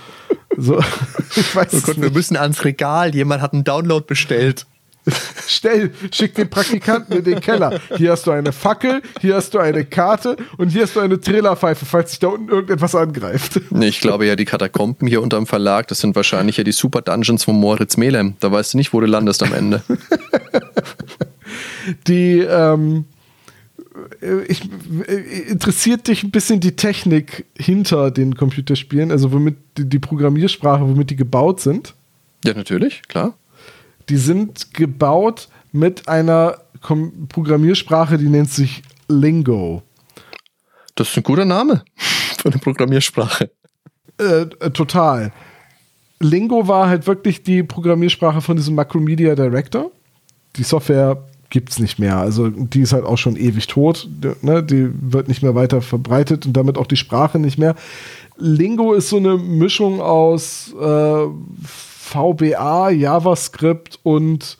[0.58, 0.80] So,
[1.36, 3.14] ich weiß oh Gott, wir müssen ans Regal.
[3.14, 4.66] Jemand hat einen Download bestellt.
[5.48, 7.80] Schnell, schick den Praktikanten in den Keller.
[7.98, 11.20] Hier hast du eine Fackel, hier hast du eine Karte und hier hast du eine
[11.20, 13.62] Trillerpfeife, falls sich da unten irgendetwas angreift.
[13.82, 17.44] Ich glaube ja, die Katakomben hier unterm Verlag, das sind wahrscheinlich ja die Super Dungeons
[17.44, 18.36] von Moritz Melem.
[18.40, 19.82] Da weißt du nicht, wo du landest am Ende.
[22.08, 23.06] Die, ähm,
[24.22, 24.62] äh, ich,
[25.48, 31.12] interessiert dich ein bisschen die Technik hinter den Computerspielen, also womit die, die Programmiersprache, womit
[31.12, 31.94] die gebaut sind?
[32.44, 33.36] Ja, natürlich, klar.
[34.10, 39.82] Die sind gebaut mit einer Kom Programmiersprache, die nennt sich Lingo.
[40.94, 41.84] Das ist ein guter Name
[42.38, 43.50] für eine Programmiersprache.
[44.20, 45.32] Äh, äh, total.
[46.20, 49.92] Lingo war halt wirklich die Programmiersprache von diesem Macromedia Director.
[50.56, 51.18] Die Software
[51.50, 52.18] gibt es nicht mehr.
[52.18, 54.08] Also die ist halt auch schon ewig tot.
[54.42, 54.64] Ne?
[54.64, 57.76] Die wird nicht mehr weiter verbreitet und damit auch die Sprache nicht mehr.
[58.38, 61.26] Lingo ist so eine Mischung aus äh,
[62.06, 64.58] VBA, JavaScript und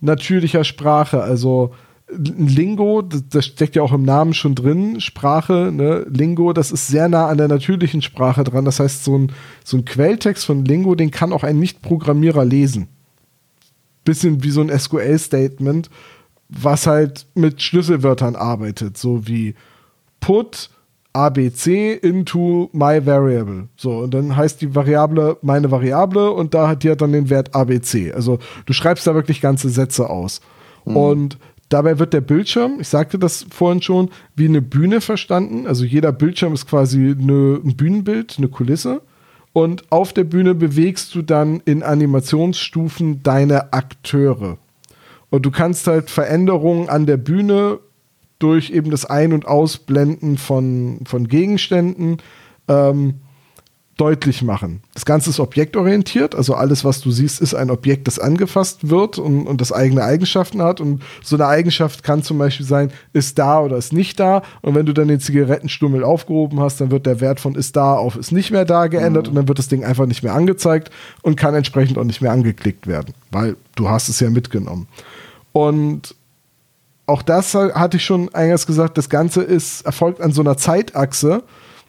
[0.00, 1.22] natürlicher Sprache.
[1.22, 1.72] Also
[2.14, 6.04] Lingo, das, steckt ja auch im Namen schon drin, Sprache, ne?
[6.10, 8.66] Lingo, das ist sehr nah an der natürlichen Sprache dran.
[8.66, 9.32] Das heißt, so ein,
[9.64, 12.88] so ein Quelltext von Lingo, den kann auch ein Nicht-Programmierer lesen.
[14.04, 15.88] Bisschen wie so ein SQL-Statement,
[16.50, 19.54] was halt mit Schlüsselwörtern arbeitet, so wie
[20.20, 20.68] put
[21.12, 23.68] ABC into my variable.
[23.76, 27.30] So, und dann heißt die Variable meine Variable und da hat die hat dann den
[27.30, 28.12] Wert ABC.
[28.12, 30.40] Also du schreibst da wirklich ganze Sätze aus.
[30.84, 35.66] Und dabei wird der Bildschirm, ich sagte das vorhin schon, wie eine Bühne verstanden.
[35.66, 39.02] Also jeder Bildschirm ist quasi eine, ein Bühnenbild, eine Kulisse.
[39.52, 44.58] Und auf der Bühne bewegst du dann in Animationsstufen deine Akteure.
[45.30, 47.78] Und du kannst halt Veränderungen an der Bühne
[48.42, 52.18] durch eben das Ein- und Ausblenden von, von Gegenständen
[52.68, 53.14] ähm,
[53.96, 54.82] deutlich machen.
[54.94, 59.18] Das Ganze ist objektorientiert, also alles, was du siehst, ist ein Objekt, das angefasst wird
[59.18, 60.80] und, und das eigene Eigenschaften hat.
[60.80, 64.42] Und so eine Eigenschaft kann zum Beispiel sein, ist da oder ist nicht da.
[64.62, 67.94] Und wenn du dann den Zigarettenstummel aufgehoben hast, dann wird der Wert von ist da
[67.94, 70.90] auf ist nicht mehr da geändert und dann wird das Ding einfach nicht mehr angezeigt
[71.20, 74.88] und kann entsprechend auch nicht mehr angeklickt werden, weil du hast es ja mitgenommen.
[75.52, 76.16] Und
[77.06, 81.42] auch das hatte ich schon eingangs gesagt, das Ganze ist, erfolgt an so einer Zeitachse.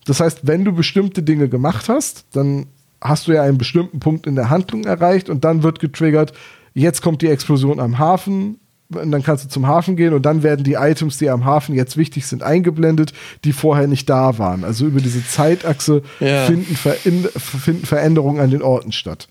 [0.06, 2.66] Das heißt, wenn du bestimmte Dinge gemacht hast, dann
[3.00, 6.34] hast du ja einen bestimmten Punkt in der Handlung erreicht und dann wird getriggert,
[6.74, 8.60] jetzt kommt die Explosion am Hafen.
[8.94, 11.74] Und dann kannst du zum Hafen gehen und dann werden die Items, die am Hafen
[11.74, 13.12] jetzt wichtig sind, eingeblendet,
[13.44, 14.64] die vorher nicht da waren.
[14.64, 16.46] Also über diese Zeitachse Ja.
[16.46, 19.30] finden, Verin finden Veränderungen an den Orten statt.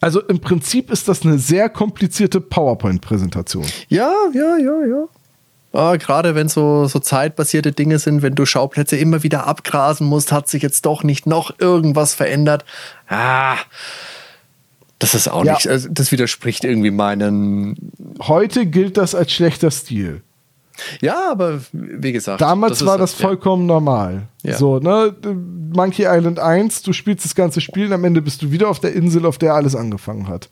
[0.00, 3.66] Also im Prinzip ist das eine sehr komplizierte PowerPoint-Präsentation.
[3.88, 5.04] Ja, ja, ja, ja.
[5.72, 10.32] Ah, Gerade wenn so, so zeitbasierte Dinge sind, wenn du Schauplätze immer wieder abgrasen musst,
[10.32, 12.64] hat sich jetzt doch nicht noch irgendwas verändert.
[13.08, 13.56] Ah,
[14.98, 15.54] das ist auch Ja.
[15.54, 17.76] nicht, also das widerspricht irgendwie meinen.
[18.22, 20.22] Heute gilt das als schlechter Stil.
[21.00, 22.40] Ja, aber wie gesagt.
[22.40, 23.26] Damals ist- war das ja.
[23.26, 24.22] vollkommen normal.
[24.42, 24.56] Ja.
[24.56, 25.14] So, ne?
[25.74, 28.80] Monkey Island 1, du spielst das ganze Spiel und am Ende bist du wieder auf
[28.80, 30.48] der Insel, auf der alles angefangen hat.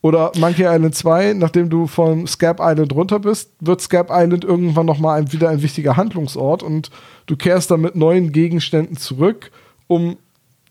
[0.00, 4.84] Oder Monkey Island 2, nachdem du von Scab Island runter bist, wird Scab Island irgendwann
[4.86, 6.90] nochmal ein, wieder ein wichtiger Handlungsort und
[7.26, 9.52] du kehrst dann mit neuen Gegenständen zurück,
[9.86, 10.16] um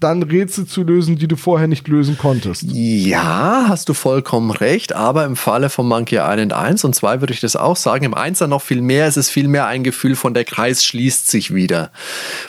[0.03, 2.63] dann Rätsel zu lösen, die du vorher nicht lösen konntest.
[2.63, 7.33] Ja, hast du vollkommen recht, aber im Falle von Monkey Island 1 und 2 würde
[7.33, 8.05] ich das auch sagen.
[8.05, 11.29] Im 1 noch viel mehr, es ist viel mehr ein Gefühl von der Kreis schließt
[11.29, 11.91] sich wieder.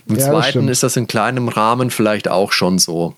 [0.08, 3.14] Im Ja, zweiten ist das in kleinem Rahmen vielleicht auch schon so.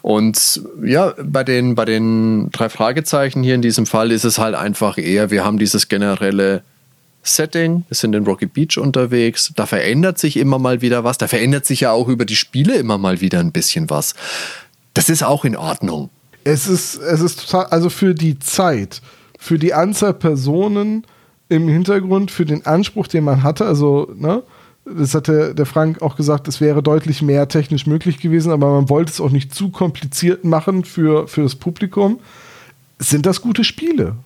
[0.00, 4.54] Und ja, bei den, bei den drei Fragezeichen hier in diesem Fall ist es halt
[4.54, 6.62] einfach eher, wir haben dieses generelle
[7.22, 11.28] Setting, wir sind in Rocky Beach unterwegs, da verändert sich immer mal wieder was, da
[11.28, 14.14] verändert sich ja auch über die Spiele immer mal wieder ein bisschen was.
[14.94, 16.10] Das ist auch in Ordnung.
[16.44, 19.00] Es ist, es ist total, also für die Zeit,
[19.38, 21.06] für die Anzahl Personen
[21.48, 24.42] im Hintergrund, für den Anspruch, den man hatte, also, ne,
[24.84, 28.72] das hat der, der Frank auch gesagt, es wäre deutlich mehr technisch möglich gewesen, aber
[28.72, 32.18] man wollte es auch nicht zu kompliziert machen für, für das Publikum.
[32.98, 34.16] Sind das gute Spiele?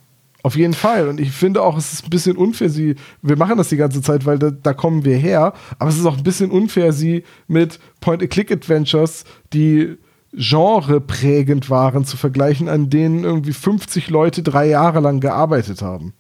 [0.47, 1.09] Auf jeden Fall.
[1.09, 4.01] Und ich finde auch, es ist ein bisschen unfair, sie, wir machen das die ganze
[4.01, 7.25] Zeit, weil da, da kommen wir her, aber es ist auch ein bisschen unfair, sie
[7.49, 9.97] mit Point-and-Click-Adventures, die
[10.33, 16.15] genreprägend waren, zu vergleichen, an denen irgendwie 50 Leute drei Jahre lang gearbeitet haben.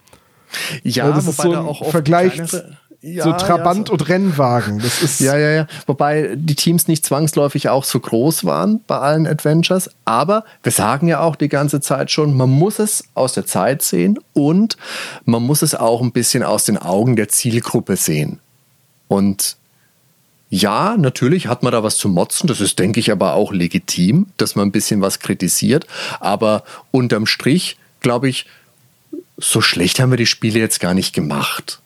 [0.82, 2.77] Ja, Weil das ist so ein oft Vergleich kleinere-
[3.23, 4.78] so Trabant ja, und Rennwagen.
[4.81, 5.66] Das ist Ja, ja, ja.
[5.87, 9.91] Wobei die Teams nicht zwangsläufig auch so groß waren bei allen Adventures.
[10.05, 13.83] Aber wir sagen ja auch die ganze Zeit schon, man muss es aus der Zeit
[13.83, 14.77] sehen und
[15.24, 18.41] man muss es auch ein bisschen aus den Augen der Zielgruppe sehen.
[19.09, 19.57] Und
[20.49, 22.47] ja, natürlich hat man da was zu motzen.
[22.47, 25.87] Das ist, denke ich, aber auch legitim, dass man ein bisschen was kritisiert.
[26.20, 26.62] Aber
[26.93, 28.47] unterm Strich, glaube ich,
[29.37, 31.81] so schlecht haben wir die Spiele jetzt gar nicht gemacht.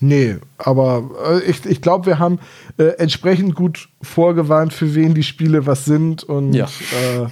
[0.00, 1.10] Nee, aber
[1.44, 2.38] äh, ich, ich glaube, wir haben
[2.78, 6.66] äh, entsprechend gut vorgewarnt, für wen die Spiele was sind und Ja.
[6.66, 7.26] äh,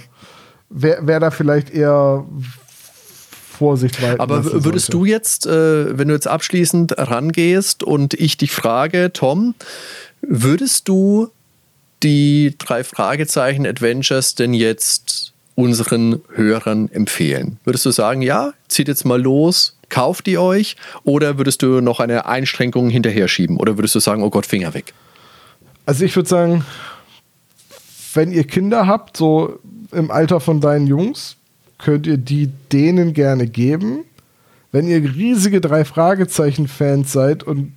[0.69, 2.25] wer, wer da vielleicht eher
[3.57, 4.91] Vorsicht walten Aber würdest sollte.
[4.91, 9.55] du jetzt, äh, wenn du jetzt abschließend rangehst und ich dich frage, Tom,
[10.21, 11.29] würdest du
[12.03, 17.57] die drei Fragezeichen Adventures denn jetzt unseren Hörern empfehlen?
[17.63, 20.75] Würdest du sagen, ja, zieht jetzt mal los, kauft die euch?
[21.03, 23.57] Oder würdest du noch eine Einschränkung hinterher schieben?
[23.57, 24.93] Oder würdest du sagen, oh Gott, Finger weg?
[25.85, 26.65] Also ich würde sagen,
[28.13, 29.59] wenn ihr Kinder habt, so
[29.91, 31.37] im Alter von deinen Jungs,
[31.77, 34.03] könnt ihr die denen gerne geben.
[34.71, 37.73] Wenn ihr riesige drei Fragezeichen-Fans seid und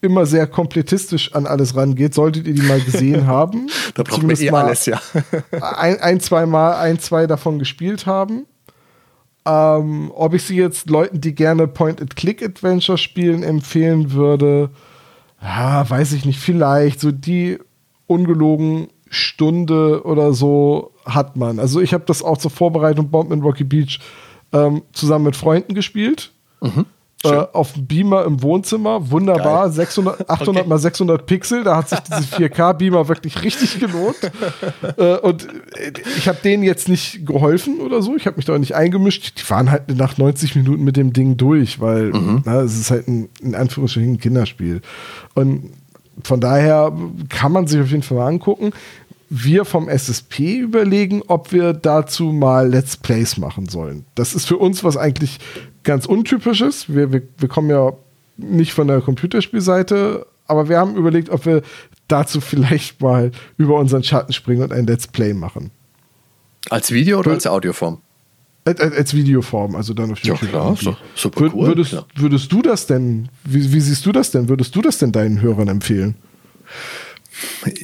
[0.00, 3.68] immer sehr kompletistisch an alles rangeht, solltet ihr die mal gesehen haben.
[3.94, 5.00] Da braucht man Zumindest eh mal alles, ja.
[5.60, 8.46] ein, ein, zwei Mal, ein, zwei davon gespielt haben.
[9.46, 14.70] Ähm, ob ich sie jetzt Leuten, die gerne Point-and-Click-Adventure spielen, empfehlen würde,
[15.42, 17.00] ja, weiß ich nicht, vielleicht.
[17.00, 17.58] So die
[18.06, 21.58] ungelogen Stunde oder so hat man.
[21.58, 24.00] Also ich habe das auch zur Vorbereitung Bomb in Rocky Beach
[24.52, 26.32] ähm, zusammen mit Freunden gespielt.
[27.24, 29.10] Äh, auf dem Beamer im Wohnzimmer.
[29.10, 29.70] Wunderbar.
[29.70, 31.64] 600, 800 mal 600 Pixel.
[31.64, 34.16] Da hat sich diese 4K-Beamer wirklich richtig gelohnt.
[34.96, 38.16] äh, und äh, ich habe denen jetzt nicht geholfen oder so.
[38.16, 39.40] Ich habe mich da nicht eingemischt.
[39.40, 42.10] Die waren halt nach 90 Minuten mit dem Ding durch, weil
[42.44, 44.80] na, es ist halt ein, in Anführungsstrichen ein Kinderspiel.
[45.34, 45.70] Und
[46.22, 46.92] von daher
[47.28, 48.70] kann man sich auf jeden Fall mal angucken.
[49.30, 54.04] Wir vom SSP überlegen, ob wir dazu mal Let's Plays machen sollen.
[54.14, 55.38] Das ist für uns was eigentlich
[55.82, 56.92] ganz untypisches.
[56.94, 57.92] Wir, wir, wir kommen ja
[58.36, 61.62] nicht von der Computerspielseite, aber wir haben überlegt, ob wir
[62.08, 65.70] dazu vielleicht mal über unseren Schatten springen und ein Let's Play machen.
[66.70, 67.98] Als Video oder als Audioform?
[68.66, 70.48] Als, Videoform, also dann auf Ja, YouTube.
[70.50, 70.84] klar, irgendwie.
[70.86, 72.04] so- super Wür- cool, Würdest, ja.
[72.14, 74.48] würdest du das denn, wie, wie siehst du das denn?
[74.48, 76.14] Würdest du das denn deinen Hörern empfehlen?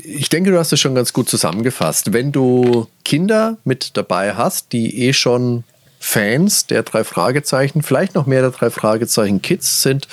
[0.05, 2.12] Ich denke, du hast es schon ganz gut zusammengefasst.
[2.12, 5.64] Wenn du Kinder mit dabei hast, die eh schon
[5.98, 10.09] Fans der drei Fragezeichen, vielleicht noch mehr der drei Fragezeichen Kids sind,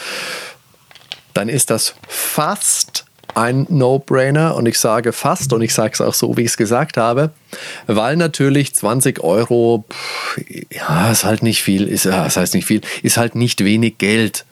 [1.34, 3.06] dann ist das fast
[3.36, 6.58] ein No-Brainer und ich sage fast und ich sage es auch so, wie ich es
[6.58, 7.32] gesagt habe,
[7.86, 10.42] weil natürlich 20 Euro, pff,
[10.72, 14.00] ja, ist halt nicht viel, ist, ja, das heißt nicht viel, ist halt nicht wenig
[14.00, 14.46] Geld.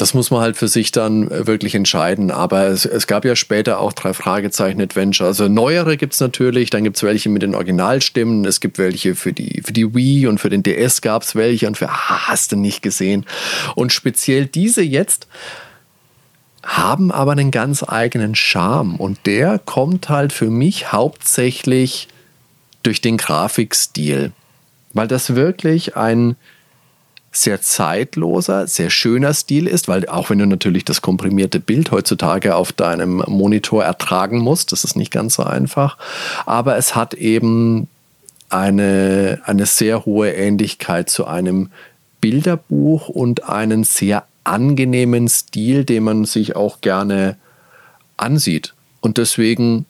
[0.00, 2.30] Das muss man halt für sich dann äh, wirklich entscheiden.
[2.30, 5.28] Aber es, es gab ja später auch drei Fragezeichen Adventure.
[5.28, 9.14] Also neuere gibt es natürlich, dann gibt es welche mit den Originalstimmen, es gibt welche
[9.14, 12.28] für die, für die Wii und für den DS gab es welche und für ah,
[12.28, 13.26] hast du nicht gesehen.
[13.74, 15.26] Und speziell diese jetzt
[16.62, 22.08] haben aber einen ganz eigenen Charme und der kommt halt für mich hauptsächlich
[22.82, 24.32] durch den Grafikstil,
[24.92, 26.36] weil das wirklich ein
[27.32, 32.56] sehr zeitloser, sehr schöner Stil ist, weil auch wenn du natürlich das komprimierte Bild heutzutage
[32.56, 35.96] auf deinem Monitor ertragen musst, das ist nicht ganz so einfach,
[36.44, 37.88] aber es hat eben
[38.48, 41.70] eine, eine sehr hohe Ähnlichkeit zu einem
[42.20, 47.36] Bilderbuch und einen sehr angenehmen Stil, den man sich auch gerne
[48.16, 48.74] ansieht.
[49.00, 49.86] Und deswegen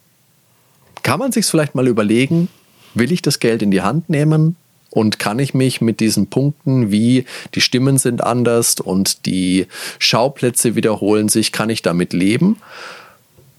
[1.01, 2.49] kann man sich vielleicht mal überlegen,
[2.93, 4.55] will ich das Geld in die Hand nehmen
[4.91, 9.65] und kann ich mich mit diesen Punkten wie die Stimmen sind anders und die
[9.97, 12.57] Schauplätze wiederholen sich, kann ich damit leben?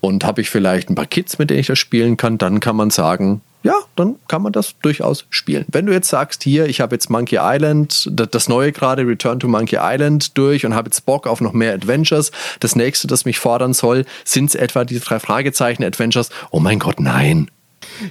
[0.01, 2.77] Und habe ich vielleicht ein paar Kids, mit denen ich das spielen kann, dann kann
[2.77, 5.65] man sagen, ja, dann kann man das durchaus spielen.
[5.69, 9.47] Wenn du jetzt sagst, hier, ich habe jetzt Monkey Island, das neue gerade Return to
[9.47, 13.39] Monkey Island durch und habe jetzt Bock auf noch mehr Adventures, das nächste, das mich
[13.39, 16.31] fordern soll, sind es etwa die drei Fragezeichen Adventures?
[16.51, 17.49] Oh mein Gott, nein.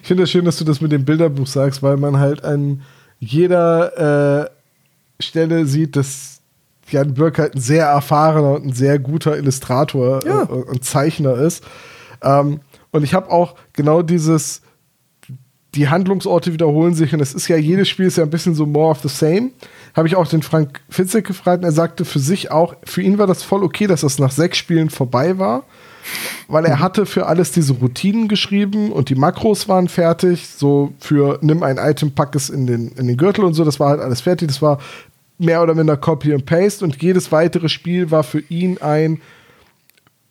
[0.02, 2.44] Ich finde es das schön, dass du das mit dem Bilderbuch sagst, weil man halt
[2.46, 2.82] an
[3.22, 4.50] jeder äh,
[5.22, 6.42] Stelle sieht, dass
[6.90, 10.44] Jan Birk halt ein sehr erfahrener und ein sehr guter Illustrator ja.
[10.44, 11.64] äh, und Zeichner ist.
[12.22, 12.60] Ähm,
[12.92, 14.62] und ich habe auch genau dieses
[15.76, 18.66] die Handlungsorte wiederholen sich und es ist ja, jedes Spiel ist ja ein bisschen so
[18.66, 19.52] more of the same.
[19.96, 23.18] Habe ich auch den Frank Fitzek gefragt und er sagte für sich auch, für ihn
[23.18, 25.64] war das voll okay, dass das nach sechs Spielen vorbei war,
[26.48, 31.40] weil er hatte für alles diese Routinen geschrieben und die Makros waren fertig, so für
[31.42, 34.02] nimm ein Item, pack es in den, in den Gürtel und so, das war halt
[34.02, 34.80] alles fertig, das war
[35.38, 39.22] mehr oder minder Copy and Paste und jedes weitere Spiel war für ihn ein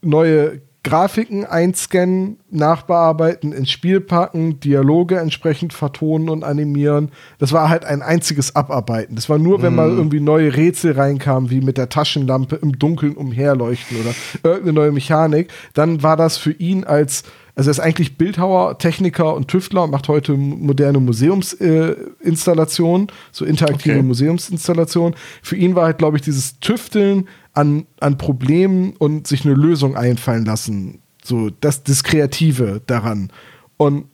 [0.02, 7.10] neue Grafiken einscannen, nachbearbeiten, ins Spiel packen, Dialoge entsprechend vertonen und animieren.
[7.38, 9.14] Das war halt ein einziges Abarbeiten.
[9.14, 9.98] Das war nur, wenn mal mhm.
[9.98, 15.52] irgendwie neue Rätsel reinkamen, wie mit der Taschenlampe im Dunkeln umherleuchten oder irgendeine neue Mechanik.
[15.74, 17.24] Dann war das für ihn als
[17.60, 23.44] also er ist eigentlich Bildhauer, Techniker und Tüftler und macht heute moderne Museumsinstallationen, äh, so
[23.44, 24.02] interaktive okay.
[24.02, 25.14] Museumsinstallationen.
[25.42, 29.96] Für ihn war halt, glaube ich, dieses Tüfteln an, an Problemen und sich eine Lösung
[29.96, 31.00] einfallen lassen.
[31.24, 33.30] So, das, das Kreative daran.
[33.76, 34.06] Und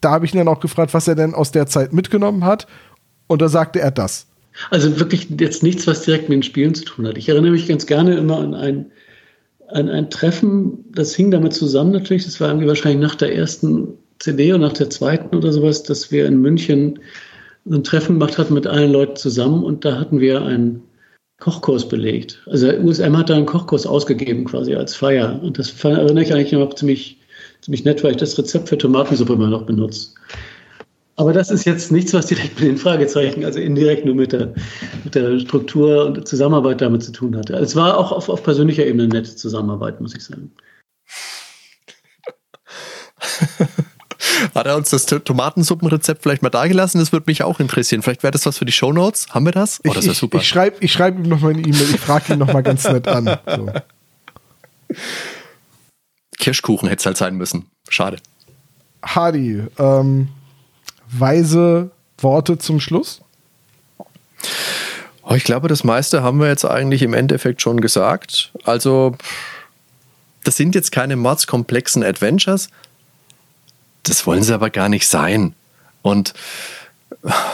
[0.00, 2.66] da habe ich ihn dann auch gefragt, was er denn aus der Zeit mitgenommen hat.
[3.26, 4.26] Und da sagte er das.
[4.70, 7.16] Also wirklich jetzt nichts, was direkt mit den Spielen zu tun hat.
[7.16, 8.86] Ich erinnere mich ganz gerne immer an ein,
[9.68, 13.94] an ein Treffen, das hing damit zusammen natürlich, das war irgendwie wahrscheinlich nach der ersten
[14.18, 16.98] CD und nach der zweiten oder sowas, dass wir in München
[17.70, 20.82] ein Treffen gemacht hatten mit allen Leuten zusammen und da hatten wir ein
[21.40, 22.40] Kochkurs belegt.
[22.46, 25.40] Also USM hat da einen Kochkurs ausgegeben quasi als Feier.
[25.42, 27.18] Und das erinnere ich eigentlich noch ziemlich,
[27.62, 30.10] ziemlich nett, weil ich das Rezept für Tomatensuppe immer noch benutze.
[31.16, 34.54] Aber das ist jetzt nichts, was direkt mit den Fragezeichen, also indirekt nur mit der,
[35.04, 37.54] mit der Struktur und der Zusammenarbeit damit zu tun hatte.
[37.54, 40.50] Es war auch auf, auf persönlicher Ebene eine nette Zusammenarbeit, muss ich sagen.
[44.54, 46.98] Hat er uns das Tomatensuppenrezept vielleicht mal dagelassen?
[46.98, 48.02] Das würde mich auch interessieren.
[48.02, 49.28] Vielleicht wäre das was für die Shownotes.
[49.30, 49.80] Haben wir das?
[49.86, 50.38] Oh, das ist super.
[50.38, 51.94] Ich, ich schreibe ich schreib ihm noch mal eine E-Mail.
[51.94, 53.38] Ich frage ihn noch mal ganz nett an.
[53.46, 53.72] So.
[56.38, 57.66] Kirschkuchen hätte es halt sein müssen.
[57.88, 58.16] Schade.
[59.02, 60.28] Hardy, ähm,
[61.10, 63.22] weise Worte zum Schluss?
[65.22, 68.52] Oh, ich glaube, das meiste haben wir jetzt eigentlich im Endeffekt schon gesagt.
[68.64, 69.16] Also,
[70.44, 72.68] das sind jetzt keine mordskomplexen Adventures,
[74.02, 75.54] das wollen sie aber gar nicht sein.
[76.02, 76.34] Und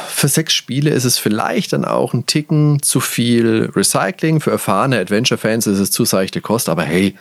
[0.09, 4.41] für sechs Spiele ist es vielleicht dann auch ein Ticken zu viel Recycling.
[4.41, 6.69] Für erfahrene Adventure-Fans ist es zu seichte Kost.
[6.69, 7.17] Aber hey,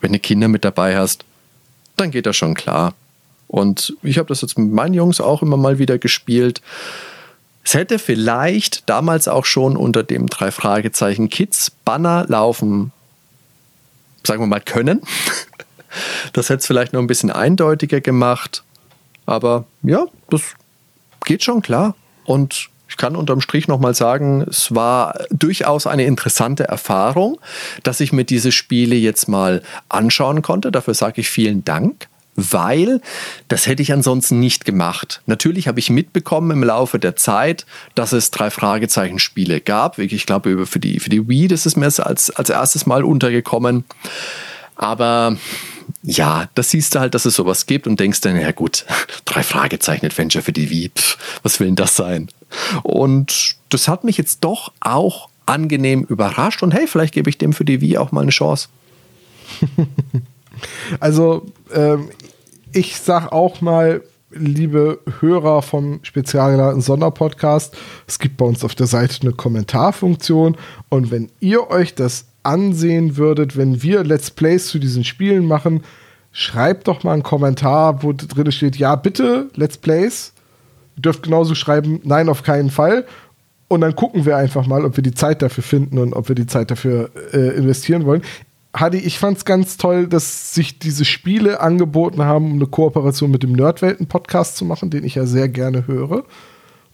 [0.00, 1.24] wenn du Kinder mit dabei hast,
[1.96, 2.94] dann geht das schon klar.
[3.46, 6.60] Und ich habe das jetzt mit meinen Jungs auch immer mal wieder gespielt.
[7.64, 12.92] Es hätte vielleicht damals auch schon unter dem drei Fragezeichen Kids Banner laufen,
[14.24, 15.02] sagen wir mal, können.
[16.32, 18.62] Das hätte es vielleicht noch ein bisschen eindeutiger gemacht.
[19.26, 20.42] Aber ja, das
[21.24, 21.94] geht schon klar.
[22.24, 27.40] Und ich kann unterm Strich nochmal sagen, es war durchaus eine interessante Erfahrung,
[27.84, 30.72] dass ich mir diese Spiele jetzt mal anschauen konnte.
[30.72, 33.00] Dafür sage ich vielen Dank weil
[33.48, 35.20] das hätte ich ansonsten nicht gemacht.
[35.26, 39.98] Natürlich habe ich mitbekommen im Laufe der Zeit, dass es drei Fragezeichen-Spiele gab.
[39.98, 43.84] Ich glaube, für die, für die Wii, das ist mir als, als erstes Mal untergekommen.
[44.76, 45.36] Aber
[46.02, 48.84] ja, da siehst du halt, dass es sowas gibt und denkst dann, ja gut,
[49.24, 52.28] drei Fragezeichen Adventure für die Wii, pff, was will denn das sein?
[52.82, 57.52] Und das hat mich jetzt doch auch angenehm überrascht und hey, vielleicht gebe ich dem
[57.52, 58.68] für die Wii auch mal eine Chance.
[60.98, 62.10] Also, ähm,
[62.72, 67.76] ich sag auch mal, liebe Hörer vom spezialgeladen Sonderpodcast,
[68.06, 70.56] es gibt bei uns auf der Seite eine Kommentarfunktion
[70.88, 75.82] und wenn ihr euch das ansehen würdet, wenn wir Let's Plays zu diesen Spielen machen,
[76.32, 80.32] schreibt doch mal einen Kommentar, wo drin steht, ja, bitte, Let's Plays.
[80.96, 83.06] Ihr dürft genauso schreiben, nein, auf keinen Fall.
[83.68, 86.34] Und dann gucken wir einfach mal, ob wir die Zeit dafür finden und ob wir
[86.34, 88.22] die Zeit dafür äh, investieren wollen.
[88.74, 93.30] Hadi, ich fand es ganz toll, dass sich diese Spiele angeboten haben, um eine Kooperation
[93.30, 96.24] mit dem Nerdwelten-Podcast zu machen, den ich ja sehr gerne höre.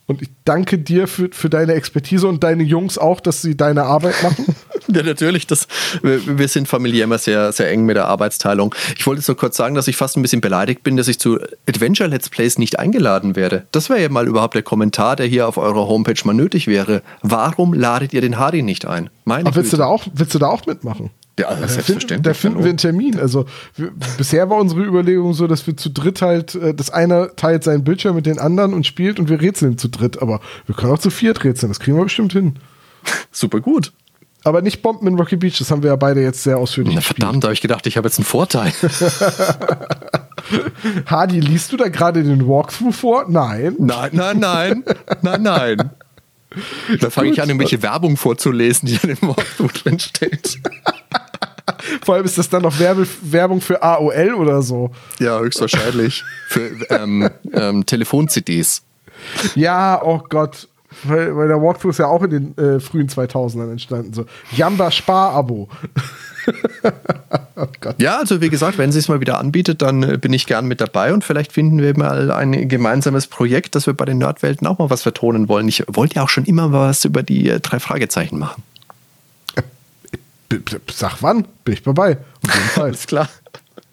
[0.06, 3.84] Und ich danke dir für, für deine Expertise und deine Jungs auch, dass sie deine
[3.84, 4.46] Arbeit machen.
[4.88, 5.48] Ja, natürlich.
[5.48, 5.66] Das,
[6.02, 8.72] wir, wir sind familiär immer sehr, sehr eng mit der Arbeitsteilung.
[8.96, 11.18] Ich wollte jetzt nur kurz sagen, dass ich fast ein bisschen beleidigt bin, dass ich
[11.18, 13.66] zu Adventure Let's Plays nicht eingeladen werde.
[13.72, 17.02] Das wäre ja mal überhaupt der Kommentar, der hier auf eurer Homepage mal nötig wäre.
[17.22, 19.10] Warum ladet ihr den Hardy nicht ein?
[19.24, 21.10] Meine Aber willst du, da auch, willst du da auch mitmachen?
[21.38, 22.22] Ja, da selbstverständlich.
[22.22, 23.20] Da finden wir einen Termin.
[23.20, 23.44] Also
[23.74, 27.62] wir, bisher war unsere Überlegung so, dass wir zu dritt halt, äh, das eine teilt
[27.62, 30.22] seinen Bildschirm mit den anderen und spielt und wir rätseln zu dritt.
[30.22, 31.70] Aber wir können auch zu viert rätseln.
[31.70, 32.54] Das kriegen wir bestimmt hin.
[33.32, 33.92] Super gut.
[34.44, 35.58] Aber nicht Bomben in Rocky Beach.
[35.58, 37.96] Das haben wir ja beide jetzt sehr ausführlich Na, Verdammt, da habe ich gedacht, ich
[37.96, 38.72] habe jetzt einen Vorteil.
[41.06, 43.24] Hardy, liest du da gerade den Walkthrough vor?
[43.28, 43.74] Nein.
[43.78, 44.84] Nein, nein, nein.
[45.22, 45.90] Nein, nein.
[47.00, 50.58] Da fange ich an, irgendwelche Werbung vorzulesen, die in dem Walkthrough drin steht.
[52.05, 54.90] Vor allem ist das dann noch Werbe Werbung für AOL oder so.
[55.18, 56.24] Ja, höchstwahrscheinlich.
[56.48, 58.82] für ähm, ähm, Telefon-CDs.
[59.55, 60.68] Ja, oh Gott.
[61.05, 64.14] Weil, weil der Walkthrough ist ja auch in den äh, frühen 2000ern entstanden.
[64.14, 65.68] So, Jamba Spar-Abo.
[67.56, 67.66] oh
[67.98, 70.66] ja, also wie gesagt, wenn sie es mal wieder anbietet, dann äh, bin ich gern
[70.66, 74.66] mit dabei und vielleicht finden wir mal ein gemeinsames Projekt, dass wir bei den Nerdwelten
[74.66, 75.68] auch mal was vertonen wollen.
[75.68, 78.62] Ich wollte ja auch schon immer was über die äh, drei Fragezeichen machen.
[80.93, 82.18] Sag wann, bin ich dabei.
[82.47, 82.85] Auf jeden Fall.
[82.86, 83.28] Alles klar.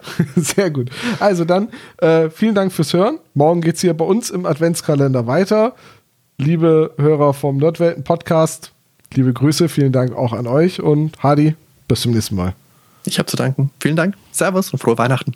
[0.36, 0.90] Sehr gut.
[1.20, 3.20] Also dann, äh, vielen Dank fürs Hören.
[3.34, 5.76] Morgen geht es hier bei uns im Adventskalender weiter.
[6.38, 8.72] Liebe Hörer vom Nordwelten Podcast,
[9.14, 11.56] liebe Grüße, vielen Dank auch an euch und Hadi,
[11.88, 12.54] bis zum nächsten Mal.
[13.06, 13.70] Ich habe zu danken.
[13.80, 14.16] Vielen Dank.
[14.32, 15.36] Servus und frohe Weihnachten.